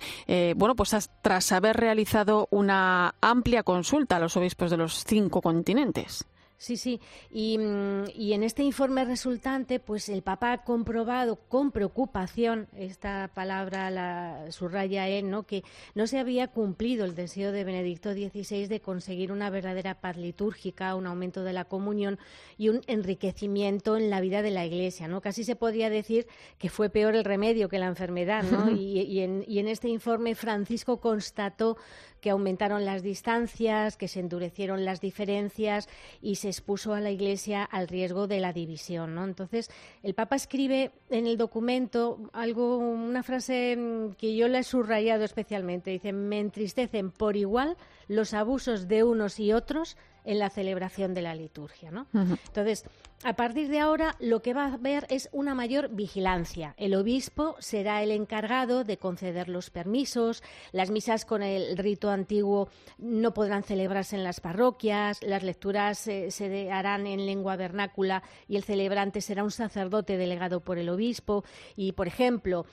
bueno, 0.56 0.76
pues 0.76 1.12
tras 1.22 1.52
haber 1.52 1.78
realizado 1.78 2.48
una 2.50 3.14
amplia 3.22 3.43
consulta 3.64 4.16
a 4.16 4.20
los 4.20 4.38
obispos 4.38 4.72
de 4.72 4.78
los 4.78 5.04
cinco 5.06 5.42
continentes. 5.42 6.26
Sí, 6.64 6.78
sí. 6.78 7.02
Mm, 7.32 8.06
y, 8.16 8.32
en 8.32 8.42
este 8.44 8.64
informe 8.64 9.04
resultante, 9.04 9.82
pues 9.82 10.08
el 10.08 10.22
Papa 10.22 10.54
ha 10.54 10.64
comprobado 10.64 11.36
con 11.36 11.72
preocupación, 11.72 12.70
esta 12.74 13.30
palabra 13.34 13.92
la 13.92 14.50
subraya 14.50 15.10
él, 15.10 15.30
¿no? 15.30 15.44
que 15.44 15.66
no 15.94 16.08
se 16.08 16.20
había 16.20 16.48
cumplido 16.48 17.04
el 17.04 17.16
deseo 17.16 17.52
de 17.52 17.66
Benedicto 17.66 18.14
XVI 18.14 18.68
de 18.68 18.80
conseguir 18.80 19.34
una 19.34 19.50
verdadera 19.50 20.00
paz 20.00 20.16
litúrgica, 20.16 20.96
un 20.96 21.06
aumento 21.06 21.44
de 21.44 21.52
la 21.52 21.66
comunión 21.66 22.18
y 22.58 22.70
un 22.70 22.80
enriquecimiento 22.88 23.98
en 23.98 24.10
la 24.10 24.22
vida 24.22 24.42
de 24.42 24.52
la 24.52 24.66
Iglesia. 24.66 25.10
¿no? 25.10 25.20
Casi 25.20 25.44
se 25.44 25.58
podría 25.58 25.90
decir 25.90 26.28
que 26.60 26.70
fue 26.70 26.90
peor 26.90 27.14
el 27.16 27.26
remedio 27.26 27.68
que 27.68 27.78
la 27.78 27.88
enfermedad. 27.88 28.44
¿no? 28.44 28.72
y, 28.78 29.20
en, 29.20 29.44
y 29.46 29.60
en 29.60 29.68
este 29.68 29.90
informe 29.90 30.34
Francisco 30.34 31.02
constató 31.02 31.76
que 32.24 32.30
aumentaron 32.30 32.86
las 32.86 33.04
distancias, 33.04 33.98
que 33.98 34.08
se 34.08 34.22
endurecieron 34.22 34.86
las 34.86 35.02
diferencias 35.02 35.90
y 36.22 36.36
se 36.36 36.48
expuso 36.48 36.94
a 36.94 37.02
la 37.02 37.12
Iglesia 37.12 37.66
al 37.66 37.90
riesgo 37.90 38.28
de 38.28 38.40
la 38.40 38.54
división. 38.54 39.14
¿no? 39.14 39.26
Entonces, 39.26 39.70
el 40.04 40.14
Papa 40.14 40.38
escribe 40.38 40.92
en 41.10 41.28
el 41.28 41.36
documento 41.36 42.32
algo, 42.32 42.78
una 42.78 43.24
frase 43.24 43.76
mm, 43.76 44.14
que 44.14 44.38
yo 44.38 44.48
le 44.48 44.60
he 44.60 44.64
subrayado 44.64 45.26
especialmente. 45.26 45.92
Dice, 45.92 46.14
me 46.14 46.40
entristecen 46.40 47.12
por 47.12 47.36
igual 47.36 47.76
los 48.08 48.34
abusos 48.34 48.88
de 48.88 49.04
unos 49.04 49.38
y 49.42 49.52
otros 49.52 49.98
en 50.24 50.40
la 50.40 50.50
celebración 50.50 51.14
de 51.14 51.22
la 51.22 51.36
liturgia. 51.36 51.92
¿no? 51.92 52.08
Entonces, 52.14 52.86
a 53.24 53.38
partir 53.38 53.70
de 53.70 53.80
ahora 53.80 54.16
lo 54.20 54.42
que 54.42 54.54
va 54.54 54.66
a 54.66 54.74
haber 54.74 55.06
es 55.10 55.30
una 55.32 55.56
mayor 55.56 55.90
vigilancia. 55.90 56.74
El 56.78 56.94
obispo 56.94 57.56
será 57.60 58.04
el 58.04 58.12
encargado 58.12 58.84
de 58.84 58.98
conceder 58.98 59.48
los 59.48 59.70
permisos, 59.70 60.44
las 60.74 60.92
misas 60.92 61.24
con 61.24 61.42
el 61.42 61.78
rito 61.78 62.10
antiguo 62.10 62.68
no 62.98 63.34
podrán 63.34 63.64
celebrarse 63.64 64.18
en 64.18 64.26
las 64.26 64.42
parroquias, 64.42 65.24
las 65.24 65.44
lecturas 65.44 66.06
eh, 66.08 66.32
se 66.32 66.70
harán 66.72 67.08
en 67.08 67.26
lengua 67.26 67.56
vernácula 67.56 68.24
y 68.48 68.58
el 68.58 68.64
celebrante 68.64 69.22
será 69.22 69.44
un 69.44 69.52
sacerdote 69.52 70.18
delegado 70.18 70.60
por 70.60 70.78
el 70.78 70.90
obispo 70.90 71.46
y, 71.78 71.94
por 71.94 72.08
ejemplo, 72.08 72.66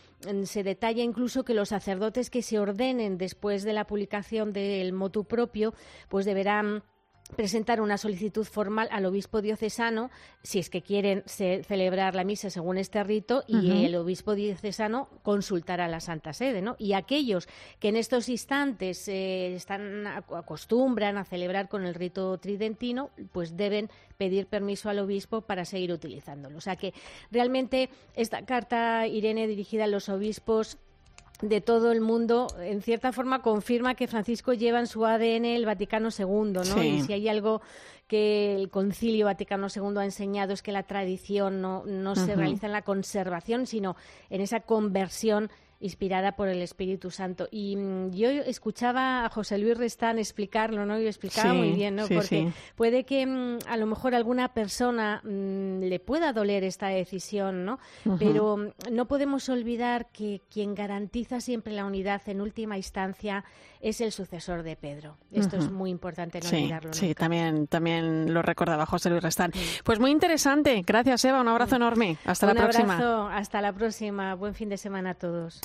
se 0.44 0.64
detalla 0.64 1.02
incluso 1.02 1.44
que 1.44 1.54
los 1.54 1.68
sacerdotes 1.68 2.28
que 2.28 2.42
se 2.42 2.58
ordenen 2.58 3.18
después 3.18 3.62
de 3.62 3.72
la 3.72 3.86
publicación 3.86 4.52
del 4.52 4.92
motu 4.92 5.24
propio 5.24 5.74
pues 6.08 6.26
deberán 6.26 6.82
presentar 7.36 7.80
una 7.80 7.98
solicitud 7.98 8.44
formal 8.44 8.88
al 8.90 9.06
obispo 9.06 9.42
diocesano 9.42 10.10
si 10.42 10.58
es 10.58 10.70
que 10.70 10.82
quieren 10.82 11.22
celebrar 11.26 12.14
la 12.14 12.24
misa 12.24 12.50
según 12.50 12.78
este 12.78 13.02
rito 13.04 13.44
y 13.46 13.84
el 13.84 13.94
obispo 13.96 14.34
diocesano 14.34 15.08
consultará 15.22 15.86
a 15.86 15.88
la 15.88 16.00
Santa 16.00 16.32
Sede, 16.32 16.62
¿no? 16.62 16.76
Y 16.78 16.92
aquellos 16.92 17.48
que 17.78 17.88
en 17.88 17.96
estos 17.96 18.28
instantes 18.28 19.06
eh, 19.08 19.54
están 19.54 20.06
acostumbran 20.06 21.16
a 21.16 21.24
celebrar 21.24 21.68
con 21.68 21.84
el 21.84 21.94
rito 21.94 22.38
tridentino, 22.38 23.10
pues 23.32 23.56
deben 23.56 23.90
pedir 24.16 24.46
permiso 24.46 24.90
al 24.90 24.98
obispo 24.98 25.42
para 25.42 25.64
seguir 25.64 25.92
utilizándolo. 25.92 26.58
O 26.58 26.60
sea 26.60 26.76
que 26.76 26.92
realmente 27.30 27.90
esta 28.14 28.44
carta 28.44 29.06
Irene 29.06 29.46
dirigida 29.46 29.84
a 29.84 29.88
los 29.88 30.08
obispos 30.08 30.78
de 31.42 31.60
todo 31.60 31.92
el 31.92 32.00
mundo, 32.00 32.48
en 32.60 32.82
cierta 32.82 33.12
forma 33.12 33.42
confirma 33.42 33.94
que 33.94 34.06
Francisco 34.06 34.52
lleva 34.52 34.78
en 34.78 34.86
su 34.86 35.06
ADN 35.06 35.44
el 35.46 35.66
Vaticano 35.66 36.08
II, 36.16 36.52
¿no? 36.52 36.82
Y 36.82 37.02
si 37.02 37.12
hay 37.12 37.28
algo 37.28 37.62
que 38.06 38.56
el 38.56 38.70
Concilio 38.70 39.26
Vaticano 39.26 39.68
II 39.74 39.98
ha 39.98 40.04
enseñado 40.04 40.52
es 40.52 40.62
que 40.62 40.72
la 40.72 40.82
tradición 40.82 41.60
no, 41.60 41.84
no 41.86 42.16
se 42.16 42.34
realiza 42.34 42.66
en 42.66 42.72
la 42.72 42.82
conservación, 42.82 43.66
sino 43.66 43.96
en 44.30 44.40
esa 44.40 44.60
conversión 44.60 45.50
inspirada 45.80 46.32
por 46.32 46.48
el 46.48 46.60
Espíritu 46.62 47.10
Santo. 47.10 47.48
Y 47.50 47.76
mm, 47.76 48.10
yo 48.12 48.28
escuchaba 48.28 49.24
a 49.24 49.30
José 49.30 49.58
Luis 49.58 49.76
Restán 49.76 50.18
explicarlo, 50.18 50.84
¿no? 50.84 51.00
Y 51.00 51.06
explicaba 51.06 51.54
muy 51.54 51.72
bien, 51.72 51.96
¿no? 51.96 52.06
Porque 52.06 52.52
puede 52.76 53.04
que 53.04 53.26
mm, 53.26 53.58
a 53.66 53.76
lo 53.76 53.86
mejor 53.86 54.14
alguna 54.14 54.52
persona 54.52 55.22
mm, 55.24 55.80
le 55.80 55.98
pueda 56.00 56.32
doler 56.32 56.64
esta 56.64 56.88
decisión, 56.88 57.64
¿no? 57.64 57.78
Pero 58.18 58.72
no 58.90 59.08
podemos 59.08 59.48
olvidar 59.48 60.10
que 60.12 60.42
quien 60.50 60.74
garantiza 60.74 61.40
siempre 61.40 61.72
la 61.72 61.84
unidad 61.84 62.20
en 62.26 62.40
última 62.40 62.76
instancia 62.76 63.44
es 63.80 64.00
el 64.02 64.12
sucesor 64.12 64.62
de 64.62 64.76
Pedro. 64.76 65.16
Esto 65.32 65.56
es 65.56 65.70
muy 65.70 65.90
importante 65.90 66.40
no 66.40 66.48
olvidarlo. 66.48 66.92
Sí, 66.92 67.14
también, 67.14 67.66
también 67.66 68.32
lo 68.32 68.42
recordaba 68.42 68.84
José 68.84 69.08
Luis 69.08 69.22
Restán. 69.22 69.52
Pues 69.84 69.98
muy 69.98 70.10
interesante. 70.10 70.82
Gracias, 70.86 71.24
Eva. 71.24 71.40
Un 71.40 71.48
abrazo 71.48 71.76
enorme. 71.76 72.18
Hasta 72.26 72.46
la 72.46 72.54
próxima. 72.54 72.84
Un 72.84 72.90
abrazo. 72.90 73.28
Hasta 73.28 73.60
la 73.62 73.72
próxima. 73.72 74.34
Buen 74.34 74.54
fin 74.54 74.68
de 74.68 74.76
semana 74.76 75.10
a 75.10 75.14
todos. 75.14 75.62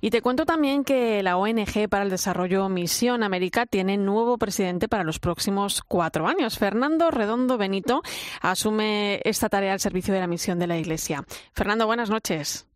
Y 0.00 0.10
te 0.10 0.22
cuento 0.22 0.44
también 0.44 0.84
que 0.84 1.22
la 1.22 1.36
ONG 1.36 1.88
para 1.88 2.04
el 2.04 2.10
Desarrollo 2.10 2.68
Misión 2.68 3.22
América 3.22 3.66
tiene 3.66 3.96
nuevo 3.96 4.38
presidente 4.38 4.88
para 4.88 5.04
los 5.04 5.18
próximos 5.18 5.82
cuatro 5.86 6.26
años. 6.26 6.58
Fernando 6.58 7.10
Redondo 7.10 7.58
Benito 7.58 8.02
asume 8.40 9.20
esta 9.24 9.48
tarea 9.48 9.72
al 9.72 9.80
servicio 9.80 10.14
de 10.14 10.20
la 10.20 10.26
misión 10.26 10.58
de 10.58 10.66
la 10.66 10.78
Iglesia. 10.78 11.24
Fernando, 11.52 11.86
buenas 11.86 12.10
noches. 12.10 12.71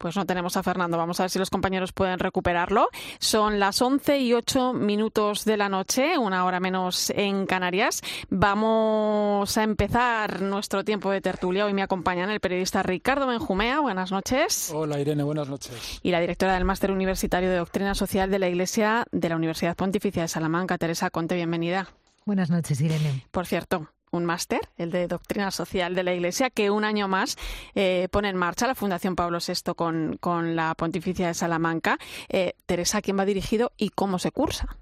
Pues 0.00 0.16
no 0.16 0.24
tenemos 0.24 0.56
a 0.56 0.62
Fernando. 0.62 0.96
Vamos 0.96 1.20
a 1.20 1.24
ver 1.24 1.30
si 1.30 1.38
los 1.38 1.50
compañeros 1.50 1.92
pueden 1.92 2.18
recuperarlo. 2.18 2.88
Son 3.18 3.60
las 3.60 3.82
11 3.82 4.18
y 4.20 4.32
8 4.32 4.72
minutos 4.72 5.44
de 5.44 5.58
la 5.58 5.68
noche, 5.68 6.16
una 6.16 6.46
hora 6.46 6.58
menos 6.58 7.10
en 7.10 7.44
Canarias. 7.44 8.00
Vamos 8.30 9.58
a 9.58 9.62
empezar 9.62 10.40
nuestro 10.40 10.86
tiempo 10.86 11.10
de 11.10 11.20
tertulia. 11.20 11.66
Hoy 11.66 11.74
me 11.74 11.82
acompañan 11.82 12.30
el 12.30 12.40
periodista 12.40 12.82
Ricardo 12.82 13.26
Benjumea. 13.26 13.80
Buenas 13.80 14.10
noches. 14.10 14.72
Hola 14.74 14.98
Irene, 14.98 15.22
buenas 15.22 15.50
noches. 15.50 16.00
Y 16.02 16.12
la 16.12 16.20
directora 16.20 16.54
del 16.54 16.64
Máster 16.64 16.92
Universitario 16.92 17.50
de 17.50 17.58
Doctrina 17.58 17.94
Social 17.94 18.30
de 18.30 18.38
la 18.38 18.48
Iglesia 18.48 19.04
de 19.12 19.28
la 19.28 19.36
Universidad 19.36 19.76
Pontificia 19.76 20.22
de 20.22 20.28
Salamanca, 20.28 20.78
Teresa 20.78 21.10
Conte. 21.10 21.34
Bienvenida. 21.34 21.88
Buenas 22.24 22.48
noches, 22.48 22.80
Irene. 22.80 23.26
Por 23.30 23.44
cierto, 23.44 23.90
un 24.10 24.24
máster, 24.24 24.60
el 24.76 24.90
de 24.90 25.06
Doctrina 25.06 25.50
Social 25.50 25.94
de 25.94 26.02
la 26.02 26.12
Iglesia, 26.12 26.50
que 26.50 26.70
un 26.70 26.84
año 26.84 27.08
más 27.08 27.36
eh, 27.74 28.08
pone 28.10 28.28
en 28.28 28.36
marcha 28.36 28.66
la 28.66 28.74
Fundación 28.74 29.16
Pablo 29.16 29.38
VI 29.38 29.74
con, 29.74 30.16
con 30.18 30.56
la 30.56 30.74
Pontificia 30.74 31.28
de 31.28 31.34
Salamanca. 31.34 31.98
Eh, 32.28 32.54
Teresa, 32.66 33.02
quién 33.02 33.18
va 33.18 33.24
dirigido 33.24 33.72
y 33.76 33.90
cómo 33.90 34.18
se 34.18 34.32
cursa? 34.32 34.76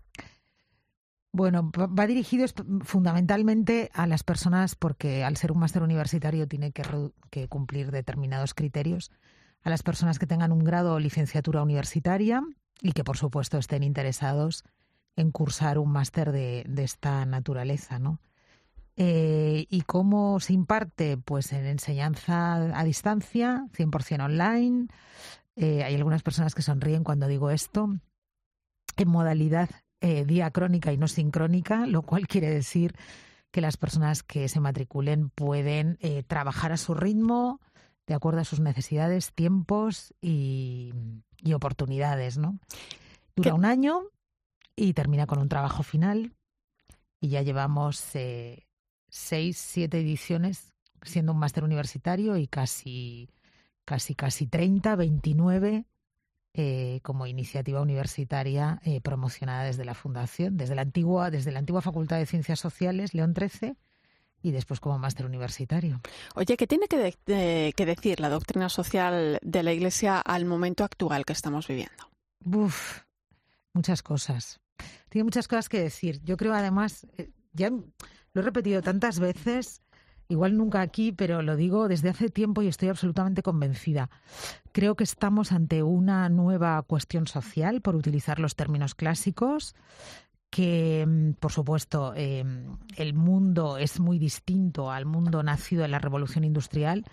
Bueno, 1.30 1.70
va 1.72 2.06
dirigido 2.06 2.46
fundamentalmente 2.84 3.90
a 3.92 4.06
las 4.06 4.22
personas 4.22 4.74
porque 4.74 5.24
al 5.24 5.36
ser 5.36 5.52
un 5.52 5.58
máster 5.58 5.82
universitario 5.82 6.48
tiene 6.48 6.72
que, 6.72 6.82
que, 7.30 7.48
cumplir 7.48 7.90
determinados 7.90 8.54
criterios. 8.54 9.10
A 9.62 9.70
las 9.70 9.82
personas 9.82 10.18
que 10.18 10.26
tengan 10.26 10.52
un 10.52 10.64
grado 10.64 10.94
o 10.94 10.98
licenciatura 10.98 11.62
universitaria, 11.62 12.42
y 12.80 12.92
que 12.92 13.04
por 13.04 13.16
supuesto 13.16 13.58
estén 13.58 13.82
interesados 13.82 14.64
en 15.16 15.30
cursar 15.32 15.78
un 15.78 15.90
máster 15.90 16.32
de, 16.32 16.64
esta 16.76 17.26
naturaleza, 17.26 17.98
¿no? 17.98 18.20
Eh, 19.00 19.66
¿Y 19.70 19.82
cómo 19.82 20.40
se 20.40 20.52
imparte? 20.52 21.16
Pues 21.16 21.52
en 21.52 21.66
enseñanza 21.66 22.54
a 22.76 22.82
distancia, 22.82 23.64
100% 23.72 24.24
online. 24.24 24.88
Eh, 25.54 25.84
hay 25.84 25.94
algunas 25.94 26.24
personas 26.24 26.52
que 26.52 26.62
sonríen 26.62 27.04
cuando 27.04 27.28
digo 27.28 27.50
esto. 27.50 27.96
En 28.96 29.08
modalidad 29.08 29.70
eh, 30.00 30.24
diacrónica 30.24 30.92
y 30.92 30.96
no 30.96 31.06
sincrónica, 31.06 31.86
lo 31.86 32.02
cual 32.02 32.26
quiere 32.26 32.50
decir 32.50 32.96
que 33.52 33.60
las 33.60 33.76
personas 33.76 34.24
que 34.24 34.48
se 34.48 34.58
matriculen 34.58 35.30
pueden 35.30 35.96
trabajar 36.26 36.72
a 36.72 36.76
su 36.76 36.92
ritmo, 36.92 37.60
de 38.08 38.14
acuerdo 38.14 38.40
a 38.40 38.44
sus 38.44 38.58
necesidades, 38.58 39.32
tiempos 39.32 40.12
y, 40.20 40.92
oportunidades, 41.54 42.36
¿no? 42.36 42.58
Dura 43.36 43.54
un 43.54 43.64
año 43.64 44.02
y 44.74 44.92
termina 44.92 45.26
con 45.26 45.38
un 45.38 45.48
trabajo 45.48 45.82
final 45.82 46.34
y 47.20 47.28
ya 47.28 47.42
llevamos 47.42 48.14
eh, 48.14 48.67
seis, 49.08 49.58
siete 49.58 50.00
ediciones 50.00 50.72
siendo 51.02 51.32
un 51.32 51.38
máster 51.38 51.64
universitario 51.64 52.36
y 52.36 52.46
casi, 52.46 53.30
casi, 53.84 54.14
casi 54.14 54.46
30, 54.46 54.96
29 54.96 55.86
eh, 56.54 57.00
como 57.02 57.26
iniciativa 57.26 57.80
universitaria 57.80 58.80
eh, 58.82 59.00
promocionada 59.00 59.64
desde 59.64 59.84
la 59.84 59.94
Fundación, 59.94 60.56
desde 60.56 60.74
la, 60.74 60.82
antigua, 60.82 61.30
desde 61.30 61.52
la 61.52 61.60
antigua 61.60 61.82
Facultad 61.82 62.18
de 62.18 62.26
Ciencias 62.26 62.58
Sociales, 62.58 63.14
León 63.14 63.34
XIII, 63.36 63.76
y 64.42 64.50
después 64.50 64.80
como 64.80 64.98
máster 64.98 65.26
universitario. 65.26 66.00
Oye, 66.34 66.56
¿qué 66.56 66.66
tiene 66.66 66.88
que, 66.88 67.14
que, 67.76 67.86
decir 67.86 68.20
la 68.20 68.28
doctrina 68.28 68.68
social 68.68 69.38
de 69.42 69.62
la 69.62 69.72
Iglesia 69.72 70.20
al 70.20 70.46
momento 70.46 70.84
actual 70.84 71.24
que 71.24 71.32
estamos 71.32 71.68
viviendo? 71.68 72.10
Uf, 72.44 73.02
muchas 73.72 74.02
cosas. 74.02 74.60
Tiene 75.08 75.24
muchas 75.24 75.48
cosas 75.48 75.68
que 75.68 75.80
decir. 75.80 76.20
Yo 76.24 76.36
creo 76.36 76.54
además, 76.54 77.06
eh, 77.18 77.30
ya 77.52 77.70
lo 78.32 78.40
he 78.40 78.44
repetido 78.44 78.82
tantas 78.82 79.18
veces, 79.20 79.82
igual 80.28 80.56
nunca 80.56 80.80
aquí, 80.80 81.12
pero 81.12 81.42
lo 81.42 81.56
digo 81.56 81.88
desde 81.88 82.10
hace 82.10 82.28
tiempo 82.28 82.62
y 82.62 82.68
estoy 82.68 82.88
absolutamente 82.88 83.42
convencida. 83.42 84.10
Creo 84.72 84.94
que 84.94 85.04
estamos 85.04 85.52
ante 85.52 85.82
una 85.82 86.28
nueva 86.28 86.82
cuestión 86.82 87.26
social, 87.26 87.80
por 87.80 87.96
utilizar 87.96 88.38
los 88.38 88.54
términos 88.54 88.94
clásicos, 88.94 89.74
que, 90.50 91.04
mm, 91.06 91.32
por 91.40 91.52
supuesto, 91.52 92.14
em, 92.14 92.76
el 92.96 93.14
mundo 93.14 93.78
es 93.78 94.00
muy 94.00 94.18
distinto 94.18 94.90
al 94.90 95.04
mundo 95.04 95.42
nacido 95.42 95.84
en 95.84 95.90
la 95.90 95.98
revolución 95.98 96.44
industrial, 96.44 97.04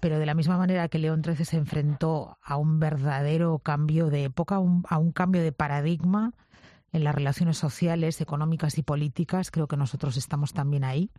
pero 0.00 0.18
de 0.18 0.26
la 0.26 0.34
misma 0.34 0.56
manera 0.56 0.88
que 0.88 0.98
León 0.98 1.22
XIII 1.22 1.44
se 1.44 1.56
enfrentó 1.56 2.38
a 2.42 2.56
un 2.56 2.80
verdadero 2.80 3.58
cambio 3.58 4.08
de 4.08 4.24
época, 4.24 4.56
a 4.56 4.98
un 4.98 5.12
cambio 5.12 5.42
de 5.42 5.52
paradigma 5.52 6.32
en 6.92 7.04
las 7.04 7.14
relaciones 7.14 7.56
sociales, 7.56 8.20
económicas 8.20 8.78
y 8.78 8.82
políticas, 8.82 9.50
creo 9.50 9.66
que 9.66 9.76
nosotros 9.76 10.16
estamos 10.16 10.52
también 10.52 10.84
ahí. 10.84 11.10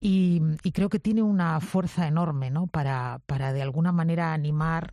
Y, 0.00 0.40
creo 0.72 0.88
que 0.88 1.00
tiene 1.00 1.22
una 1.22 1.60
fuerza 1.60 2.06
enorme 2.06 2.50
¿no? 2.50 2.68
para, 2.68 3.20
para 3.26 3.52
de 3.52 3.62
alguna 3.62 3.90
manera 3.90 4.32
animar 4.32 4.92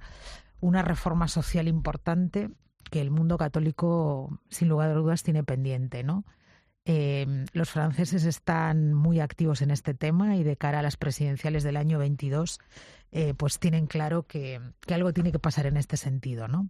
una 0.59 0.81
reforma 0.81 1.27
social 1.27 1.67
importante 1.67 2.49
que 2.89 3.01
el 3.01 3.11
mundo 3.11 3.37
católico, 3.37 4.39
sin 4.49 4.69
lugar 4.69 4.89
a 4.89 4.93
dudas, 4.93 5.23
tiene 5.23 5.43
pendiente, 5.43 6.03
¿no? 6.03 6.25
Eh, 6.85 7.45
los 7.53 7.71
franceses 7.71 8.25
están 8.25 8.93
muy 8.93 9.19
activos 9.19 9.63
en 9.63 9.71
este 9.71 9.95
tema 9.95 10.35
y 10.35 10.43
de 10.43 10.55
cara 10.55 10.79
a 10.79 10.83
las 10.83 10.97
presidenciales 10.97 11.63
del 11.63 11.77
año 11.77 11.97
22, 11.97 12.59
eh, 13.11 13.33
pues 13.33 13.57
tienen 13.59 13.87
claro 13.87 14.23
que, 14.27 14.61
que, 14.81 14.93
algo 14.93 15.11
tiene 15.11 15.31
que 15.31 15.39
pasar 15.39 15.65
en 15.65 15.77
este 15.77 15.97
sentido, 15.97 16.47
¿no? 16.47 16.69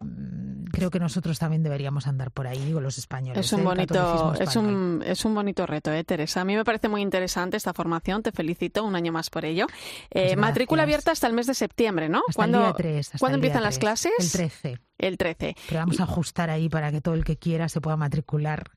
Mm, 0.00 0.66
creo 0.66 0.90
que 0.90 1.00
nosotros 1.00 1.38
también 1.38 1.62
deberíamos 1.62 2.06
andar 2.06 2.30
por 2.30 2.46
ahí, 2.46 2.64
digo 2.64 2.80
los 2.80 2.98
españoles. 2.98 3.44
Es 3.44 3.52
un 3.52 3.60
¿eh? 3.60 3.64
bonito, 3.64 4.34
es 4.38 4.56
un, 4.56 5.02
es 5.04 5.24
un 5.24 5.34
bonito 5.34 5.66
reto, 5.66 5.92
¿eh, 5.92 6.04
Teresa. 6.04 6.42
A 6.42 6.44
mí 6.44 6.54
me 6.54 6.64
parece 6.64 6.88
muy 6.88 7.02
interesante 7.02 7.56
esta 7.56 7.74
formación, 7.74 8.22
te 8.22 8.32
felicito 8.32 8.84
un 8.84 8.94
año 8.94 9.12
más 9.12 9.30
por 9.30 9.44
ello. 9.44 9.66
Eh, 10.10 10.28
pues 10.28 10.36
matrícula 10.36 10.84
abierta 10.84 11.10
hasta 11.10 11.26
el 11.26 11.32
mes 11.32 11.46
de 11.46 11.54
septiembre, 11.54 12.08
¿no? 12.08 12.22
Hasta 12.28 12.38
¿Cuándo, 12.38 12.74
el 12.78 13.04
¿cuándo 13.18 13.36
empiezan 13.36 13.62
las 13.62 13.78
clases? 13.78 14.12
El 14.18 14.30
13. 14.30 14.80
El 14.98 15.18
13. 15.18 15.56
Pero 15.68 15.80
vamos 15.80 16.00
a 16.00 16.04
ajustar 16.04 16.50
ahí 16.50 16.68
para 16.68 16.92
que 16.92 17.00
todo 17.00 17.14
el 17.14 17.24
que 17.24 17.36
quiera 17.36 17.68
se 17.68 17.80
pueda 17.80 17.96
matricular 17.96 18.70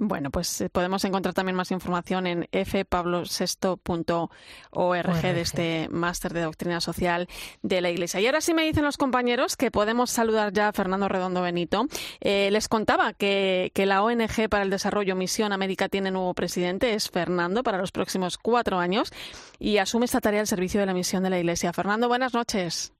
bueno, 0.00 0.30
pues 0.30 0.60
eh, 0.62 0.70
podemos 0.70 1.04
encontrar 1.04 1.34
también 1.34 1.54
más 1.54 1.70
información 1.70 2.26
en 2.26 2.48
fpablosesto.org 2.50 5.22
de 5.22 5.40
este 5.42 5.88
máster 5.90 6.32
de 6.32 6.40
doctrina 6.40 6.80
social 6.80 7.28
de 7.62 7.82
la 7.82 7.90
Iglesia. 7.90 8.18
Y 8.20 8.26
ahora 8.26 8.40
sí 8.40 8.54
me 8.54 8.64
dicen 8.64 8.82
los 8.82 8.96
compañeros 8.96 9.58
que 9.58 9.70
podemos 9.70 10.10
saludar 10.10 10.54
ya 10.54 10.68
a 10.68 10.72
Fernando 10.72 11.06
Redondo 11.06 11.42
Benito. 11.42 11.86
Eh, 12.20 12.48
les 12.50 12.66
contaba 12.68 13.12
que, 13.12 13.72
que, 13.74 13.84
la 13.84 14.02
ONG 14.02 14.48
para 14.48 14.64
el 14.64 14.70
Desarrollo 14.70 15.14
Misión 15.16 15.52
América 15.52 15.90
tiene 15.90 16.10
nuevo 16.10 16.32
presidente, 16.32 16.94
es 16.94 17.10
Fernando, 17.10 17.62
para 17.62 17.76
los 17.76 17.92
próximos 17.92 18.38
cuatro 18.38 18.78
años, 18.78 19.12
y 19.58 19.76
asume 19.76 20.06
esta 20.06 20.22
tarea 20.22 20.40
al 20.40 20.46
servicio 20.46 20.80
de 20.80 20.86
la 20.86 20.94
misión 20.94 21.22
de 21.22 21.30
la 21.30 21.38
Iglesia. 21.38 21.74
Fernando, 21.74 22.08
buenas 22.08 22.32
noches. 22.32 22.94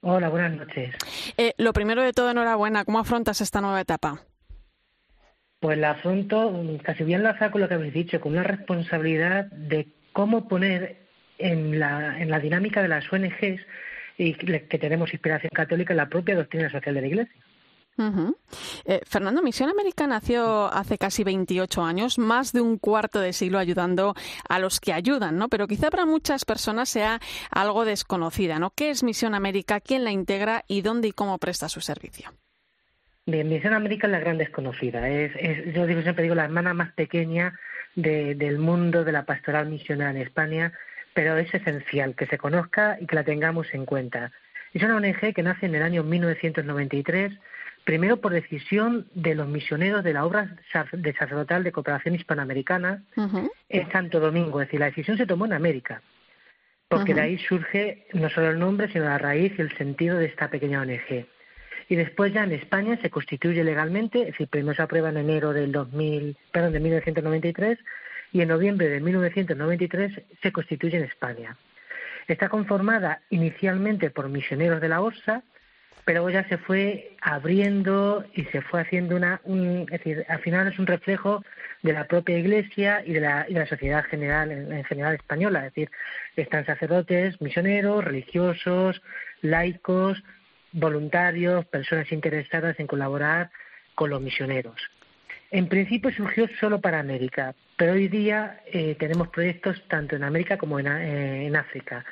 Hola, 0.00 0.28
buenas 0.28 0.56
noches. 0.56 0.94
Eh, 1.36 1.54
lo 1.58 1.72
primero 1.72 2.02
de 2.02 2.12
todo, 2.12 2.30
enhorabuena. 2.30 2.84
¿Cómo 2.84 3.00
afrontas 3.00 3.40
esta 3.40 3.60
nueva 3.60 3.80
etapa? 3.80 4.22
Pues 5.66 5.78
la 5.78 5.90
afronto, 5.90 6.64
casi 6.84 7.02
bien 7.02 7.24
lo 7.24 7.50
con 7.50 7.60
lo 7.60 7.66
que 7.66 7.74
habéis 7.74 7.92
dicho, 7.92 8.20
con 8.20 8.30
una 8.34 8.44
responsabilidad 8.44 9.46
de 9.46 9.88
cómo 10.12 10.46
poner 10.46 11.08
en 11.38 11.80
la, 11.80 12.20
en 12.20 12.30
la 12.30 12.38
dinámica 12.38 12.82
de 12.82 12.86
las 12.86 13.12
ONGs 13.12 13.66
y 14.16 14.34
que 14.34 14.78
tenemos 14.78 15.12
inspiración 15.12 15.50
católica 15.52 15.92
en 15.92 15.96
la 15.96 16.08
propia 16.08 16.36
doctrina 16.36 16.70
social 16.70 16.94
de 16.94 17.00
la 17.00 17.06
Iglesia. 17.08 17.42
Eh, 18.84 19.00
Fernando, 19.08 19.42
Misión 19.42 19.68
América 19.68 20.06
nació 20.06 20.72
hace 20.72 20.98
casi 20.98 21.24
28 21.24 21.82
años, 21.82 22.16
más 22.16 22.52
de 22.52 22.60
un 22.60 22.78
cuarto 22.78 23.18
de 23.18 23.32
siglo 23.32 23.58
ayudando 23.58 24.14
a 24.48 24.60
los 24.60 24.78
que 24.78 24.92
ayudan, 24.92 25.36
¿no? 25.36 25.48
Pero 25.48 25.66
quizá 25.66 25.90
para 25.90 26.06
muchas 26.06 26.44
personas 26.44 26.90
sea 26.90 27.18
algo 27.50 27.84
desconocida, 27.84 28.60
¿no? 28.60 28.70
¿Qué 28.70 28.90
es 28.90 29.02
Misión 29.02 29.34
América? 29.34 29.80
¿Quién 29.80 30.04
la 30.04 30.12
integra? 30.12 30.62
¿Y 30.68 30.82
dónde 30.82 31.08
y 31.08 31.12
cómo 31.12 31.38
presta 31.38 31.68
su 31.68 31.80
servicio? 31.80 32.30
Bien, 33.28 33.48
Misión 33.48 33.74
América 33.74 34.06
es 34.06 34.12
la 34.12 34.20
gran 34.20 34.38
desconocida. 34.38 35.08
Es, 35.08 35.74
yo 35.74 35.84
digo, 35.84 36.00
siempre 36.00 36.22
digo 36.22 36.36
la 36.36 36.44
hermana 36.44 36.74
más 36.74 36.92
pequeña 36.92 37.58
del 37.96 38.58
mundo 38.58 39.02
de 39.02 39.10
la 39.10 39.24
pastoral 39.24 39.68
misionera 39.68 40.10
en 40.10 40.18
España, 40.18 40.72
pero 41.12 41.36
es 41.36 41.52
esencial 41.52 42.14
que 42.14 42.26
se 42.26 42.38
conozca 42.38 42.98
y 43.00 43.06
que 43.06 43.16
la 43.16 43.24
tengamos 43.24 43.66
en 43.74 43.84
cuenta. 43.84 44.30
Es 44.72 44.82
una 44.84 44.94
ONG 44.94 45.34
que 45.34 45.42
nace 45.42 45.66
en 45.66 45.74
el 45.74 45.82
año 45.82 46.04
1993, 46.04 47.32
primero 47.82 48.18
por 48.18 48.32
decisión 48.32 49.08
de 49.14 49.34
los 49.34 49.48
misioneros 49.48 50.04
de 50.04 50.12
la 50.12 50.24
obra 50.24 50.56
de 50.92 51.12
sacerdotal 51.14 51.64
de 51.64 51.72
cooperación 51.72 52.14
hispanoamericana 52.14 53.02
en 53.68 53.90
Santo 53.90 54.20
Domingo. 54.20 54.60
Es 54.60 54.68
decir, 54.68 54.78
la 54.78 54.86
decisión 54.86 55.16
se 55.16 55.26
tomó 55.26 55.46
en 55.46 55.54
América, 55.54 56.00
porque 56.86 57.12
de 57.12 57.22
ahí 57.22 57.38
surge 57.38 58.06
no 58.12 58.30
solo 58.30 58.50
el 58.50 58.60
nombre, 58.60 58.86
sino 58.92 59.06
la 59.06 59.18
raíz 59.18 59.52
y 59.58 59.62
el 59.62 59.76
sentido 59.76 60.16
de 60.16 60.26
esta 60.26 60.48
pequeña 60.48 60.80
ONG 60.82 61.26
y 61.88 61.96
después 61.96 62.32
ya 62.32 62.44
en 62.44 62.52
España 62.52 62.98
se 63.00 63.10
constituye 63.10 63.62
legalmente, 63.62 64.20
es 64.20 64.26
decir, 64.28 64.48
primero 64.48 64.74
se 64.74 64.82
aprueba 64.82 65.10
en 65.10 65.18
enero 65.18 65.52
del 65.52 65.72
2000, 65.72 66.36
perdón, 66.52 66.72
de 66.72 66.80
1993 66.80 67.78
y 68.32 68.40
en 68.40 68.48
noviembre 68.48 68.88
de 68.88 69.00
1993 69.00 70.20
se 70.42 70.52
constituye 70.52 70.96
en 70.96 71.04
España. 71.04 71.56
Está 72.26 72.48
conformada 72.48 73.20
inicialmente 73.30 74.10
por 74.10 74.28
misioneros 74.28 74.80
de 74.80 74.88
la 74.88 75.00
ORSA, 75.00 75.42
pero 76.04 76.28
ya 76.30 76.48
se 76.48 76.58
fue 76.58 77.16
abriendo 77.20 78.24
y 78.34 78.44
se 78.44 78.62
fue 78.62 78.80
haciendo 78.80 79.16
una, 79.16 79.40
es 79.44 79.90
decir, 79.90 80.24
al 80.28 80.40
final 80.40 80.68
es 80.68 80.78
un 80.78 80.86
reflejo 80.86 81.44
de 81.82 81.92
la 81.92 82.04
propia 82.04 82.38
Iglesia 82.38 83.02
y 83.04 83.12
de 83.12 83.20
la, 83.20 83.46
la 83.48 83.66
sociedad 83.66 84.04
general 84.04 84.50
en, 84.50 84.84
general 84.84 85.14
española, 85.14 85.66
es 85.66 85.74
decir, 85.74 85.90
están 86.36 86.64
sacerdotes, 86.64 87.40
misioneros, 87.40 88.04
religiosos, 88.04 89.02
laicos, 89.40 90.22
voluntarios, 90.72 91.64
personas 91.66 92.10
interesadas 92.12 92.78
en 92.78 92.86
colaborar 92.86 93.50
con 93.94 94.10
los 94.10 94.20
misioneros. 94.20 94.76
En 95.50 95.68
principio 95.68 96.10
surgió 96.12 96.48
solo 96.60 96.80
para 96.80 96.98
América, 96.98 97.54
pero 97.76 97.92
hoy 97.92 98.08
día 98.08 98.60
eh, 98.66 98.96
tenemos 98.98 99.28
proyectos 99.28 99.80
tanto 99.88 100.16
en 100.16 100.24
América 100.24 100.58
como 100.58 100.78
en, 100.80 100.86
eh, 100.88 101.52
África 101.56 102.04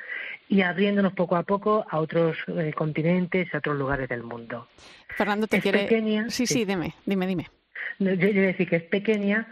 y 0.47 0.61
abriéndonos 0.61 1.13
poco 1.13 1.35
a 1.35 1.43
poco 1.43 1.85
a 1.89 1.99
otros 1.99 2.37
eh, 2.47 2.71
continentes, 2.73 3.53
a 3.53 3.57
otros 3.57 3.77
lugares 3.77 4.07
del 4.07 4.23
mundo. 4.23 4.67
Fernando, 5.09 5.47
te 5.47 5.59
quiere... 5.59 5.83
Pequeña, 5.83 6.29
sí, 6.29 6.47
sí, 6.47 6.65
dime, 6.65 6.93
dime, 7.05 7.27
dime. 7.27 7.47
Yo, 7.99 8.13
yo 8.13 8.41
decir 8.41 8.69
que 8.69 8.77
es 8.77 8.83
pequeña, 8.83 9.47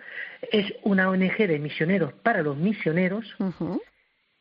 es 0.52 0.74
una 0.84 1.10
ONG 1.10 1.38
de 1.38 1.60
misioneros 1.60 2.14
para 2.14 2.42
los 2.42 2.58
misioneros, 2.58 3.36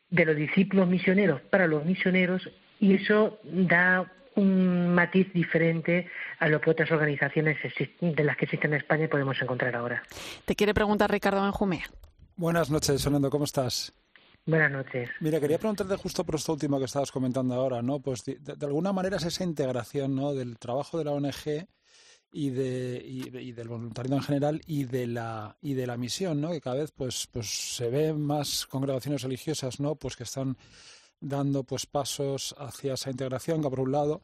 de 0.09 0.25
los 0.25 0.35
discípulos 0.35 0.87
misioneros 0.87 1.41
para 1.41 1.67
los 1.67 1.85
misioneros, 1.85 2.49
y 2.79 2.95
eso 2.95 3.39
da 3.43 4.11
un 4.35 4.93
matiz 4.93 5.31
diferente 5.33 6.07
a 6.39 6.47
lo 6.47 6.59
que 6.61 6.69
otras 6.69 6.91
organizaciones 6.91 7.57
de 7.99 8.23
las 8.23 8.37
que 8.37 8.45
existen 8.45 8.73
en 8.73 8.79
España 8.79 9.07
podemos 9.07 9.41
encontrar 9.41 9.75
ahora. 9.75 10.03
Te 10.45 10.55
quiere 10.55 10.73
preguntar 10.73 11.11
Ricardo 11.11 11.41
Benjumea. 11.41 11.85
Buenas 12.35 12.69
noches, 12.69 13.03
Fernando, 13.03 13.29
¿cómo 13.29 13.45
estás? 13.45 13.93
Buenas 14.45 14.71
noches. 14.71 15.09
Mira, 15.21 15.39
quería 15.39 15.57
preguntarte 15.57 15.95
justo 15.95 16.25
por 16.25 16.35
esto 16.35 16.53
último 16.53 16.77
que 16.77 16.85
estabas 16.85 17.11
comentando 17.11 17.53
ahora, 17.53 17.81
¿no? 17.81 17.99
Pues 18.01 18.25
de, 18.25 18.37
alguna 18.61 18.91
manera 18.91 19.17
es 19.17 19.23
esa 19.23 19.43
integración, 19.43 20.15
¿no? 20.15 20.33
Del 20.33 20.57
trabajo 20.57 20.97
de 20.97 21.05
la 21.05 21.11
ONG 21.11 21.65
y, 22.33 22.49
de, 22.49 23.01
y, 23.05 23.51
del 23.53 23.67
voluntariado 23.69 24.17
en 24.17 24.23
general 24.23 24.61
y 24.65 24.83
de 24.83 25.07
la 25.07 25.55
y 25.61 25.75
de 25.75 25.87
la 25.87 25.95
misión, 25.95 26.41
¿no? 26.41 26.51
Que 26.51 26.59
cada 26.59 26.77
vez 26.77 26.91
pues 26.91 27.27
pues 27.31 27.75
se 27.75 27.89
ven 27.89 28.19
más 28.19 28.65
congregaciones 28.65 29.21
religiosas, 29.21 29.79
¿no? 29.79 29.95
Pues 29.95 30.17
que 30.17 30.23
están 30.23 30.57
dando 31.23 31.63
pues 31.63 31.85
pasos 31.85 32.55
hacia 32.57 32.93
esa 32.93 33.09
integración 33.09 33.61
que 33.61 33.69
por 33.69 33.79
un 33.79 33.91
lado 33.91 34.21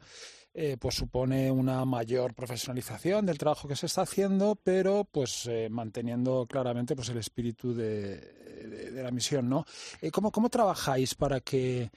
eh, 0.54 0.78
pues 0.80 0.95
supone 0.95 1.52
una 1.52 1.86
mayor 1.86 2.34
profesionalización 2.34 3.26
del 3.26 3.38
trabajo 3.38 3.68
que 3.68 3.76
se 3.76 3.86
está 3.86 4.02
haciendo, 4.02 4.60
pero 4.64 5.06
pues 5.06 5.47
eh, 5.47 5.70
manteniendo 5.70 6.47
claramente 6.47 6.95
pues 6.95 7.10
el 7.10 7.18
espíritu 7.18 7.74
de, 7.74 8.91
la 8.93 9.12
misión, 9.12 9.47
¿no? 9.47 9.66
Eh, 10.02 10.12
¿cómo, 10.12 10.32
¿Cómo 10.32 10.50
trabajáis 10.50 11.16
para 11.16 11.39
que 11.39 11.89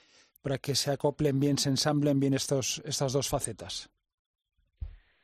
para 0.43 0.57
que 0.57 0.75
se 0.75 0.91
acoplen 0.91 1.39
bien, 1.39 1.57
se 1.57 1.69
ensamblen 1.69 2.19
bien 2.19 2.33
estos, 2.33 2.83
estas 2.85 3.13
dos 3.13 3.29
facetas? 3.29 3.89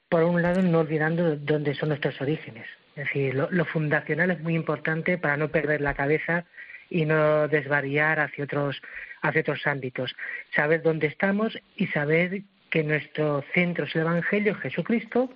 Por 0.07 0.23
un 0.23 0.41
lado, 0.41 0.61
no 0.63 0.79
olvidando 0.79 1.35
dónde 1.35 1.75
son 1.75 1.89
nuestros 1.89 2.19
orígenes. 2.21 2.65
Es 2.95 3.05
decir, 3.05 3.35
lo, 3.35 3.65
fundacional 3.65 4.31
es 4.31 4.41
muy 4.41 4.55
importante 4.55 5.17
para 5.17 5.37
no 5.37 5.49
perder 5.49 5.81
la 5.81 5.93
cabeza 5.93 6.45
y 6.89 7.05
no 7.05 7.47
desvariar 7.47 8.19
hacia 8.19 8.43
otros, 8.43 8.81
hacia 9.21 9.41
otros 9.41 9.65
ámbitos. 9.67 10.15
Saber 10.55 10.81
dónde 10.81 11.07
estamos 11.07 11.57
y 11.75 11.87
saber 11.87 12.41
que 12.69 12.83
nuestro 12.83 13.43
centro 13.53 13.85
es 13.85 13.95
el 13.95 14.01
Evangelio, 14.01 14.55
Jesucristo, 14.55 15.31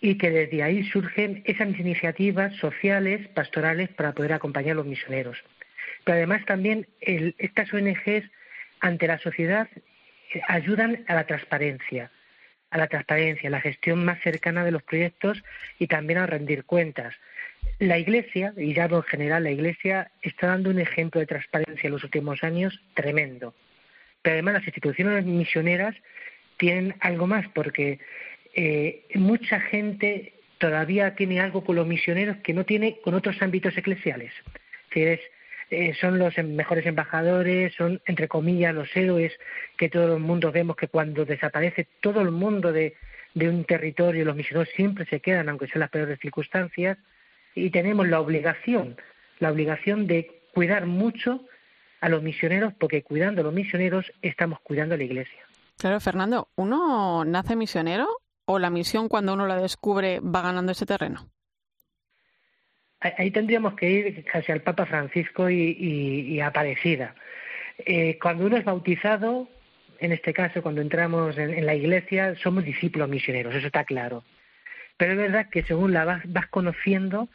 y 0.00 0.16
que 0.16 0.30
desde 0.30 0.62
ahí 0.62 0.84
surgen 0.84 1.42
esas 1.44 1.68
iniciativas 1.78 2.54
sociales, 2.56 3.28
pastorales, 3.28 3.90
para 3.90 4.12
poder 4.12 4.32
acompañar 4.32 4.72
a 4.72 4.76
los 4.76 4.86
misioneros. 4.86 5.38
Pero 6.04 6.16
además 6.16 6.44
también 6.46 6.86
estas 7.00 7.72
ONGs 7.72 8.30
ante 8.80 9.06
la 9.06 9.18
sociedad 9.18 9.68
ayudan 10.48 11.04
a 11.08 11.14
la 11.14 11.24
transparencia, 11.24 12.10
a 12.70 12.78
la 12.78 12.86
transparencia, 12.86 13.48
a 13.48 13.50
la 13.50 13.60
gestión 13.60 14.04
más 14.04 14.20
cercana 14.20 14.64
de 14.64 14.70
los 14.70 14.82
proyectos 14.82 15.42
y 15.78 15.86
también 15.86 16.18
a 16.18 16.26
rendir 16.26 16.64
cuentas. 16.64 17.14
La 17.78 17.98
Iglesia, 17.98 18.52
y 18.56 18.74
ya 18.74 18.84
en 18.84 19.02
general, 19.04 19.44
la 19.44 19.50
Iglesia 19.50 20.10
está 20.22 20.48
dando 20.48 20.70
un 20.70 20.78
ejemplo 20.78 21.20
de 21.20 21.26
transparencia 21.26 21.86
en 21.86 21.92
los 21.92 22.04
últimos 22.04 22.42
años 22.44 22.78
tremendo. 22.94 23.54
Pero 24.22 24.34
además 24.34 24.54
las 24.54 24.66
instituciones 24.66 25.24
misioneras 25.24 25.96
tienen 26.58 26.94
algo 27.00 27.26
más, 27.26 27.48
porque 27.48 27.98
eh, 28.54 29.06
mucha 29.14 29.60
gente 29.60 30.34
todavía 30.58 31.14
tiene 31.14 31.40
algo 31.40 31.64
con 31.64 31.76
los 31.76 31.86
misioneros 31.86 32.36
que 32.38 32.52
no 32.52 32.64
tiene 32.64 32.98
con 33.02 33.14
otros 33.14 33.40
ámbitos 33.40 33.76
eclesiales. 33.78 34.32
Es 34.90 35.20
eh, 35.70 35.94
son 36.00 36.18
los 36.18 36.36
em, 36.36 36.56
mejores 36.56 36.84
embajadores, 36.84 37.72
son, 37.74 38.02
entre 38.06 38.26
comillas, 38.26 38.74
los 38.74 38.94
héroes 38.96 39.32
que 39.76 39.88
todo 39.88 40.16
el 40.16 40.20
mundo 40.20 40.50
vemos 40.50 40.76
que 40.76 40.88
cuando 40.88 41.24
desaparece 41.24 41.86
todo 42.00 42.20
el 42.22 42.32
mundo 42.32 42.72
de, 42.72 42.96
un 43.36 43.64
territorio, 43.64 44.24
los 44.24 44.34
misioneros 44.34 44.68
siempre 44.74 45.06
se 45.06 45.20
quedan, 45.20 45.48
aunque 45.48 45.68
sean 45.68 45.80
las 45.80 45.90
peores 45.90 46.18
circunstancias, 46.18 46.98
y 47.54 47.70
tenemos 47.70 48.08
la 48.08 48.20
obligación, 48.20 48.96
la 49.38 49.50
obligación 49.50 50.06
de 50.06 50.42
cuidar 50.54 50.86
mucho 50.86 51.44
a 52.00 52.08
los 52.08 52.22
misioneros, 52.22 52.72
porque 52.78 53.02
cuidando 53.02 53.42
a 53.42 53.44
los 53.44 53.52
misioneros 53.52 54.12
estamos 54.22 54.60
cuidando 54.60 54.94
a 54.94 54.98
la 54.98 55.04
Iglesia. 55.04 55.40
Claro, 55.78 56.00
Fernando, 56.00 56.48
¿uno 56.56 57.24
nace 57.24 57.56
misionero 57.56 58.08
o 58.44 58.58
la 58.58 58.70
misión 58.70 59.08
cuando 59.08 59.34
uno 59.34 59.46
la 59.46 59.60
descubre 59.60 60.20
va 60.20 60.42
ganando 60.42 60.72
ese 60.72 60.86
terreno? 60.86 61.30
ahí 63.00 63.30
tendríamos 63.30 63.74
que 63.74 63.90
ir 63.90 64.24
casi 64.24 64.52
al 64.52 64.60
Papa 64.60 64.86
Francisco 64.86 65.48
y, 65.48 66.38
a 66.40 66.48
Aparecida. 66.48 67.14
Eh, 67.78 68.18
cuando 68.20 68.46
uno 68.46 68.56
es 68.56 68.64
bautizado, 68.64 69.48
en 69.98 70.12
este 70.12 70.32
caso, 70.32 70.62
cuando 70.62 70.80
entramos 70.80 71.38
en, 71.38 71.64
la 71.64 71.74
iglesia, 71.74 72.34
somos 72.36 72.64
discípulos 72.64 73.08
misioneros, 73.08 73.54
eso 73.54 73.66
está 73.66 73.84
claro. 73.84 74.22
Pero 74.96 75.12
es 75.12 75.18
verdad 75.18 75.48
que 75.48 75.62
según 75.62 75.92
la 75.92 76.04
vas, 76.04 76.22
vas 76.26 76.46
conociendo, 76.48 77.28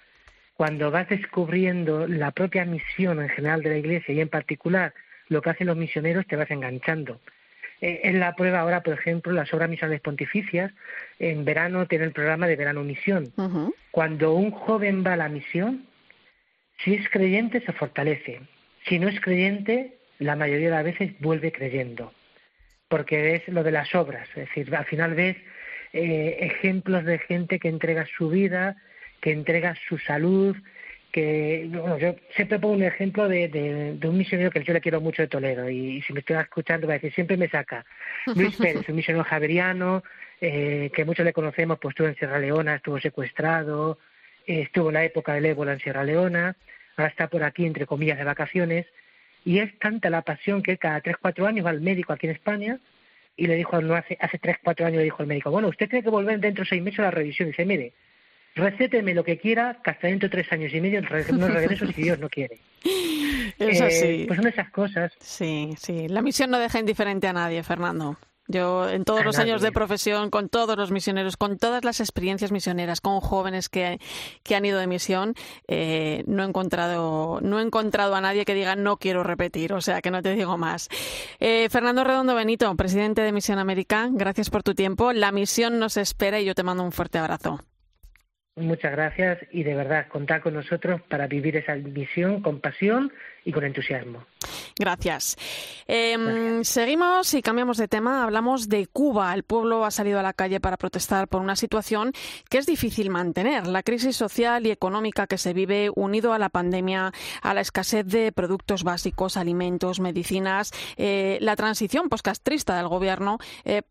cuando 0.56 0.90
vas 0.90 1.10
descubriendo 1.10 2.08
la 2.08 2.32
propia 2.32 2.66
misión 2.66 3.22
en 3.22 3.30
general 3.30 3.62
de 3.62 3.72
la 3.72 3.78
iglesia 3.78 4.14
y 4.14 4.22
en 4.22 4.30
particular 4.30 4.94
lo 5.28 5.42
que 5.42 5.50
hacen 5.50 5.68
los 5.68 5.78
misioneros, 5.78 6.26
te 6.28 6.36
vas 6.36 6.50
enganchando. 6.50 7.20
Eh, 7.82 8.02
en 8.04 8.20
la 8.20 8.36
prueba 8.36 8.60
ahora, 8.60 8.82
por 8.82 8.94
ejemplo, 8.94 9.34
las 9.34 9.54
obras 9.54 9.70
misionales 9.70 10.02
pontificias, 10.02 10.72
en 11.20 11.44
verano 11.44 11.88
tiene 11.88 12.06
el 12.06 12.14
programa 12.14 12.48
de 12.48 12.56
verano 12.56 12.84
misión. 12.84 13.34
Cuando 13.92 14.34
un 14.34 14.52
joven 14.52 15.04
va 15.06 15.14
a 15.14 15.18
la 15.18 15.30
misión, 15.30 15.86
si 16.84 16.96
es 16.96 17.10
creyente 17.10 17.62
se 17.62 17.74
fortalece. 17.74 18.42
Si 18.88 19.00
no 19.00 19.10
es 19.10 19.20
creyente, 19.20 19.98
la 20.20 20.36
mayoría 20.36 20.70
de 20.70 20.76
las 20.76 20.84
veces 20.84 21.20
vuelve 21.20 21.52
creyendo. 21.52 22.14
Porque 22.88 23.36
es 23.36 23.48
lo 23.48 23.64
de 23.64 23.72
las 23.72 23.94
obras. 23.94 24.30
Es 24.30 24.48
decir, 24.48 24.74
al 24.74 24.86
final 24.86 25.16
ves 25.16 25.36
eh, 25.92 26.38
ejemplos 26.40 27.04
de 27.04 27.20
gente 27.20 27.60
que 27.60 27.68
entrega 27.68 28.06
su 28.18 28.30
vida, 28.30 28.78
que 29.26 29.32
entrega 29.32 29.76
su 29.90 29.98
salud, 29.98 30.56
que 31.12 31.68
bueno, 31.68 31.98
yo 31.98 32.16
siempre 32.36 32.60
pongo 32.60 32.76
un 32.76 32.84
ejemplo 32.84 33.28
de, 33.28 33.48
de, 34.00 34.08
un 34.08 34.18
misionero 34.20 34.52
que 34.52 34.64
yo 34.64 34.72
le 34.72 34.82
quiero 34.82 35.02
mucho 35.02 35.24
de 35.24 35.28
Toledo 35.28 35.68
y, 35.68 36.00
si 36.04 36.14
me 36.14 36.20
estoy 36.20 36.38
escuchando 36.38 36.86
va 36.86 36.94
a 36.94 36.98
decir 36.98 37.12
siempre 37.12 37.36
me 37.36 37.50
saca 37.50 37.84
Luis 38.36 38.56
Pérez 38.62 38.88
un 38.88 38.96
misionero 38.98 39.24
javeriano 39.24 40.04
eh, 40.40 40.92
que 40.94 41.06
muchos 41.06 41.26
le 41.26 41.34
conocemos 41.34 41.80
pues 41.82 41.94
estuvo 41.94 42.08
en 42.08 42.16
Sierra 42.18 42.38
Leona 42.38 42.76
estuvo 42.76 43.00
secuestrado 43.00 43.98
eh, 44.46 44.62
estuvo 44.62 44.90
en 44.90 44.94
la 44.94 45.06
época 45.06 45.34
del 45.34 45.48
ébola 45.48 45.74
en 45.74 45.80
Sierra 45.80 46.04
Leona 46.04 46.56
ahora 46.96 47.10
está 47.10 47.28
por 47.28 47.44
aquí 47.44 47.66
entre 47.66 47.88
comillas 47.88 48.20
de 48.20 48.26
vacaciones 48.26 48.86
y 49.44 49.58
es 49.58 49.76
tanta 49.80 50.12
la 50.12 50.22
pasión 50.22 50.62
que 50.62 50.78
cada 50.78 51.02
tres 51.02 51.16
cuatro 51.20 51.48
años 51.48 51.66
va 51.66 51.72
al 51.72 51.82
médico 51.82 52.14
aquí 52.14 52.28
en 52.28 52.34
España 52.34 52.78
y 53.36 53.48
le 53.48 53.56
dijo 53.56 53.82
no 53.82 53.96
hace 53.96 54.20
hace 54.22 54.38
tres 54.38 54.58
cuatro 54.64 54.86
años 54.86 55.00
le 55.00 55.06
dijo 55.06 55.24
al 55.24 55.28
médico 55.28 55.50
bueno 55.50 55.70
usted 55.70 55.90
tiene 55.90 56.04
que 56.04 56.12
volver 56.12 56.40
dentro 56.40 56.64
de 56.64 56.70
seis 56.70 56.84
meses 56.84 57.00
a 57.00 57.04
la 57.04 57.12
revisión 57.12 57.48
y 57.48 57.52
dice 57.52 57.66
mire 57.66 57.94
recéteme 58.56 59.14
lo 59.14 59.24
que 59.24 59.38
quiera, 59.38 59.80
que 59.84 59.92
hasta 59.92 60.08
dentro 60.08 60.30
de 60.30 60.32
tres 60.42 60.52
años 60.52 60.74
y 60.74 60.82
medio 60.82 61.02
no 61.02 61.48
regreso 61.48 61.86
si 61.88 62.02
Dios 62.02 62.20
no 62.20 62.30
quiere. 62.30 62.60
Es 63.58 63.80
así. 63.80 64.06
Eh, 64.06 64.26
pues 64.28 64.38
son 64.38 64.48
esas 64.48 64.70
cosas. 64.72 65.14
Sí, 65.20 65.76
sí. 65.78 66.08
La 66.10 66.22
misión 66.22 66.50
no 66.50 66.60
deja 66.60 66.80
indiferente 66.80 67.28
a 67.28 67.34
nadie, 67.34 67.64
Fernando. 67.64 68.18
Yo 68.48 68.90
en 68.90 69.06
todos 69.06 69.26
los 69.26 69.40
años 69.40 69.62
de 69.62 69.72
profesión, 69.72 70.30
con 70.30 70.50
todos 70.50 70.78
los 70.78 70.92
misioneros, 70.92 71.36
con 71.36 71.58
todas 71.58 71.84
las 71.84 72.00
experiencias 72.00 72.52
misioneras, 72.52 73.02
con 73.02 73.20
jóvenes 73.20 73.70
que, 73.70 74.00
que 74.44 74.56
han 74.56 74.66
ido 74.66 74.78
de 74.78 74.86
misión, 74.86 75.34
eh, 75.68 76.24
no 76.28 76.44
he 76.44 76.46
encontrado 76.46 77.40
no 77.42 77.60
he 77.60 77.64
encontrado 77.64 78.14
a 78.14 78.22
nadie 78.22 78.46
que 78.46 78.54
diga 78.54 78.76
no 78.76 78.98
quiero 78.98 79.24
repetir, 79.24 79.74
o 79.74 79.82
sea 79.82 80.02
que 80.02 80.12
no 80.12 80.22
te 80.22 80.36
digo 80.36 80.58
más. 80.58 80.90
Eh, 81.40 81.70
Fernando 81.72 82.04
Redondo 82.04 82.36
Benito, 82.36 82.76
presidente 82.76 83.22
de 83.22 83.32
Misión 83.32 83.58
América, 83.58 84.10
gracias 84.12 84.52
por 84.52 84.62
tu 84.62 84.76
tiempo. 84.76 85.12
La 85.12 85.32
misión 85.32 85.80
nos 85.80 85.98
espera 85.98 86.40
y 86.40 86.46
yo 86.46 86.54
te 86.54 86.62
mando 86.62 86.84
un 86.84 86.92
fuerte 86.92 87.18
abrazo. 87.18 87.62
Muchas 88.58 88.94
gracias 88.94 89.40
y 89.52 89.64
de 89.64 89.76
verdad 89.76 90.08
contar 90.08 90.42
con 90.42 90.54
nosotros 90.54 91.02
para 91.10 91.28
vivir 91.28 91.58
esa 91.58 91.76
misión 91.76 92.42
con 92.42 92.62
pasión 92.62 93.12
y 93.44 93.52
con 93.52 93.66
entusiasmo. 93.66 94.26
Gracias. 94.80 95.36
Em, 95.88 96.64
seguimos 96.64 97.34
y 97.34 97.42
cambiamos 97.42 97.78
de 97.78 97.90
tema. 97.90 98.24
Hablamos 98.24 98.70
de 98.70 98.88
Cuba. 98.88 99.34
El 99.34 99.44
pueblo 99.44 99.84
ha 99.84 99.92
salido 99.92 100.20
a 100.20 100.24
la 100.24 100.32
calle 100.32 100.62
para 100.62 100.78
protestar 100.78 101.28
por 101.28 101.42
una 101.42 101.58
situación 101.58 102.14
que 102.50 102.58
es 102.58 102.66
difícil 102.66 103.10
mantener. 103.10 103.68
La 103.68 103.84
crisis 103.84 104.16
social 104.16 104.66
y 104.66 104.72
económica 104.72 105.28
que 105.28 105.38
se 105.38 105.52
vive 105.52 105.92
unido 105.94 106.32
a 106.32 106.40
la 106.40 106.48
pandemia, 106.48 107.12
a 107.42 107.54
la 107.54 107.60
escasez 107.60 108.06
de 108.06 108.32
productos 108.32 108.86
básicos, 108.86 109.36
alimentos, 109.36 110.00
medicinas, 110.00 110.72
eh, 110.96 111.40
la 111.42 111.58
transición 111.58 112.08
poscastrista 112.08 112.78
del 112.78 112.88
gobierno. 112.88 113.38
Eh, 113.66 113.82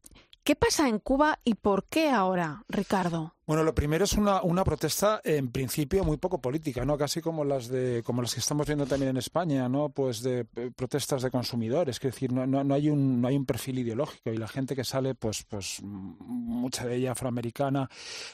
¿Qué 0.42 0.56
pasa 0.56 0.88
en 0.88 1.00
Cuba 1.00 1.38
y 1.44 1.54
por 1.54 1.84
qué 1.84 2.08
ahora, 2.08 2.64
Ricardo? 2.68 3.33
Bueno, 3.46 3.62
lo 3.62 3.74
primero 3.74 4.04
es 4.04 4.14
una, 4.14 4.42
una 4.42 4.64
protesta 4.64 5.20
en 5.22 5.50
principio 5.50 6.02
muy 6.02 6.16
poco 6.16 6.40
política, 6.40 6.86
¿no? 6.86 6.96
Casi 6.96 7.20
como 7.20 7.44
las 7.44 7.68
de 7.68 8.02
como 8.02 8.22
las 8.22 8.32
que 8.32 8.40
estamos 8.40 8.66
viendo 8.66 8.86
también 8.86 9.10
en 9.10 9.18
España, 9.18 9.68
¿no? 9.68 9.90
Pues 9.90 10.22
de 10.22 10.46
eh, 10.56 10.70
protestas 10.74 11.20
de 11.20 11.30
consumidores, 11.30 11.96
es 11.96 12.02
decir, 12.02 12.32
no, 12.32 12.46
no, 12.46 12.74
hay 12.74 12.88
un 12.88 13.20
no 13.20 13.28
hay 13.28 13.36
un 13.36 13.44
perfil 13.44 13.80
ideológico 13.80 14.32
y 14.32 14.38
la 14.38 14.48
gente 14.48 14.74
que 14.74 14.82
sale, 14.82 15.14
pues 15.14 15.44
pues 15.44 15.82
mucha 15.82 16.86
de 16.86 16.96
ella 16.96 17.12
afroamericana, 17.12 17.90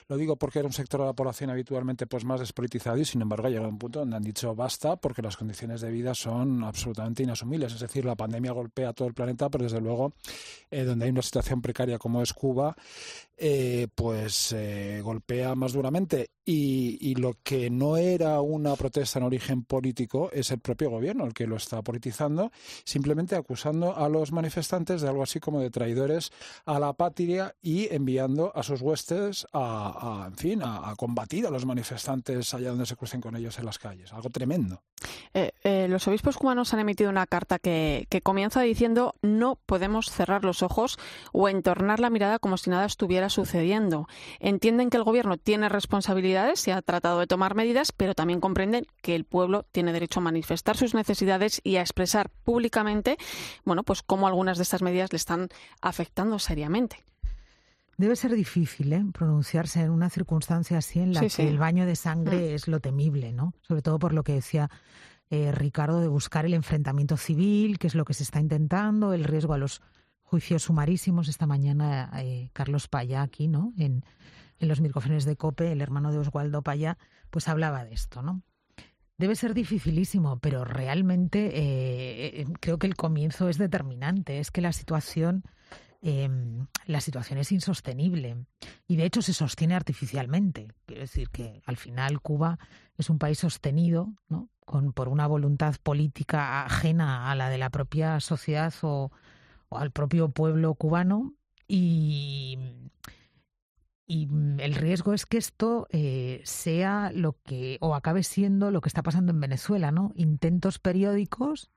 lo 0.07 0.17
digo 0.17 0.37
porque 0.37 0.61
era 0.61 0.69
un 0.69 0.73
sector 0.73 1.01
de 1.01 1.07
la 1.07 1.13
población 1.13 1.51
habitualmente 1.51 2.07
pues 2.07 2.25
más 2.25 2.39
despolitizado 2.39 2.99
y 2.99 3.05
sin 3.05 3.21
embargo 3.21 3.49
ha 3.49 3.51
llegado 3.51 3.67
a 3.67 3.71
un 3.71 3.79
punto 3.79 3.99
donde 3.99 4.15
han 4.15 4.23
dicho 4.23 4.55
basta 4.55 4.95
porque 4.95 5.23
las 5.23 5.37
condiciones 5.37 5.81
de 5.81 5.91
vida 5.91 6.15
son 6.15 6.63
absolutamente 6.63 7.25
inasumibles, 7.25 7.73
es 7.73 7.81
decir, 7.81 8.05
la 8.05 8.15
pandemia 8.15 8.53
golpea 8.53 8.91
a 8.91 8.93
todo 8.93 9.09
el 9.09 9.15
planeta, 9.15 9.49
pero 9.51 9.65
desde 9.65 9.81
luego 9.81 10.13
eh, 10.71 10.85
donde 10.85 11.07
hay 11.07 11.11
una 11.11 11.23
situación 11.23 11.61
precaria 11.61 11.99
como 11.99 12.23
es 12.23 12.33
Cuba, 12.33 12.77
eh, 13.43 13.89
pues 13.95 14.53
golpea 15.01 15.55
más 15.55 15.72
duramente 15.72 16.30
y, 16.53 17.14
lo 17.14 17.36
que 17.42 17.70
no 17.70 17.96
era 17.96 18.40
una 18.40 18.74
protesta 18.74 19.18
en 19.18 19.24
origen 19.24 19.62
político 19.62 20.30
es 20.32 20.51
el 20.51 20.59
propio 20.59 20.90
gobierno 20.90 21.24
el 21.26 21.34
que 21.34 21.46
lo 21.46 21.57
está 21.57 21.82
politizando, 21.82 22.51
simplemente 22.84 23.36
acusando 23.36 23.96
a 23.96 24.09
los 24.09 24.32
manifestantes 24.32 25.01
de 25.01 25.09
algo 25.09 25.22
así 25.22 25.38
como 25.38 25.61
de 25.61 25.70
traidores 25.70 26.32
a 26.64 26.80
la 26.80 26.92
patria 26.94 27.55
y 27.62 27.92
enviando 27.94 28.53
a 28.55 28.62
sus 28.62 28.80
huestes 28.80 29.46
a, 29.53 30.26
en 30.28 30.36
fin, 30.36 30.61
a, 30.62 30.94
combatir 30.96 31.46
a 31.46 31.51
los 31.51 31.66
manifestantes 31.66 32.53
allá 32.55 32.70
donde 32.70 32.86
se 32.86 32.96
crucen 32.96 33.20
con 33.20 33.36
ellos 33.36 33.59
en 33.59 33.66
las 33.66 33.78
calles. 33.78 34.12
Algo 34.12 34.30
tremendo. 34.30 34.82
Eh, 35.34 35.53
eh, 35.62 35.86
los 35.88 36.07
obispos 36.09 36.36
cubanos 36.36 36.74
han 36.74 36.80
emitido 36.80 37.11
una 37.11 37.26
carta 37.26 37.59
que, 37.59 38.07
comienza 38.22 38.61
diciendo 38.61 39.14
no 39.22 39.57
podemos 39.66 40.11
cerrar 40.11 40.44
los 40.44 40.62
ojos 40.62 40.98
o 41.32 41.48
entornar 41.48 42.01
la 42.01 42.11
mirada 42.11 42.38
como 42.38 42.57
si 42.57 42.70
nada 42.70 42.86
estuviera 42.86 43.28
sucediendo. 43.28 44.09
Entienden 44.40 44.90
que 44.90 44.96
el 44.96 45.05
gobierno 45.05 45.36
tiene 45.36 45.68
y 46.66 46.70
ha 46.70 46.82
tratado 46.82 47.20
de 47.20 47.26
tomar 47.26 47.55
medidas, 47.55 47.93
pero 47.93 48.14
también 48.14 48.41
comprenden 48.41 48.86
que 49.03 49.14
el 49.14 49.24
pueblo 49.24 49.66
tiene 49.72 49.93
derecho 49.93 50.20
a 50.20 50.22
manifestar 50.22 50.76
sus 50.76 50.95
necesidades 50.95 51.61
y 51.64 51.76
a 51.76 51.80
expresar 51.80 52.30
públicamente, 52.30 53.16
bueno, 53.64 53.82
pues 53.82 54.03
cómo 54.03 54.26
algunas 54.26 54.59
de 54.59 54.64
estas 54.64 54.82
medidas 54.82 55.12
le 55.12 55.16
están 55.16 55.49
afectando 55.80 56.38
seriamente. 56.38 57.05
Debe 57.97 58.16
ser 58.16 58.34
difícil 58.34 58.93
¿eh? 58.93 59.05
pronunciarse 59.12 59.82
en 59.82 59.91
una 59.91 60.09
circunstancia 60.09 60.78
así 60.78 61.01
en 61.01 61.12
la 61.12 61.20
que 61.20 61.47
el 61.47 61.59
baño 61.59 61.84
de 61.84 61.97
sangre 61.97 62.38
mm. 62.38 62.55
es 62.55 62.66
lo 62.66 62.80
temible, 62.80 63.32
¿no? 63.32 63.53
Sobre 63.61 63.82
todo 63.82 63.99
por 63.99 64.14
lo 64.14 64.22
que 64.22 64.32
decía 64.32 64.70
eh, 65.28 65.53
Ricardo 65.53 66.01
de 66.01 66.09
buscar 66.09 66.47
el 66.47 66.55
enfrentamiento 66.55 67.18
civil, 67.18 67.78
que 67.78 67.86
es 67.86 67.95
lo 67.95 68.07
que 68.07 68.14
se 68.14 68.22
está 68.22 68.41
intentando, 68.41 69.12
el 69.12 69.24
riesgo 69.24 69.53
a 69.53 69.59
los 69.59 69.82
juicios 70.22 70.62
sumarísimos. 70.62 71.28
Esta 71.28 71.47
mañana 71.47 72.11
eh, 72.16 72.49
Carlos 72.55 72.88
Paya 72.88 73.20
aquí, 73.20 73.49
¿no? 73.49 73.74
En, 73.76 74.03
en 74.61 74.69
los 74.69 74.81
micrófonos 74.81 75.25
de 75.25 75.37
COPE, 75.37 75.73
el 75.73 75.81
hermano 75.81 76.13
de 76.13 76.19
Oswaldo 76.19 76.63
Paya, 76.63 76.99
pues 77.31 77.49
hablaba 77.49 77.85
de 77.85 77.95
esto, 77.95 78.23
¿no? 78.23 78.43
Debe 79.17 79.35
ser 79.35 79.55
dificilísimo, 79.55 80.39
pero 80.39 80.65
realmente 80.65 81.51
eh, 81.53 82.47
creo 82.61 82.79
que 82.79 82.87
el 82.87 82.97
comienzo 82.97 83.49
es 83.49 83.59
determinante. 83.59 84.39
Es 84.39 84.51
que 84.51 84.63
la 84.63 84.73
situación, 84.73 85.45
em, 86.01 86.67
la 86.87 87.01
situación 87.01 87.39
es 87.39 87.53
insostenible 87.53 88.47
y 88.87 88.97
de 88.97 89.05
hecho 89.05 89.21
se 89.21 89.35
sostiene 89.35 89.75
artificialmente. 89.75 90.69
Quiero 90.87 91.03
decir 91.03 91.29
que 91.31 91.63
al 91.67 91.77
final 91.77 92.21
Cuba 92.21 92.59
es 92.97 93.11
un 93.11 93.19
país 93.19 93.39
sostenido, 93.39 94.15
¿no? 94.29 94.49
Con, 94.65 94.93
por 94.93 95.09
una 95.09 95.27
voluntad 95.27 95.75
política 95.83 96.65
ajena 96.65 97.31
a 97.31 97.35
la 97.35 97.51
de 97.51 97.59
la 97.59 97.71
propia 97.71 98.21
sociedad 98.21 98.73
o, 98.83 99.11
o 99.69 99.79
al 99.79 99.91
propio 99.91 100.31
pueblo 100.31 100.75
cubano 100.75 101.35
y 101.69 102.59
y 104.11 104.27
mm, 104.27 104.59
el 104.59 104.75
riesgo 104.75 105.15
es 105.15 105.25
que 105.25 105.39
esto 105.39 105.87
eh, 105.91 106.43
sea 106.45 107.13
lo 107.15 107.37
que, 107.45 107.79
o 107.81 107.95
acabe 107.95 108.25
siendo 108.25 108.73
lo 108.73 108.81
que 108.81 108.89
está 108.89 109.05
pasando 109.05 109.31
en 109.31 109.41
Venezuela, 109.41 109.93
¿no? 109.93 110.11
Intentos 110.17 110.81
periódicos 110.81 111.71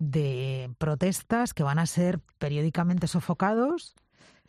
de 0.00 0.74
protestas 0.78 1.54
que 1.54 1.62
van 1.62 1.78
a 1.78 1.86
ser 1.86 2.18
periódicamente 2.38 3.06
sofocados 3.06 3.94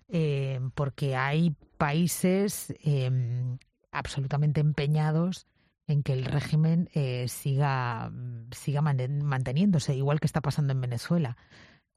eh, 0.08 0.62
porque 0.74 1.16
hay 1.16 1.56
países 1.78 2.74
em, 2.82 3.60
absolutamente 3.92 4.60
empeñados 4.60 5.46
en 5.86 6.02
que 6.02 6.14
el 6.14 6.26
régimen 6.26 6.90
eh, 6.96 7.28
siga, 7.28 8.10
mm, 8.10 8.50
siga 8.52 8.82
manteniéndose, 8.82 9.96
igual 9.96 10.20
que 10.20 10.26
está 10.28 10.42
pasando 10.42 10.74
en 10.74 10.82
Venezuela. 10.82 11.38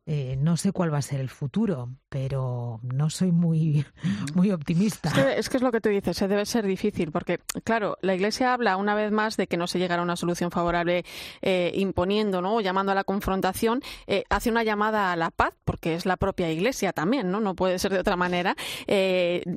Eh, 0.07 0.37
no 0.39 0.59
sé 0.59 0.71
cuál 0.71 0.93
va 0.93 0.99
a 0.99 1.03
ser 1.03 1.21
el 1.21 1.31
futuro, 1.31 1.89
pero 2.11 2.79
no 2.83 3.09
soy 3.09 3.33
muy, 3.33 3.87
muy 4.35 4.51
optimista. 4.51 5.09
Es 5.35 5.49
que, 5.49 5.57
es 5.57 5.63
lo 5.63 5.73
que 5.73 5.81
tú 5.81 5.89
dices, 5.89 6.15
se 6.15 6.29
debe 6.29 6.45
ser 6.45 6.67
difícil, 6.67 7.11
porque, 7.11 7.41
claro, 7.65 7.97
la 8.03 8.15
Iglesia 8.15 8.53
habla 8.53 8.77
una 8.77 8.95
vez 8.95 9.13
más 9.13 9.39
de 9.39 9.47
que 9.47 9.57
no 9.57 9.67
se 9.67 9.79
llegará 9.79 10.03
a 10.03 10.05
una 10.05 10.17
solución 10.17 10.51
favorable 10.51 11.07
eh, 11.41 11.73
imponiendo, 11.75 12.43
¿no? 12.43 12.57
O 12.57 12.61
llamando 12.61 12.93
a 12.93 12.95
la 12.95 13.05
confrontación, 13.05 13.81
eh, 14.07 14.25
hace 14.29 14.51
una 14.51 14.63
llamada 14.63 15.11
a 15.11 15.17
la 15.17 15.31
paz, 15.31 15.55
porque 15.65 15.95
es 15.95 16.05
la 16.05 16.19
propia 16.19 16.51
Iglesia 16.51 16.93
también, 16.93 17.31
¿no? 17.31 17.41
No 17.41 17.55
puede 17.55 17.79
ser 17.79 17.93
de 17.93 18.01
otra 18.01 18.17
manera. 18.17 18.57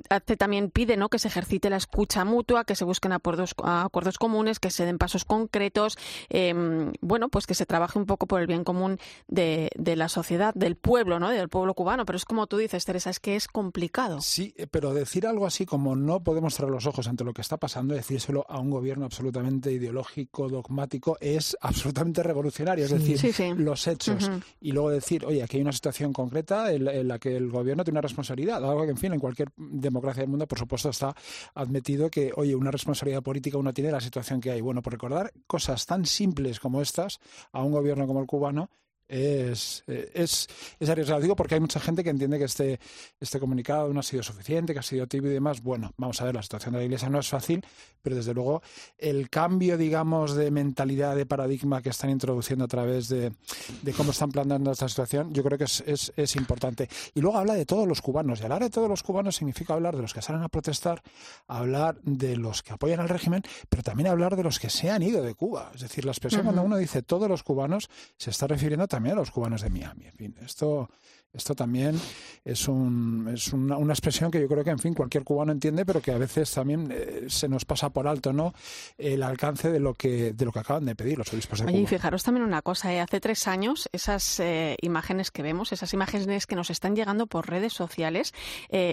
hace, 0.09 0.37
también 0.37 0.71
pide, 0.71 0.95
¿no? 0.95 1.09
Que 1.09 1.19
se 1.19 1.27
ejercite 1.27 1.69
la 1.69 1.75
escucha 1.77 2.23
mutua, 2.23 2.63
que 2.63 2.75
se 2.75 2.85
busquen 2.85 3.11
acuerdos, 3.11 3.53
acuerdos 3.61 4.17
comunes, 4.17 4.59
que 4.59 4.71
se 4.71 4.85
den 4.85 4.97
pasos 4.97 5.25
concretos, 5.25 5.97
em, 6.29 6.93
bueno, 7.01 7.27
pues 7.27 7.47
que 7.47 7.53
se 7.53 7.65
trabaje 7.65 7.99
un 7.99 8.05
poco 8.05 8.27
por 8.27 8.39
el 8.39 8.47
bien 8.47 8.63
común 8.63 8.97
de 9.27 9.69
la 9.97 10.07
sociedad 10.07 10.36
del 10.55 10.75
pueblo, 10.75 11.19
¿no? 11.19 11.29
Del 11.29 11.49
pueblo 11.49 11.73
cubano. 11.73 12.05
Pero 12.05 12.17
es 12.17 12.25
como 12.25 12.47
tú 12.47 12.57
dices, 12.57 12.85
Teresa, 12.85 13.09
es 13.09 13.19
que 13.19 13.35
es 13.35 13.47
complicado. 13.47 14.21
Sí, 14.21 14.53
pero 14.71 14.93
decir 14.93 15.27
algo 15.27 15.45
así 15.45 15.65
como 15.65 15.95
no 15.95 16.23
podemos 16.23 16.55
cerrar 16.55 16.71
los 16.71 16.85
ojos 16.85 17.07
ante 17.07 17.23
lo 17.23 17.33
que 17.33 17.41
está 17.41 17.57
pasando, 17.57 17.93
decírselo 17.93 18.45
a 18.49 18.59
un 18.59 18.69
gobierno 18.69 19.05
absolutamente 19.05 19.71
ideológico, 19.71 20.49
dogmático, 20.49 21.17
es 21.19 21.57
absolutamente 21.61 22.23
revolucionario. 22.23 22.85
Es 22.85 22.91
decir, 22.91 23.57
los 23.57 23.87
hechos. 23.87 24.29
Y 24.59 24.71
luego 24.71 24.89
decir, 24.89 25.25
oye, 25.25 25.43
aquí 25.43 25.57
hay 25.57 25.63
una 25.63 25.71
situación 25.71 26.13
concreta 26.13 26.71
en 26.71 27.07
la, 27.07 27.19
que 27.19 27.35
el 27.35 27.49
gobierno 27.49 27.83
tiene 27.83 27.95
una 27.95 28.01
responsabilidad. 28.01 28.63
Algo 28.63 28.83
que, 28.83 28.91
en 28.91 28.97
fin, 28.97 29.13
en 29.13 29.19
cualquier 29.19 29.51
democracia 29.55 30.21
del 30.21 30.29
mundo, 30.29 30.47
por 30.47 30.59
supuesto, 30.59 30.89
está 30.89 31.15
admitido 31.55 32.09
que, 32.09 32.31
oye, 32.35 32.55
una 32.55 32.71
responsabilidad 32.71 33.23
política 33.23 33.57
uno 33.57 33.73
tiene 33.73 33.91
la 33.91 34.01
situación 34.01 34.39
que 34.39 34.51
hay. 34.51 34.61
Bueno, 34.61 34.81
por 34.81 34.93
recordar 34.93 35.31
cosas 35.47 35.85
tan 35.85 36.05
simples 36.05 36.59
como 36.59 36.81
estas 36.81 37.19
a 37.51 37.63
un 37.63 37.71
gobierno 37.71 38.07
como 38.07 38.21
el 38.21 38.27
cubano, 38.27 38.69
es, 39.07 39.83
es, 39.87 40.47
es 40.79 40.89
arriesgado. 40.89 41.21
Digo 41.21 41.35
porque 41.35 41.55
hay 41.55 41.61
mucha 41.61 41.79
gente 41.79 42.03
que 42.03 42.09
entiende 42.09 42.37
que 42.37 42.45
este, 42.45 42.79
este 43.19 43.39
comunicado 43.39 43.93
no 43.93 43.99
ha 43.99 44.03
sido 44.03 44.23
suficiente, 44.23 44.73
que 44.73 44.79
ha 44.79 44.83
sido 44.83 45.07
tibio 45.07 45.31
y 45.31 45.33
demás. 45.33 45.61
Bueno, 45.61 45.93
vamos 45.97 46.21
a 46.21 46.25
ver, 46.25 46.35
la 46.35 46.43
situación 46.43 46.73
de 46.73 46.79
la 46.79 46.85
Iglesia 46.85 47.09
no 47.09 47.19
es 47.19 47.27
fácil, 47.27 47.65
pero 48.01 48.15
desde 48.15 48.33
luego 48.33 48.61
el 48.97 49.29
cambio, 49.29 49.77
digamos, 49.77 50.35
de 50.35 50.51
mentalidad, 50.51 51.15
de 51.15 51.25
paradigma 51.25 51.81
que 51.81 51.89
están 51.89 52.09
introduciendo 52.09 52.65
a 52.65 52.67
través 52.67 53.09
de, 53.09 53.33
de 53.81 53.93
cómo 53.93 54.11
están 54.11 54.31
planteando 54.31 54.71
esta 54.71 54.87
situación, 54.87 55.33
yo 55.33 55.43
creo 55.43 55.57
que 55.57 55.65
es, 55.65 55.83
es, 55.85 56.13
es, 56.15 56.35
importante. 56.35 56.89
Y 57.13 57.21
luego 57.21 57.37
habla 57.37 57.53
de 57.53 57.65
todos 57.65 57.87
los 57.87 58.01
cubanos. 58.01 58.39
Y 58.39 58.43
hablar 58.43 58.61
de 58.61 58.69
todos 58.69 58.89
los 58.89 59.03
cubanos 59.03 59.35
significa 59.35 59.73
hablar 59.73 59.95
de 59.95 60.01
los 60.01 60.13
que 60.13 60.21
salen 60.21 60.43
a 60.43 60.49
protestar, 60.49 61.01
hablar 61.47 61.99
de 62.03 62.37
los 62.37 62.63
que 62.63 62.73
apoyan 62.73 62.99
al 62.99 63.09
régimen, 63.09 63.43
pero 63.69 63.83
también 63.83 64.07
hablar 64.07 64.35
de 64.35 64.43
los 64.43 64.59
que 64.59 64.69
se 64.69 64.89
han 64.89 65.03
ido 65.03 65.21
de 65.21 65.35
Cuba. 65.35 65.71
Es 65.75 65.81
decir, 65.81 66.05
la 66.05 66.11
expresión 66.11 66.43
cuando 66.43 66.61
uno 66.61 66.77
dice 66.77 67.01
todos 67.01 67.29
los 67.29 67.43
cubanos 67.43 67.89
se 68.17 68.29
está 68.29 68.47
refiriendo 68.47 68.85
a 68.85 68.87
también 68.97 69.15
a 69.15 69.19
los 69.19 69.29
cubanos 69.29 69.61
de 69.61 69.69
Miami. 69.69 70.07
En 70.07 70.13
fin, 70.13 70.35
esto, 70.43 70.89
esto 71.31 71.53
también 71.53 72.01
es, 72.43 72.67
un, 72.67 73.29
es 73.31 73.53
una, 73.53 73.77
una, 73.77 73.93
expresión 73.93 74.31
que 74.31 74.41
yo 74.41 74.47
creo 74.47 74.63
que, 74.63 74.71
en 74.71 74.79
fin, 74.79 74.95
cualquier 74.95 75.23
cubano 75.23 75.51
entiende, 75.51 75.85
pero 75.85 76.01
que 76.01 76.11
a 76.11 76.17
veces 76.17 76.51
también 76.51 76.91
eh, 76.91 77.25
se 77.27 77.47
nos 77.47 77.63
pasa 77.63 77.91
por 77.91 78.07
alto, 78.07 78.33
¿no? 78.33 78.55
El 78.97 79.21
alcance 79.21 79.69
de 79.69 79.79
lo 79.79 79.93
que, 79.93 80.33
de 80.33 80.45
lo 80.45 80.51
que 80.51 80.57
acaban 80.57 80.85
de 80.85 80.95
pedir 80.95 81.15
los 81.15 81.31
obispos 81.31 81.59
de 81.59 81.65
Cuba. 81.65 81.77
y 81.77 81.85
fijaros 81.85 82.23
también 82.23 82.43
una 82.43 82.63
cosa, 82.63 82.91
¿eh? 82.91 82.99
hace 82.99 83.19
tres 83.19 83.47
años 83.47 83.87
esas 83.91 84.39
eh, 84.39 84.77
imágenes 84.81 85.29
que 85.29 85.43
vemos, 85.43 85.71
esas 85.71 85.93
imágenes 85.93 86.47
que 86.47 86.55
nos 86.55 86.71
están 86.71 86.95
llegando 86.95 87.27
por 87.27 87.47
redes 87.47 87.73
sociales, 87.73 88.33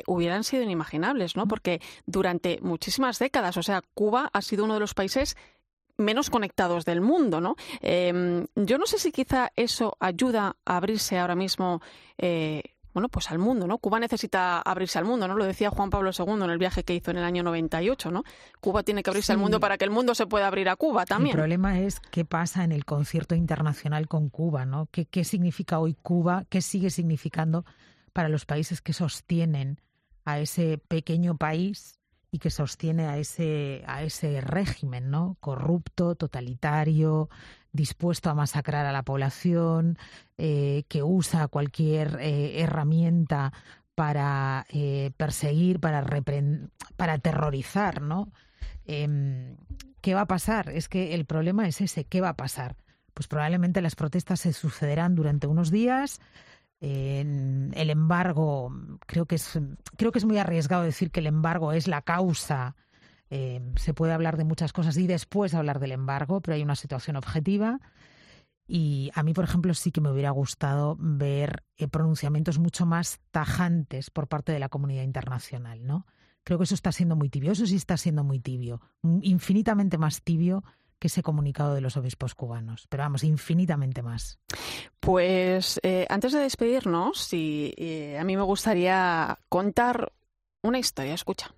hubieran 0.07 0.45
sido 0.45 0.63
inimaginables, 0.65 1.35
¿no? 1.35 1.49
Porque 1.49 1.81
durante 2.05 2.59
muchísimas 2.61 3.19
décadas, 3.19 3.57
o 3.57 3.63
sea, 3.63 3.81
Cuba 3.95 4.29
ha 4.35 4.43
sido 4.43 4.65
uno 4.65 4.75
de 4.75 4.81
los 4.81 4.93
países 4.93 5.35
menos 5.97 6.31
conectados 6.31 6.85
del 6.85 7.01
mundo, 7.01 7.41
¿no? 7.41 7.57
Em, 7.81 8.47
yo 8.55 8.79
no 8.79 8.87
sé 8.87 8.99
si 8.99 9.13
quizá 9.13 9.51
eso 9.57 9.97
ayuda 10.01 10.57
a 10.65 10.77
abrirse 10.77 11.19
ahora 11.19 11.35
mismo. 11.35 11.81
Eh, 12.19 12.63
bueno, 12.93 13.09
pues 13.09 13.33
al 13.33 13.41
mundo, 13.41 13.67
¿no? 13.67 13.79
Cuba 13.79 13.99
necesita 13.99 14.61
abrirse 14.61 15.01
al 15.01 15.05
mundo, 15.05 15.27
¿no? 15.27 15.35
Lo 15.35 15.45
decía 15.45 15.69
Juan 15.69 15.91
Pablo 15.91 16.13
II 16.17 16.45
en 16.45 16.51
el 16.51 16.59
viaje 16.59 16.85
que 16.85 16.95
hizo 16.95 17.11
en 17.11 17.19
el 17.19 17.25
año 17.25 17.43
98, 17.43 18.13
¿no? 18.13 18.23
Cuba 18.61 18.85
tiene 18.85 19.03
que 19.03 19.11
abrirse 19.11 19.33
al 19.33 19.39
mundo 19.39 19.59
para 19.59 19.77
que 19.77 19.85
el 19.85 19.91
mundo 19.91 20.15
se 20.15 20.27
pueda 20.27 20.47
abrir 20.47 20.69
a 20.69 20.77
Cuba 20.77 21.05
también. 21.05 21.35
El 21.35 21.41
problema 21.41 21.81
es 21.81 21.99
qué 22.13 22.25
pasa 22.25 22.63
en 22.63 22.71
el 22.71 22.85
concierto 22.85 23.35
internacional 23.35 24.07
con 24.07 24.29
Cuba, 24.29 24.65
¿no? 24.65 24.87
¿Qué, 24.93 25.07
qué 25.07 25.25
significa 25.25 25.81
hoy 25.81 25.97
Cuba? 26.01 26.45
¿Qué 26.49 26.63
sigue 26.63 26.91
significando 26.91 27.65
para 28.13 28.29
los 28.29 28.47
países 28.47 28.81
que 28.81 28.93
sostienen 28.93 29.81
a 30.25 30.39
ese 30.39 30.79
pequeño 30.79 31.37
país 31.37 31.99
y 32.35 32.41
que 32.41 32.51
sostiene 32.51 33.07
a 33.07 33.17
ese, 33.17 33.85
a 33.87 34.03
ese 34.03 34.41
régimen, 34.41 35.09
¿no? 35.09 35.37
Corrupto, 35.39 36.17
totalitario, 36.17 37.29
dispuesto 37.71 38.29
a 38.29 38.35
masacrar 38.35 38.87
a 38.87 38.93
la 38.93 39.05
población, 39.05 39.99
eh, 40.37 40.83
que 40.89 41.05
usa 41.05 41.47
cualquier 41.47 42.19
eh, 42.21 42.61
herramienta 42.61 43.53
para 43.95 44.67
eh, 44.71 45.13
perseguir, 45.17 45.79
para, 45.79 46.05
para 46.97 47.13
aterrorizar, 47.13 48.03
¿no? 48.03 48.33
Em, 48.85 49.57
¿Qué 50.01 50.15
va 50.15 50.23
a 50.23 50.27
pasar? 50.27 50.71
Es 50.71 50.89
que 50.89 51.15
el 51.15 51.27
problema 51.27 51.69
es 51.69 51.81
ese, 51.81 52.03
¿qué 52.03 52.21
va 52.21 52.31
a 52.31 52.37
pasar? 52.37 52.75
Pues 53.15 53.29
probablemente 53.29 53.81
las 53.81 53.95
protestas 53.95 54.41
se 54.41 54.53
sucederán 54.53 55.15
durante 55.15 55.47
unos 55.47 55.71
días, 55.71 56.21
el 56.91 57.91
embargo, 57.91 58.73
creo 59.07 59.27
que 59.27 59.37
es, 59.37 59.59
creo 59.97 60.13
que 60.13 60.19
es 60.19 60.25
muy 60.25 60.39
arriesgado 60.39 60.83
decir 60.83 61.11
que 61.11 61.21
el 61.21 61.27
embargo 61.27 61.73
es 61.73 61.89
la 61.89 62.03
causa. 62.03 62.77
Eh, 63.31 63.61
se 63.77 63.95
puede 63.95 64.13
hablar 64.13 64.37
de 64.37 64.45
muchas 64.45 64.73
cosas 64.73 64.97
y 64.97 65.07
después 65.07 65.55
hablar 65.55 65.81
del 65.81 65.93
embargo, 65.93 66.41
pero 66.41 66.57
hay 66.57 66.63
una 66.63 66.77
situación 66.77 67.17
objetiva. 67.17 67.81
Y 68.67 69.11
a 69.15 69.23
mí, 69.23 69.35
por 69.35 69.45
ejemplo, 69.45 69.75
sí 69.75 69.93
que 69.93 70.01
me 70.01 70.11
hubiera 70.11 70.31
gustado 70.31 70.97
ver 70.99 71.65
eh, 71.77 71.89
pronunciamientos 71.89 72.59
mucho 72.59 72.87
más 72.87 73.21
tajantes 73.31 74.11
por 74.11 74.29
parte 74.29 74.53
de 74.53 74.59
la 74.59 74.69
comunidad 74.69 75.03
internacional, 75.03 75.87
¿no? 75.87 76.07
creo 76.45 76.59
que 76.59 76.65
eso 76.65 76.75
está 76.75 76.93
siendo 76.93 77.17
muy 77.17 77.31
tibio, 77.31 77.53
eso 77.53 77.67
sí 77.67 77.77
está 77.77 77.97
siendo 77.97 78.23
muy 78.23 78.39
tibio, 78.39 78.81
infinitamente 79.23 79.99
más 79.99 80.23
tibio 80.23 80.63
que 80.99 81.09
ese 81.09 81.23
comunicado 81.23 81.75
de 81.75 81.81
los 81.81 81.97
obispos 81.97 82.35
cubanos, 82.35 82.87
pero 82.89 83.03
vamos, 83.03 83.25
infinitamente 83.25 84.03
más. 84.03 84.39
Pues 85.01 85.81
eh, 85.83 86.07
antes 86.09 86.33
de 86.33 86.41
despedirnos, 86.41 87.29
a 87.33 88.25
mí 88.25 88.37
me 88.37 88.43
gustaría 88.43 89.39
contar 89.49 90.13
una 90.63 90.79
historia, 90.79 91.15
escucha. 91.15 91.55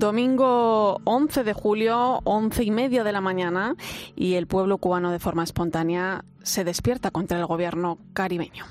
Domingo 0.00 0.98
11 1.04 1.44
de 1.44 1.52
julio, 1.52 2.20
once 2.24 2.64
y 2.64 2.70
media 2.70 3.04
de 3.04 3.12
la 3.12 3.20
mañana, 3.20 3.76
y 4.16 4.36
el 4.36 4.46
pueblo 4.46 4.78
cubano 4.78 5.12
de 5.12 5.18
forma 5.18 5.44
espontánea 5.44 6.24
se 6.42 6.64
despierta 6.64 7.10
contra 7.10 7.38
el 7.38 7.44
gobierno 7.44 7.98
caribeño. 8.14 8.64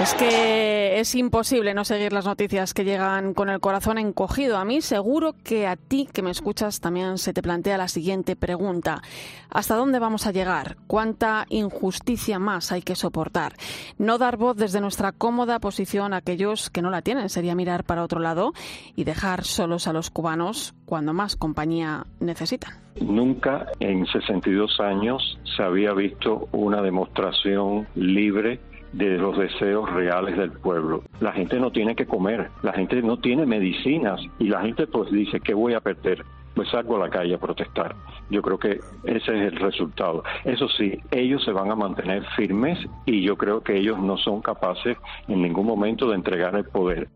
Es 0.00 0.14
que 0.14 1.00
es 1.00 1.14
imposible 1.16 1.74
no 1.74 1.84
seguir 1.84 2.12
las 2.12 2.24
noticias 2.24 2.72
que 2.72 2.84
llegan 2.84 3.34
con 3.34 3.48
el 3.48 3.58
corazón 3.58 3.98
encogido. 3.98 4.56
A 4.56 4.64
mí 4.64 4.80
seguro 4.80 5.34
que 5.42 5.66
a 5.66 5.74
ti 5.74 6.08
que 6.12 6.22
me 6.22 6.30
escuchas 6.30 6.80
también 6.80 7.18
se 7.18 7.32
te 7.32 7.42
plantea 7.42 7.76
la 7.78 7.88
siguiente 7.88 8.36
pregunta. 8.36 9.02
¿Hasta 9.50 9.74
dónde 9.74 9.98
vamos 9.98 10.28
a 10.28 10.30
llegar? 10.30 10.76
¿Cuánta 10.86 11.46
injusticia 11.48 12.38
más 12.38 12.70
hay 12.70 12.82
que 12.82 12.94
soportar? 12.94 13.54
No 13.98 14.18
dar 14.18 14.36
voz 14.36 14.56
desde 14.56 14.80
nuestra 14.80 15.10
cómoda 15.10 15.58
posición 15.58 16.12
a 16.12 16.18
aquellos 16.18 16.70
que 16.70 16.80
no 16.80 16.90
la 16.90 17.02
tienen 17.02 17.28
sería 17.28 17.56
mirar 17.56 17.82
para 17.82 18.04
otro 18.04 18.20
lado 18.20 18.52
y 18.94 19.02
dejar 19.02 19.42
solos 19.42 19.88
a 19.88 19.92
los 19.92 20.10
cubanos 20.10 20.74
cuando 20.86 21.12
más 21.12 21.34
compañía 21.34 22.06
necesitan. 22.20 22.74
Nunca 23.00 23.66
en 23.80 24.06
62 24.06 24.78
años 24.78 25.38
se 25.56 25.62
había 25.64 25.92
visto 25.92 26.48
una 26.52 26.82
demostración 26.82 27.88
libre 27.96 28.60
de 28.92 29.18
los 29.18 29.36
deseos 29.36 29.90
reales 29.92 30.36
del 30.36 30.52
pueblo. 30.52 31.02
La 31.20 31.32
gente 31.32 31.58
no 31.58 31.70
tiene 31.70 31.94
que 31.94 32.06
comer, 32.06 32.50
la 32.62 32.72
gente 32.72 33.02
no 33.02 33.18
tiene 33.18 33.46
medicinas 33.46 34.20
y 34.38 34.48
la 34.48 34.62
gente 34.62 34.86
pues 34.86 35.10
dice, 35.10 35.40
¿qué 35.40 35.54
voy 35.54 35.74
a 35.74 35.80
perder? 35.80 36.24
Pues 36.54 36.68
salgo 36.70 36.96
a 36.96 37.06
la 37.06 37.10
calle 37.10 37.34
a 37.34 37.38
protestar. 37.38 37.94
Yo 38.30 38.42
creo 38.42 38.58
que 38.58 38.80
ese 39.04 39.16
es 39.16 39.52
el 39.52 39.56
resultado. 39.56 40.24
Eso 40.44 40.68
sí, 40.68 40.98
ellos 41.10 41.44
se 41.44 41.52
van 41.52 41.70
a 41.70 41.76
mantener 41.76 42.24
firmes 42.36 42.78
y 43.06 43.22
yo 43.22 43.36
creo 43.36 43.60
que 43.62 43.76
ellos 43.76 43.98
no 43.98 44.16
son 44.16 44.40
capaces 44.40 44.96
en 45.28 45.42
ningún 45.42 45.66
momento 45.66 46.08
de 46.08 46.16
entregar 46.16 46.56
el 46.56 46.64
poder. 46.64 47.08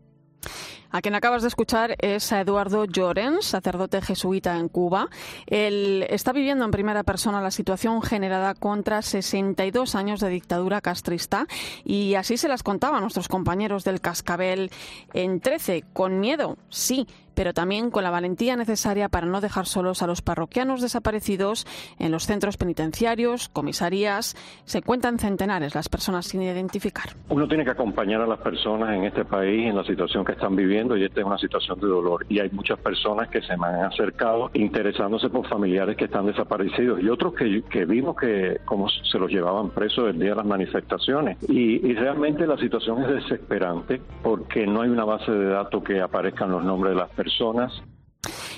A 0.95 1.01
quien 1.01 1.15
acabas 1.15 1.41
de 1.41 1.47
escuchar 1.47 1.95
es 1.97 2.31
a 2.31 2.39
Eduardo 2.39 2.85
Llorens, 2.85 3.45
sacerdote 3.45 3.99
jesuita 3.99 4.59
en 4.59 4.69
Cuba. 4.69 5.09
Él 5.47 6.05
está 6.07 6.31
viviendo 6.33 6.65
en 6.65 6.69
primera 6.69 7.01
persona 7.01 7.41
la 7.41 7.49
situación 7.49 8.03
generada 8.03 8.53
contra 8.53 9.01
62 9.01 9.95
años 9.95 10.19
de 10.19 10.29
dictadura 10.29 10.81
castrista 10.81 11.47
y 11.83 12.13
así 12.13 12.37
se 12.37 12.47
las 12.47 12.61
contaba 12.61 12.99
a 12.99 13.01
nuestros 13.01 13.27
compañeros 13.27 13.83
del 13.83 14.01
Cascabel 14.01 14.69
en 15.15 15.39
13, 15.39 15.83
con 15.93 16.19
miedo, 16.19 16.59
sí, 16.69 17.07
pero 17.33 17.53
también 17.53 17.91
con 17.91 18.03
la 18.03 18.11
valentía 18.11 18.55
necesaria 18.55 19.09
para 19.09 19.27
no 19.27 19.41
dejar 19.41 19.65
solos 19.65 20.01
a 20.01 20.07
los 20.07 20.21
parroquianos 20.21 20.81
desaparecidos 20.81 21.65
en 21.99 22.11
los 22.11 22.25
centros 22.25 22.57
penitenciarios, 22.57 23.49
comisarías. 23.49 24.35
Se 24.65 24.81
cuentan 24.81 25.19
centenares 25.19 25.75
las 25.75 25.89
personas 25.89 26.25
sin 26.25 26.41
identificar. 26.41 27.09
Uno 27.29 27.47
tiene 27.47 27.63
que 27.63 27.71
acompañar 27.71 28.21
a 28.21 28.27
las 28.27 28.39
personas 28.39 28.95
en 28.95 29.05
este 29.05 29.25
país 29.25 29.67
en 29.67 29.75
la 29.75 29.83
situación 29.83 30.23
que 30.25 30.33
están 30.33 30.55
viviendo 30.55 30.95
y 30.95 31.03
esta 31.03 31.21
es 31.21 31.25
una 31.25 31.37
situación 31.37 31.79
de 31.79 31.87
dolor. 31.87 32.25
Y 32.29 32.39
hay 32.39 32.49
muchas 32.51 32.79
personas 32.79 33.29
que 33.29 33.41
se 33.41 33.57
me 33.57 33.67
han 33.67 33.85
acercado 33.85 34.51
interesándose 34.53 35.29
por 35.29 35.47
familiares 35.47 35.97
que 35.97 36.05
están 36.05 36.25
desaparecidos 36.25 37.01
y 37.01 37.09
otros 37.09 37.33
que, 37.33 37.63
que 37.63 37.85
vimos 37.85 38.15
que 38.15 38.59
como 38.65 38.87
se 38.89 39.17
los 39.17 39.29
llevaban 39.29 39.69
presos 39.69 40.09
el 40.09 40.19
día 40.19 40.29
de 40.29 40.35
las 40.35 40.45
manifestaciones. 40.45 41.37
Y, 41.49 41.85
y 41.85 41.93
realmente 41.93 42.45
la 42.45 42.57
situación 42.57 43.03
es 43.03 43.23
desesperante 43.23 44.01
porque 44.21 44.65
no 44.67 44.81
hay 44.81 44.89
una 44.89 45.05
base 45.05 45.31
de 45.31 45.49
datos 45.49 45.83
que 45.83 46.01
aparezcan 46.01 46.51
los 46.51 46.63
nombres 46.63 46.93
de 46.93 46.99
las 46.99 47.09
personas 47.09 47.22
personas. 47.23 47.71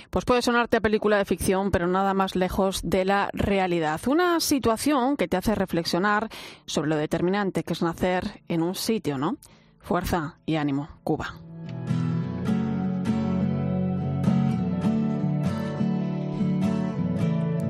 Pues 0.09 0.25
puede 0.25 0.41
sonarte 0.41 0.77
a 0.77 0.81
película 0.81 1.17
de 1.17 1.25
ficción, 1.25 1.71
pero 1.71 1.87
nada 1.87 2.13
más 2.13 2.35
lejos 2.35 2.81
de 2.83 3.03
la 3.03 3.29
realidad. 3.33 3.99
Una 4.07 4.39
situación 4.39 5.17
que 5.17 5.27
te 5.27 5.37
hace 5.37 5.55
reflexionar 5.55 6.29
sobre 6.65 6.89
lo 6.89 6.97
determinante 6.97 7.63
que 7.63 7.73
es 7.73 7.81
nacer 7.81 8.41
en 8.47 8.61
un 8.61 8.75
sitio, 8.75 9.17
¿no? 9.17 9.37
Fuerza 9.79 10.37
y 10.45 10.55
ánimo, 10.55 10.89
Cuba. 11.03 11.35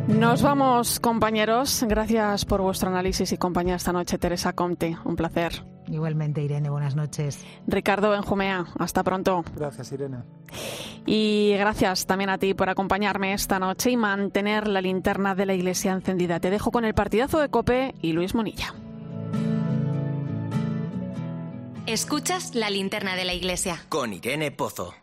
Nos 0.08 0.44
vamos, 0.44 1.00
compañeros. 1.00 1.84
Gracias 1.88 2.46
por 2.46 2.62
vuestro 2.62 2.90
análisis 2.90 3.32
y 3.32 3.38
compañía 3.38 3.76
esta 3.76 3.92
noche, 3.92 4.18
Teresa 4.18 4.54
Comte. 4.54 4.98
Un 5.04 5.16
placer. 5.16 5.75
Igualmente, 5.88 6.42
Irene, 6.42 6.70
buenas 6.70 6.96
noches. 6.96 7.46
Ricardo 7.68 8.10
Benjumea, 8.12 8.66
hasta 8.80 9.04
pronto. 9.04 9.44
Gracias, 9.56 9.92
Irene. 9.92 10.18
Y 11.06 11.54
gracias 11.58 12.06
también 12.08 12.30
a 12.30 12.38
ti 12.38 12.54
por 12.54 12.70
acompañarme 12.70 13.34
esta 13.34 13.60
noche 13.60 13.92
y 13.92 13.98
mantener 13.98 14.68
la 14.68 14.82
linterna 14.82 15.36
de 15.36 15.46
la 15.46 15.54
iglesia 15.54 15.92
encendida. 15.92 16.40
Te 16.40 16.50
dejo 16.50 16.72
con 16.72 16.86
el 16.86 16.94
partidazo 16.94 17.40
de 17.40 17.50
Cope 17.50 17.94
y 18.02 18.14
Luis 18.14 18.34
Monilla. 18.34 18.74
Escuchas 21.86 22.56
la 22.56 22.72
linterna 22.72 23.16
de 23.16 23.26
la 23.26 23.34
iglesia. 23.34 23.86
Con 23.90 24.14
Irene 24.14 24.50
Pozo. 24.50 24.96